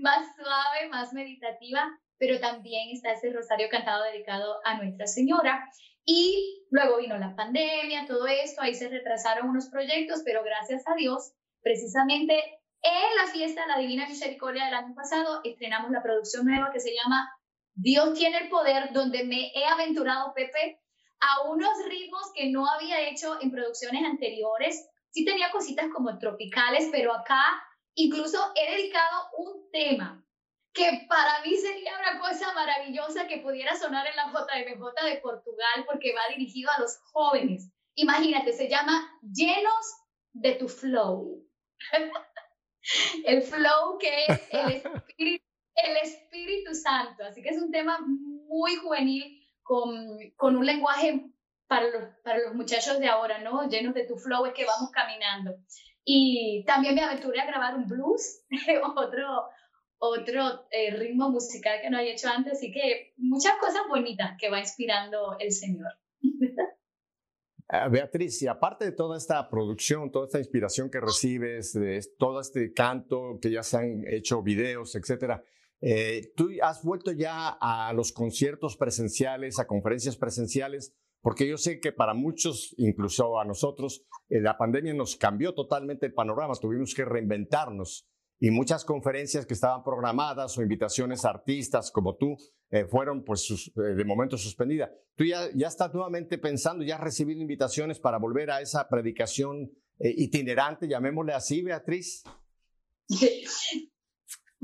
más 0.00 0.26
suave, 0.36 0.88
más 0.88 1.12
meditativa, 1.12 1.86
pero 2.18 2.40
también 2.40 2.90
está 2.90 3.12
ese 3.12 3.32
rosario 3.32 3.68
cantado 3.70 4.04
dedicado 4.04 4.56
a 4.64 4.78
Nuestra 4.78 5.06
Señora. 5.06 5.68
Y 6.06 6.66
luego 6.70 6.98
vino 6.98 7.16
la 7.18 7.34
pandemia, 7.34 8.06
todo 8.06 8.26
esto, 8.26 8.62
ahí 8.62 8.74
se 8.74 8.88
retrasaron 8.88 9.48
unos 9.48 9.68
proyectos, 9.68 10.22
pero 10.24 10.42
gracias 10.42 10.86
a 10.86 10.94
Dios, 10.94 11.32
precisamente 11.62 12.34
en 12.82 13.16
la 13.16 13.32
fiesta 13.32 13.62
de 13.62 13.68
la 13.68 13.78
Divina 13.78 14.06
Misericordia 14.06 14.66
del 14.66 14.74
año 14.74 14.94
pasado, 14.94 15.40
estrenamos 15.44 15.90
la 15.90 16.02
producción 16.02 16.44
nueva 16.44 16.70
que 16.70 16.80
se 16.80 16.94
llama 16.94 17.30
Dios 17.74 18.14
tiene 18.14 18.38
el 18.38 18.48
poder, 18.48 18.92
donde 18.92 19.24
me 19.24 19.52
he 19.54 19.64
aventurado, 19.64 20.32
Pepe, 20.34 20.80
a 21.20 21.48
unos 21.48 21.72
ritmos 21.86 22.32
que 22.34 22.50
no 22.50 22.66
había 22.68 23.08
hecho 23.08 23.40
en 23.40 23.50
producciones 23.50 24.04
anteriores. 24.04 24.88
Sí 25.10 25.24
tenía 25.24 25.50
cositas 25.50 25.86
como 25.92 26.18
tropicales, 26.18 26.88
pero 26.92 27.14
acá 27.14 27.42
incluso 27.94 28.38
he 28.54 28.76
dedicado 28.76 29.28
un 29.38 29.70
tema 29.70 30.24
que 30.72 31.06
para 31.08 31.40
mí 31.42 31.56
sería 31.56 31.92
una 31.98 32.20
cosa 32.20 32.52
maravillosa 32.52 33.28
que 33.28 33.38
pudiera 33.38 33.76
sonar 33.76 34.06
en 34.08 34.16
la 34.16 34.26
JMJ 34.26 35.04
de 35.04 35.20
Portugal 35.20 35.84
porque 35.86 36.12
va 36.12 36.34
dirigido 36.34 36.70
a 36.72 36.80
los 36.80 36.98
jóvenes. 37.12 37.70
Imagínate, 37.94 38.52
se 38.52 38.68
llama 38.68 39.08
Llenos 39.22 39.94
de 40.32 40.54
tu 40.54 40.68
Flow. 40.68 41.46
el 43.24 43.42
flow 43.42 43.98
que 43.98 44.26
es 44.26 44.40
el 44.50 44.70
espíritu, 44.72 45.43
el 45.74 45.96
espíritu 45.96 46.74
Santo. 46.74 47.24
Así 47.24 47.42
que 47.42 47.50
es 47.50 47.60
un 47.60 47.70
tema 47.70 47.98
muy 48.06 48.76
juvenil 48.76 49.40
con, 49.62 50.18
con 50.36 50.56
un 50.56 50.66
lenguaje 50.66 51.24
para 51.66 51.88
los, 51.88 52.04
para 52.22 52.38
los 52.38 52.54
muchachos 52.54 52.98
de 52.98 53.08
ahora, 53.08 53.38
¿no? 53.38 53.68
Llenos 53.68 53.94
de 53.94 54.06
tu 54.06 54.16
flow 54.16 54.46
es 54.46 54.54
que 54.54 54.64
vamos 54.64 54.90
caminando. 54.90 55.56
Y 56.04 56.64
también 56.66 56.94
me 56.94 57.02
aventuré 57.02 57.40
a 57.40 57.46
grabar 57.46 57.74
un 57.76 57.86
blues, 57.86 58.44
otro, 58.96 59.48
otro 59.98 60.66
eh, 60.70 60.94
ritmo 60.96 61.30
musical 61.30 61.80
que 61.80 61.90
no 61.90 61.98
había 61.98 62.12
hecho 62.12 62.28
antes, 62.28 62.54
así 62.54 62.70
que 62.70 63.14
muchas 63.16 63.56
cosas 63.58 63.82
bonitas 63.88 64.36
que 64.38 64.50
va 64.50 64.60
inspirando 64.60 65.36
el 65.38 65.52
Señor. 65.52 65.92
Ah, 67.66 67.88
Beatriz, 67.88 68.42
y 68.42 68.46
aparte 68.46 68.84
de 68.84 68.92
toda 68.92 69.16
esta 69.16 69.48
producción, 69.48 70.12
toda 70.12 70.26
esta 70.26 70.38
inspiración 70.38 70.90
que 70.90 71.00
recibes, 71.00 71.72
de 71.72 71.98
todo 72.18 72.40
este 72.40 72.74
canto, 72.74 73.38
que 73.40 73.50
ya 73.50 73.62
se 73.62 73.78
han 73.78 74.04
hecho 74.06 74.42
videos, 74.42 74.94
etcétera, 74.94 75.42
eh, 75.86 76.32
¿tú 76.34 76.48
has 76.62 76.82
vuelto 76.82 77.12
ya 77.12 77.58
a 77.60 77.92
los 77.92 78.12
conciertos 78.12 78.76
presenciales, 78.78 79.58
a 79.58 79.66
conferencias 79.66 80.16
presenciales? 80.16 80.94
Porque 81.20 81.46
yo 81.46 81.58
sé 81.58 81.78
que 81.78 81.92
para 81.92 82.14
muchos, 82.14 82.74
incluso 82.78 83.38
a 83.38 83.44
nosotros, 83.44 84.06
eh, 84.30 84.40
la 84.40 84.56
pandemia 84.56 84.94
nos 84.94 85.16
cambió 85.16 85.52
totalmente 85.52 86.06
el 86.06 86.14
panorama, 86.14 86.54
tuvimos 86.54 86.94
que 86.94 87.04
reinventarnos 87.04 88.06
y 88.40 88.50
muchas 88.50 88.86
conferencias 88.86 89.44
que 89.44 89.52
estaban 89.52 89.82
programadas 89.84 90.56
o 90.56 90.62
invitaciones 90.62 91.26
a 91.26 91.30
artistas 91.30 91.90
como 91.90 92.16
tú 92.16 92.34
eh, 92.70 92.86
fueron 92.86 93.22
pues 93.22 93.70
eh, 93.76 93.80
de 93.94 94.04
momento 94.06 94.38
suspendidas. 94.38 94.90
¿Tú 95.16 95.24
ya, 95.24 95.48
ya 95.54 95.68
estás 95.68 95.92
nuevamente 95.92 96.38
pensando, 96.38 96.82
ya 96.82 96.94
has 96.94 97.02
recibido 97.02 97.42
invitaciones 97.42 98.00
para 98.00 98.18
volver 98.18 98.50
a 98.50 98.62
esa 98.62 98.88
predicación 98.88 99.70
itinerante, 99.98 100.88
llamémosle 100.88 101.34
así, 101.34 101.62
Beatriz? 101.62 102.24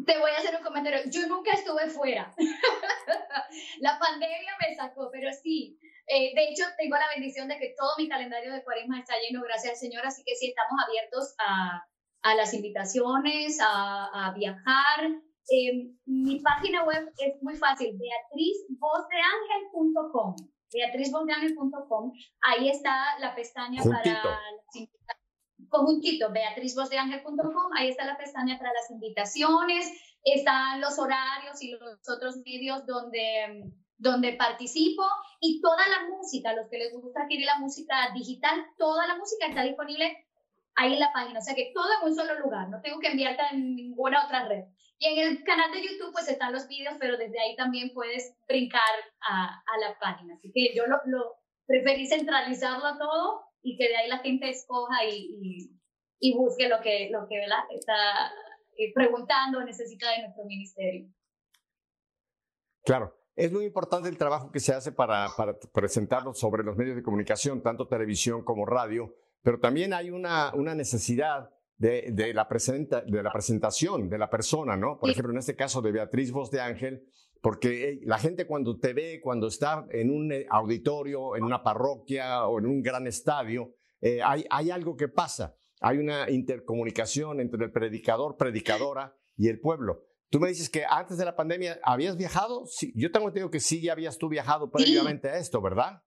Te 0.07 0.19
voy 0.19 0.31
a 0.31 0.39
hacer 0.39 0.57
un 0.57 0.63
comentario. 0.63 1.01
Yo 1.11 1.27
nunca 1.27 1.51
estuve 1.53 1.89
fuera. 1.89 2.35
la 3.81 3.99
pandemia 3.99 4.57
me 4.61 4.75
sacó, 4.75 5.11
pero 5.13 5.31
sí, 5.33 5.79
eh, 6.07 6.35
de 6.35 6.49
hecho, 6.49 6.65
tengo 6.77 6.97
la 6.97 7.09
bendición 7.15 7.49
de 7.49 7.59
que 7.59 7.75
todo 7.79 7.91
mi 7.97 8.09
calendario 8.09 8.53
de 8.53 8.65
cuaresma 8.65 8.99
está 8.99 9.15
lleno, 9.21 9.43
gracias 9.43 9.75
al 9.75 9.79
Señor, 9.79 10.05
así 10.05 10.25
que 10.25 10.35
sí 10.35 10.49
estamos 10.49 10.75
abiertos 10.85 11.37
a, 11.39 11.87
a 12.23 12.35
las 12.35 12.53
invitaciones, 12.53 13.61
a, 13.61 14.07
a 14.07 14.33
viajar. 14.35 15.09
Eh, 15.51 15.95
mi 16.07 16.41
página 16.41 16.83
web 16.85 17.13
es 17.19 17.43
muy 17.43 17.57
fácil, 17.57 17.97
beatrizvozdeangel.com. 17.97 20.37
Beatrizvozdeangel.com. 20.73 22.13
Ahí 22.43 22.71
está 22.71 23.19
la 23.19 23.35
pestaña 23.35 23.83
Juntito. 23.83 24.23
para 24.23 24.39
conjuntito, 25.71 26.31
beatrizvozdeangel.com. 26.31 27.73
Ahí 27.77 27.89
está 27.89 28.05
la 28.05 28.18
pestaña 28.18 28.59
para 28.59 28.73
las 28.73 28.91
invitaciones. 28.91 29.91
Están 30.23 30.81
los 30.81 30.99
horarios 30.99 31.62
y 31.62 31.71
los 31.71 32.09
otros 32.09 32.37
medios 32.45 32.85
donde 32.87 33.73
donde 34.01 34.33
participo 34.33 35.03
y 35.41 35.61
toda 35.61 35.87
la 35.89 36.09
música, 36.09 36.55
los 36.55 36.68
que 36.68 36.79
les 36.79 36.93
gusta 36.95 37.23
adquirir 37.23 37.45
la 37.45 37.59
música 37.59 38.11
digital, 38.14 38.66
toda 38.79 39.07
la 39.07 39.16
música 39.16 39.47
está 39.47 39.62
disponible 39.62 40.27
ahí 40.75 40.95
en 40.95 41.01
la 41.01 41.12
página, 41.12 41.39
o 41.39 41.43
sea 41.43 41.55
que 41.55 41.71
todo 41.75 41.87
en 42.01 42.09
un 42.09 42.14
solo 42.14 42.39
lugar, 42.41 42.71
no 42.71 42.81
tengo 42.81 42.99
que 42.99 43.09
enviarte 43.09 43.43
en 43.53 43.77
ninguna 43.77 44.25
otra 44.25 44.49
red. 44.49 44.64
Y 44.99 45.07
en 45.07 45.18
el 45.18 45.45
canal 45.45 45.71
de 45.73 45.83
YouTube 45.83 46.12
pues 46.12 46.29
están 46.29 46.53
los 46.53 46.66
vídeos, 46.66 46.95
pero 46.99 47.18
desde 47.18 47.41
ahí 47.41 47.57
también 47.57 47.93
puedes 47.93 48.35
brincar 48.49 48.81
a, 49.21 49.62
a 49.66 49.79
la 49.81 49.99
página. 49.99 50.35
Así 50.35 50.51
que 50.53 50.75
yo 50.75 50.87
lo, 50.87 50.99
lo, 51.05 51.37
preferí 51.66 52.07
centralizarlo 52.07 52.99
todo 52.99 53.43
y 53.63 53.77
que 53.77 53.89
de 53.89 53.97
ahí 53.97 54.09
la 54.09 54.19
gente 54.19 54.49
escoja 54.49 55.05
y, 55.05 55.39
y, 55.41 55.81
y 56.19 56.37
busque 56.37 56.69
lo 56.69 56.81
que, 56.81 57.11
lo 57.11 57.27
que 57.29 57.39
¿verdad? 57.39 57.65
está 57.71 57.95
eh, 58.77 58.93
preguntando 58.95 59.59
o 59.59 59.65
necesita 59.65 60.11
de 60.13 60.23
nuestro 60.23 60.45
ministerio. 60.45 61.09
Claro, 62.85 63.15
es 63.37 63.53
muy 63.53 63.65
importante 63.65 64.09
el 64.09 64.19
trabajo 64.19 64.51
que 64.51 64.61
se 64.61 64.73
hace 64.73 64.93
para, 64.93 65.29
para 65.37 65.59
presentarlo 65.73 66.35
sobre 66.35 66.65
los 66.65 66.77
medios 66.77 66.97
de 66.97 67.03
comunicación, 67.03 67.63
tanto 67.63 67.87
televisión 67.87 68.45
como 68.45 68.67
radio, 68.67 69.15
pero 69.43 69.61
también 69.61 69.93
hay 69.93 70.11
una, 70.11 70.53
una 70.55 70.75
necesidad 70.75 71.51
de, 71.77 72.11
de, 72.13 72.35
la 72.35 72.47
presenta, 72.49 73.01
de 73.01 73.23
la 73.23 73.33
presentación 73.33 74.09
de 74.11 74.19
la 74.19 74.29
persona, 74.29 74.77
¿no? 74.77 74.99
Por 74.99 75.09
sí. 75.09 75.13
ejemplo, 75.13 75.33
en 75.33 75.39
este 75.39 75.57
caso 75.57 75.81
de 75.81 75.93
Beatriz 75.93 76.31
Voz 76.31 76.51
de 76.51 76.61
Ángel, 76.61 77.07
porque 77.41 78.01
la 78.03 78.18
gente 78.18 78.47
cuando 78.47 78.78
te 78.78 78.93
ve, 78.93 79.20
cuando 79.22 79.47
está 79.47 79.86
en 79.91 80.11
un 80.11 80.32
eh, 80.32 80.47
auditorio, 80.51 81.36
en 81.36 81.45
una 81.45 81.62
parroquia 81.62 82.47
o 82.47 82.59
en 82.59 82.66
un 82.66 82.82
gran 82.82 83.07
estadio, 83.07 83.74
eh, 84.01 84.20
hay, 84.22 84.45
hay 84.51 84.70
algo 84.70 84.97
que 84.97 85.09
pasa. 85.09 85.57
Hay 85.80 85.97
una 85.97 86.30
intercomunicación 86.30 87.41
entre 87.41 87.64
el 87.64 87.72
predicador, 87.72 88.36
predicadora 88.36 89.16
y 89.36 89.49
el 89.49 89.61
pueblo. 89.61 90.05
Tú 90.28 90.38
me 90.38 90.49
dices 90.49 90.68
que 90.68 90.84
antes 90.88 91.16
de 91.16 91.24
la 91.24 91.34
pandemia 91.34 91.80
habías 91.82 92.16
viajado. 92.16 92.66
Sí, 92.66 92.93
yo 92.95 93.11
tengo 93.11 93.28
entendido 93.28 93.51
que 93.51 93.61
sí, 93.61 93.80
ya 93.80 93.93
habías 93.93 94.18
tú 94.18 94.28
viajado 94.28 94.70
previamente 94.70 95.28
sí. 95.28 95.34
a 95.34 95.38
esto, 95.38 95.62
¿verdad? 95.62 96.03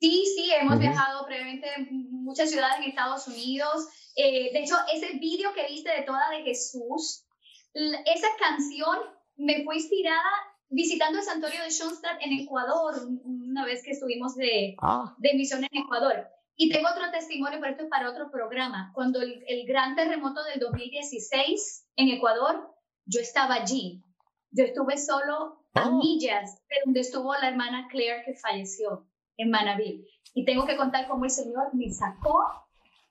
Sí, 0.00 0.24
sí, 0.34 0.50
hemos 0.52 0.74
uh 0.74 0.76
-huh. 0.76 0.80
viajado 0.80 1.24
previamente 1.26 1.68
en 1.76 2.10
muchas 2.10 2.50
ciudades 2.50 2.78
en 2.78 2.90
Estados 2.90 3.28
Unidos. 3.28 3.86
Eh, 4.16 4.52
de 4.52 4.58
hecho, 4.60 4.74
ese 4.92 5.18
vídeo 5.18 5.52
que 5.54 5.66
viste 5.68 5.90
de 5.90 6.02
Toda 6.02 6.28
de 6.30 6.42
Jesús, 6.42 7.26
esa 7.72 8.28
canción 8.38 8.98
me 9.40 9.64
fue 9.64 9.76
inspirada 9.76 10.30
visitando 10.68 11.18
el 11.18 11.24
santuario 11.24 11.62
de 11.62 11.70
Schoenstatt 11.70 12.20
en 12.20 12.32
Ecuador, 12.40 12.94
una 13.24 13.64
vez 13.64 13.82
que 13.82 13.90
estuvimos 13.90 14.36
de, 14.36 14.76
ah. 14.80 15.14
de 15.18 15.34
misión 15.34 15.64
en 15.64 15.82
Ecuador. 15.82 16.28
Y 16.56 16.70
tengo 16.70 16.88
otro 16.90 17.10
testimonio, 17.10 17.58
pero 17.60 17.72
esto 17.72 17.84
es 17.84 17.90
para 17.90 18.10
otro 18.10 18.30
programa. 18.30 18.92
Cuando 18.94 19.20
el, 19.22 19.42
el 19.48 19.66
gran 19.66 19.96
terremoto 19.96 20.44
del 20.44 20.60
2016 20.60 21.88
en 21.96 22.08
Ecuador, 22.08 22.70
yo 23.06 23.20
estaba 23.20 23.54
allí. 23.54 24.04
Yo 24.50 24.64
estuve 24.64 24.98
solo 24.98 25.64
a 25.74 25.88
oh. 25.88 25.98
millas 25.98 26.60
de 26.68 26.76
donde 26.84 27.00
estuvo 27.00 27.32
la 27.34 27.48
hermana 27.48 27.88
Claire 27.90 28.22
que 28.24 28.34
falleció 28.34 29.08
en 29.36 29.50
Manaví. 29.50 30.06
Y 30.34 30.44
tengo 30.44 30.66
que 30.66 30.76
contar 30.76 31.08
cómo 31.08 31.24
el 31.24 31.30
Señor 31.30 31.74
me 31.74 31.90
sacó 31.90 32.44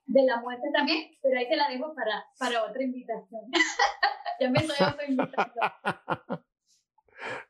de 0.10 0.24
la 0.24 0.42
muerte 0.42 0.68
también, 0.74 1.12
pero 1.22 1.40
ahí 1.40 1.48
te 1.48 1.56
la 1.56 1.70
dejo 1.70 1.94
para, 1.94 2.26
para 2.38 2.64
otra 2.66 2.84
invitación. 2.84 3.42
ya 4.40 4.50
me 4.50 4.60
estoy 4.60 4.76
autoinvitando. 4.80 5.54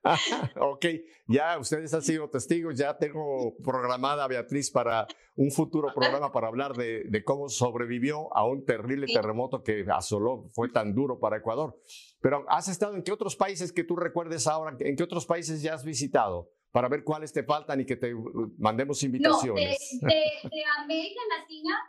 ok, 0.59 0.85
ya 1.27 1.57
ustedes 1.57 1.93
han 1.93 2.01
sido 2.01 2.29
testigos, 2.29 2.75
ya 2.75 2.97
tengo 2.97 3.55
programada 3.63 4.25
a 4.25 4.27
Beatriz 4.27 4.69
para 4.71 5.07
un 5.35 5.51
futuro 5.51 5.93
programa 5.93 6.31
para 6.31 6.47
hablar 6.47 6.73
de, 6.73 7.03
de 7.05 7.23
cómo 7.23 7.47
sobrevivió 7.47 8.35
a 8.35 8.45
un 8.45 8.65
terrible 8.65 9.07
sí. 9.07 9.13
terremoto 9.13 9.63
que 9.63 9.85
asoló, 9.89 10.49
fue 10.53 10.69
tan 10.69 10.93
duro 10.93 11.17
para 11.19 11.37
Ecuador. 11.37 11.79
Pero 12.19 12.45
has 12.49 12.67
estado 12.67 12.95
en 12.95 13.03
qué 13.03 13.13
otros 13.13 13.37
países 13.37 13.71
que 13.71 13.85
tú 13.85 13.95
recuerdes 13.95 14.47
ahora, 14.47 14.75
en 14.79 14.95
qué 14.97 15.03
otros 15.03 15.25
países 15.25 15.61
ya 15.61 15.75
has 15.75 15.85
visitado? 15.85 16.51
Para 16.71 16.87
ver 16.87 17.03
cuáles 17.03 17.33
te 17.33 17.43
faltan 17.43 17.81
y 17.81 17.85
que 17.85 17.95
te 17.95 18.13
mandemos 18.59 19.01
invitaciones. 19.01 19.99
No, 20.01 20.07
de, 20.07 20.15
de, 20.15 20.49
de 20.49 20.63
América 20.83 21.19
Latina, 21.35 21.79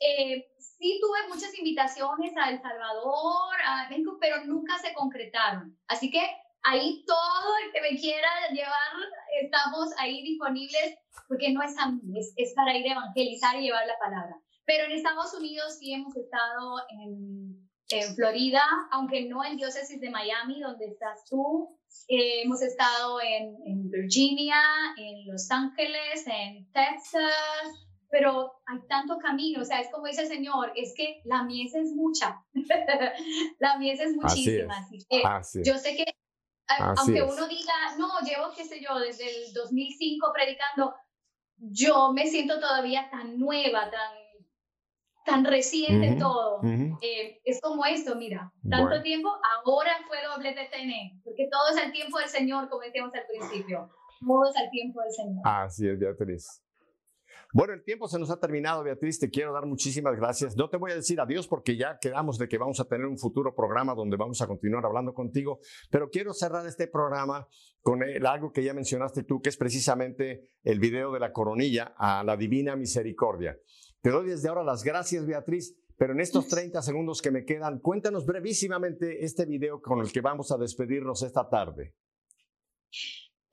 eh, 0.00 0.46
sí 0.58 0.98
tuve 1.00 1.28
muchas 1.28 1.56
invitaciones 1.58 2.36
a 2.36 2.50
El 2.50 2.60
Salvador, 2.60 3.56
a 3.66 3.88
México, 3.88 4.18
pero 4.20 4.44
nunca 4.44 4.78
se 4.78 4.92
concretaron. 4.94 5.78
Así 5.86 6.10
que 6.10 6.20
ahí 6.62 7.04
todo 7.06 7.52
el 7.64 7.72
que 7.72 7.80
me 7.80 8.00
quiera 8.00 8.28
llevar, 8.50 8.92
estamos 9.42 9.90
ahí 9.98 10.22
disponibles, 10.22 10.98
porque 11.28 11.52
no 11.52 11.62
es 11.62 11.78
a 11.78 11.90
mí, 11.90 12.18
es, 12.18 12.32
es, 12.36 12.54
para 12.54 12.76
ir 12.76 12.86
a 12.88 12.92
evangelizar 12.92 13.56
y 13.56 13.64
llevar 13.64 13.86
la 13.86 13.98
palabra. 13.98 14.36
Pero 14.66 14.84
en 14.84 14.92
Estados 14.92 15.32
Unidos 15.34 15.76
sí 15.78 15.92
hemos 15.92 16.16
estado 16.16 16.76
en, 16.88 17.68
en 17.90 18.14
Florida, 18.14 18.62
aunque 18.90 19.26
no 19.28 19.44
en 19.44 19.56
diócesis 19.56 20.00
de 20.00 20.10
Miami, 20.10 20.60
donde 20.60 20.86
estás 20.86 21.24
tú. 21.28 21.78
Eh, 22.08 22.42
hemos 22.42 22.60
estado 22.62 23.20
en, 23.20 23.56
en 23.66 23.90
Virginia, 23.90 24.60
en 24.96 25.26
Los 25.26 25.50
Ángeles, 25.50 26.26
en 26.26 26.70
Texas, 26.72 27.86
pero 28.14 28.52
hay 28.66 28.78
tanto 28.86 29.18
camino, 29.18 29.62
o 29.62 29.64
sea, 29.64 29.80
es 29.80 29.90
como 29.90 30.06
dice 30.06 30.22
el 30.22 30.28
Señor, 30.28 30.70
es 30.76 30.94
que 30.96 31.20
la 31.24 31.42
mies 31.42 31.74
es 31.74 31.90
mucha, 31.90 32.40
la 33.58 33.76
mies 33.76 33.98
es 33.98 34.14
muchísima, 34.14 34.78
así, 34.78 34.98
es. 34.98 35.02
así 35.02 35.08
que 35.10 35.26
así 35.26 35.62
yo 35.64 35.76
sé 35.78 35.96
que 35.96 36.04
aunque 36.78 37.18
es. 37.18 37.24
uno 37.24 37.48
diga, 37.48 37.74
no, 37.98 38.06
llevo, 38.20 38.52
qué 38.56 38.64
sé 38.64 38.80
yo, 38.80 39.00
desde 39.00 39.24
el 39.26 39.52
2005 39.52 40.32
predicando, 40.32 40.94
yo 41.56 42.12
me 42.12 42.28
siento 42.28 42.60
todavía 42.60 43.10
tan 43.10 43.36
nueva, 43.36 43.90
tan, 43.90 44.12
tan 45.26 45.44
reciente 45.44 46.10
uh 46.10 46.12
-huh, 46.12 46.20
todo. 46.20 46.58
Uh 46.60 46.66
-huh. 46.66 46.98
eh, 47.02 47.40
es 47.44 47.60
como 47.60 47.84
esto, 47.84 48.14
mira, 48.14 48.52
tanto 48.70 48.86
bueno. 48.90 49.02
tiempo, 49.02 49.28
ahora 49.64 49.90
fue 50.06 50.18
doble 50.22 50.52
TTN, 50.52 51.20
porque 51.24 51.48
todo 51.50 51.76
es 51.76 51.84
el 51.84 51.90
tiempo 51.90 52.18
del 52.20 52.28
Señor, 52.28 52.68
como 52.68 52.82
decíamos 52.82 53.12
al 53.12 53.26
principio, 53.26 53.90
todo 54.20 54.48
es 54.48 54.56
el 54.56 54.70
tiempo 54.70 55.00
del 55.02 55.12
Señor. 55.12 55.42
Así 55.44 55.88
es, 55.88 55.98
Beatriz. 55.98 56.63
Bueno, 57.54 57.72
el 57.72 57.84
tiempo 57.84 58.08
se 58.08 58.18
nos 58.18 58.30
ha 58.30 58.40
terminado, 58.40 58.82
Beatriz. 58.82 59.20
Te 59.20 59.30
quiero 59.30 59.52
dar 59.52 59.64
muchísimas 59.64 60.16
gracias. 60.16 60.56
No 60.56 60.68
te 60.68 60.76
voy 60.76 60.90
a 60.90 60.96
decir 60.96 61.20
adiós 61.20 61.46
porque 61.46 61.76
ya 61.76 61.98
quedamos 62.00 62.36
de 62.36 62.48
que 62.48 62.58
vamos 62.58 62.80
a 62.80 62.84
tener 62.84 63.06
un 63.06 63.16
futuro 63.16 63.54
programa 63.54 63.94
donde 63.94 64.16
vamos 64.16 64.42
a 64.42 64.48
continuar 64.48 64.84
hablando 64.84 65.14
contigo, 65.14 65.60
pero 65.88 66.10
quiero 66.10 66.34
cerrar 66.34 66.66
este 66.66 66.88
programa 66.88 67.46
con 67.80 68.02
algo 68.26 68.50
que 68.50 68.64
ya 68.64 68.74
mencionaste 68.74 69.22
tú, 69.22 69.40
que 69.40 69.50
es 69.50 69.56
precisamente 69.56 70.48
el 70.64 70.80
video 70.80 71.12
de 71.12 71.20
la 71.20 71.32
coronilla 71.32 71.94
a 71.96 72.24
la 72.24 72.36
Divina 72.36 72.74
Misericordia. 72.74 73.56
Te 74.00 74.10
doy 74.10 74.30
desde 74.30 74.48
ahora 74.48 74.64
las 74.64 74.82
gracias, 74.82 75.24
Beatriz. 75.24 75.76
Pero 75.96 76.12
en 76.12 76.18
estos 76.18 76.48
30 76.48 76.82
segundos 76.82 77.22
que 77.22 77.30
me 77.30 77.44
quedan, 77.44 77.78
cuéntanos 77.78 78.26
brevísimamente 78.26 79.24
este 79.24 79.46
video 79.46 79.80
con 79.80 80.00
el 80.00 80.10
que 80.10 80.22
vamos 80.22 80.50
a 80.50 80.58
despedirnos 80.58 81.22
esta 81.22 81.48
tarde. 81.48 81.94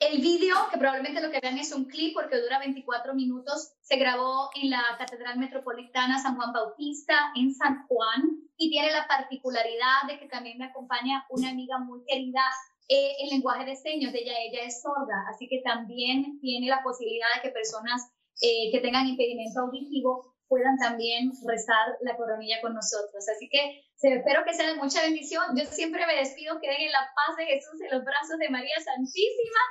El 0.01 0.19
vídeo, 0.19 0.55
que 0.71 0.79
probablemente 0.79 1.21
lo 1.21 1.29
que 1.29 1.39
vean 1.39 1.59
es 1.59 1.71
un 1.71 1.85
clip 1.85 2.15
porque 2.15 2.41
dura 2.41 2.57
24 2.57 3.13
minutos, 3.13 3.73
se 3.81 3.97
grabó 3.97 4.49
en 4.55 4.71
la 4.71 4.81
Catedral 4.97 5.37
Metropolitana 5.37 6.17
San 6.19 6.35
Juan 6.35 6.51
Bautista 6.51 7.31
en 7.35 7.53
San 7.53 7.85
Juan 7.85 8.49
y 8.57 8.71
tiene 8.71 8.91
la 8.91 9.07
particularidad 9.07 10.07
de 10.07 10.17
que 10.17 10.27
también 10.27 10.57
me 10.57 10.65
acompaña 10.65 11.23
una 11.29 11.51
amiga 11.51 11.77
muy 11.77 12.03
querida 12.07 12.41
eh, 12.89 13.13
en 13.21 13.29
lenguaje 13.29 13.63
de 13.63 13.75
señas, 13.75 14.11
ella, 14.15 14.33
ella 14.41 14.63
es 14.65 14.81
sorda, 14.81 15.23
así 15.29 15.47
que 15.47 15.61
también 15.63 16.39
tiene 16.41 16.67
la 16.67 16.81
posibilidad 16.81 17.27
de 17.35 17.41
que 17.43 17.53
personas 17.53 18.01
eh, 18.41 18.71
que 18.71 18.79
tengan 18.79 19.05
impedimento 19.05 19.59
auditivo 19.61 20.33
puedan 20.51 20.75
también 20.77 21.31
rezar 21.47 21.95
la 22.01 22.17
coronilla 22.17 22.59
con 22.59 22.73
nosotros. 22.73 23.23
Así 23.29 23.47
que 23.47 23.87
espero 24.01 24.43
que 24.43 24.53
sea 24.53 24.67
de 24.67 24.75
mucha 24.75 25.01
bendición. 25.01 25.55
Yo 25.55 25.63
siempre 25.63 26.05
me 26.05 26.17
despido, 26.17 26.59
queden 26.59 26.81
en 26.81 26.91
la 26.91 27.07
paz 27.15 27.37
de 27.37 27.45
Jesús, 27.45 27.79
en 27.79 27.95
los 27.95 28.03
brazos 28.03 28.37
de 28.37 28.49
María 28.49 28.75
Santísima, 28.83 29.61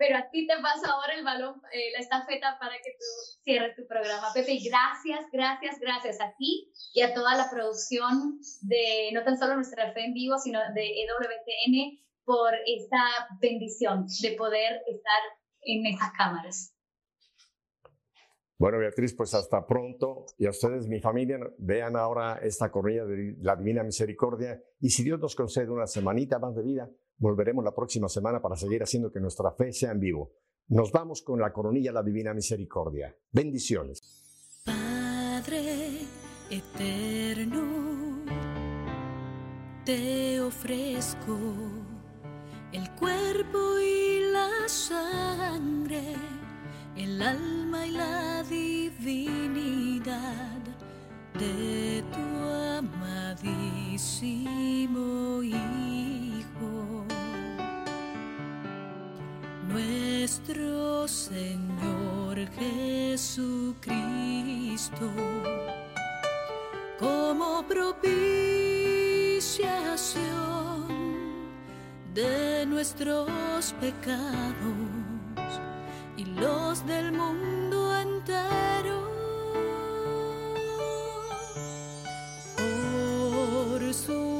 pero 0.00 0.16
a 0.16 0.30
ti 0.30 0.46
te 0.46 0.54
pasa 0.62 0.92
ahora 0.92 1.12
el 1.14 1.22
balón, 1.22 1.60
eh, 1.74 1.92
la 1.92 1.98
estafeta 1.98 2.56
para 2.58 2.72
que 2.82 2.92
tú 2.98 3.04
cierres 3.44 3.76
tu 3.76 3.86
programa. 3.86 4.32
Pepe, 4.32 4.58
gracias, 4.64 5.26
gracias, 5.30 5.78
gracias 5.78 6.18
a 6.22 6.34
ti 6.38 6.72
y 6.94 7.02
a 7.02 7.12
toda 7.12 7.36
la 7.36 7.50
producción 7.50 8.40
de 8.62 9.10
no 9.12 9.22
tan 9.24 9.36
solo 9.36 9.56
nuestra 9.56 9.92
fe 9.92 10.06
en 10.06 10.14
vivo, 10.14 10.38
sino 10.38 10.58
de 10.72 11.02
EWTN 11.02 12.00
por 12.24 12.54
esta 12.64 13.28
bendición 13.42 14.06
de 14.22 14.30
poder 14.38 14.80
estar 14.88 15.20
en 15.60 15.84
esas 15.84 16.12
cámaras. 16.16 16.74
Bueno, 18.56 18.78
Beatriz, 18.78 19.14
pues 19.14 19.34
hasta 19.34 19.66
pronto. 19.66 20.24
Y 20.38 20.46
a 20.46 20.50
ustedes, 20.50 20.86
mi 20.86 21.00
familia, 21.00 21.38
vean 21.58 21.96
ahora 21.96 22.38
esta 22.42 22.70
corrida 22.70 23.04
de 23.04 23.36
la 23.40 23.54
Divina 23.54 23.82
Misericordia. 23.82 24.62
Y 24.80 24.88
si 24.88 25.04
Dios 25.04 25.20
nos 25.20 25.36
concede 25.36 25.68
una 25.68 25.86
semanita 25.86 26.38
más 26.38 26.54
de 26.54 26.62
vida, 26.62 26.90
volveremos 27.20 27.64
la 27.64 27.72
próxima 27.74 28.08
semana 28.08 28.42
para 28.42 28.56
seguir 28.56 28.82
haciendo 28.82 29.12
que 29.12 29.20
nuestra 29.20 29.52
fe 29.52 29.72
sea 29.72 29.92
en 29.92 30.00
vivo. 30.00 30.32
Nos 30.68 30.90
vamos 30.90 31.22
con 31.22 31.38
la 31.40 31.52
coronilla 31.52 31.92
la 31.92 32.02
Divina 32.02 32.34
Misericordia. 32.34 33.14
Bendiciones. 33.30 34.00
Padre 34.64 36.00
eterno, 36.50 38.24
te 39.84 40.40
ofrezco 40.40 41.38
el 42.72 42.90
cuerpo 42.96 43.78
y 43.78 44.32
la 44.32 44.68
sangre 44.68 46.16
el 46.96 47.22
alma 47.22 47.86
y 47.86 47.92
la 47.92 48.42
divinidad 48.42 50.10
de 51.38 52.02
tu 52.12 52.18
amadísimo 52.78 53.70
Hijo, 55.42 55.89
nuestro 59.72 61.06
Señor 61.06 62.36
Jesucristo, 62.58 63.78
como 66.98 67.62
propiciación 67.68 68.10
de 72.12 72.66
nuestros 72.66 73.30
pecados 73.80 74.54
y 76.16 76.24
los 76.24 76.84
del 76.86 77.12
mundo 77.12 77.96
entero. 77.96 79.08
Por 82.56 83.94
su 83.94 84.39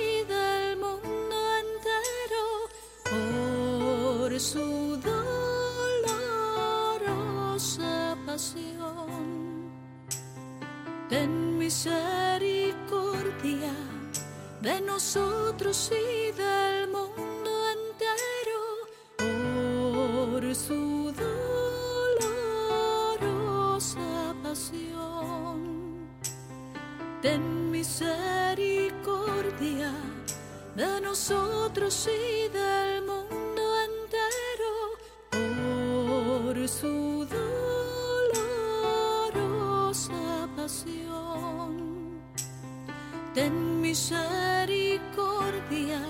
Ten 11.11 11.57
misericordia 11.57 13.73
de 14.61 14.79
nosotros 14.79 15.91
y 15.91 16.31
del 16.31 16.40
Ten 43.33 43.79
misericordia 43.79 46.01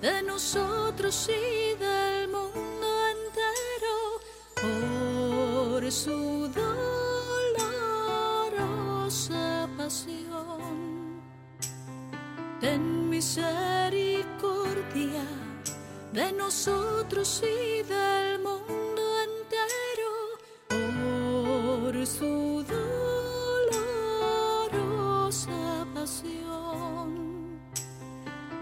de 0.00 0.24
nosotros 0.24 1.30
y 1.30 1.76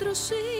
y 0.00 0.04
del 0.04 0.57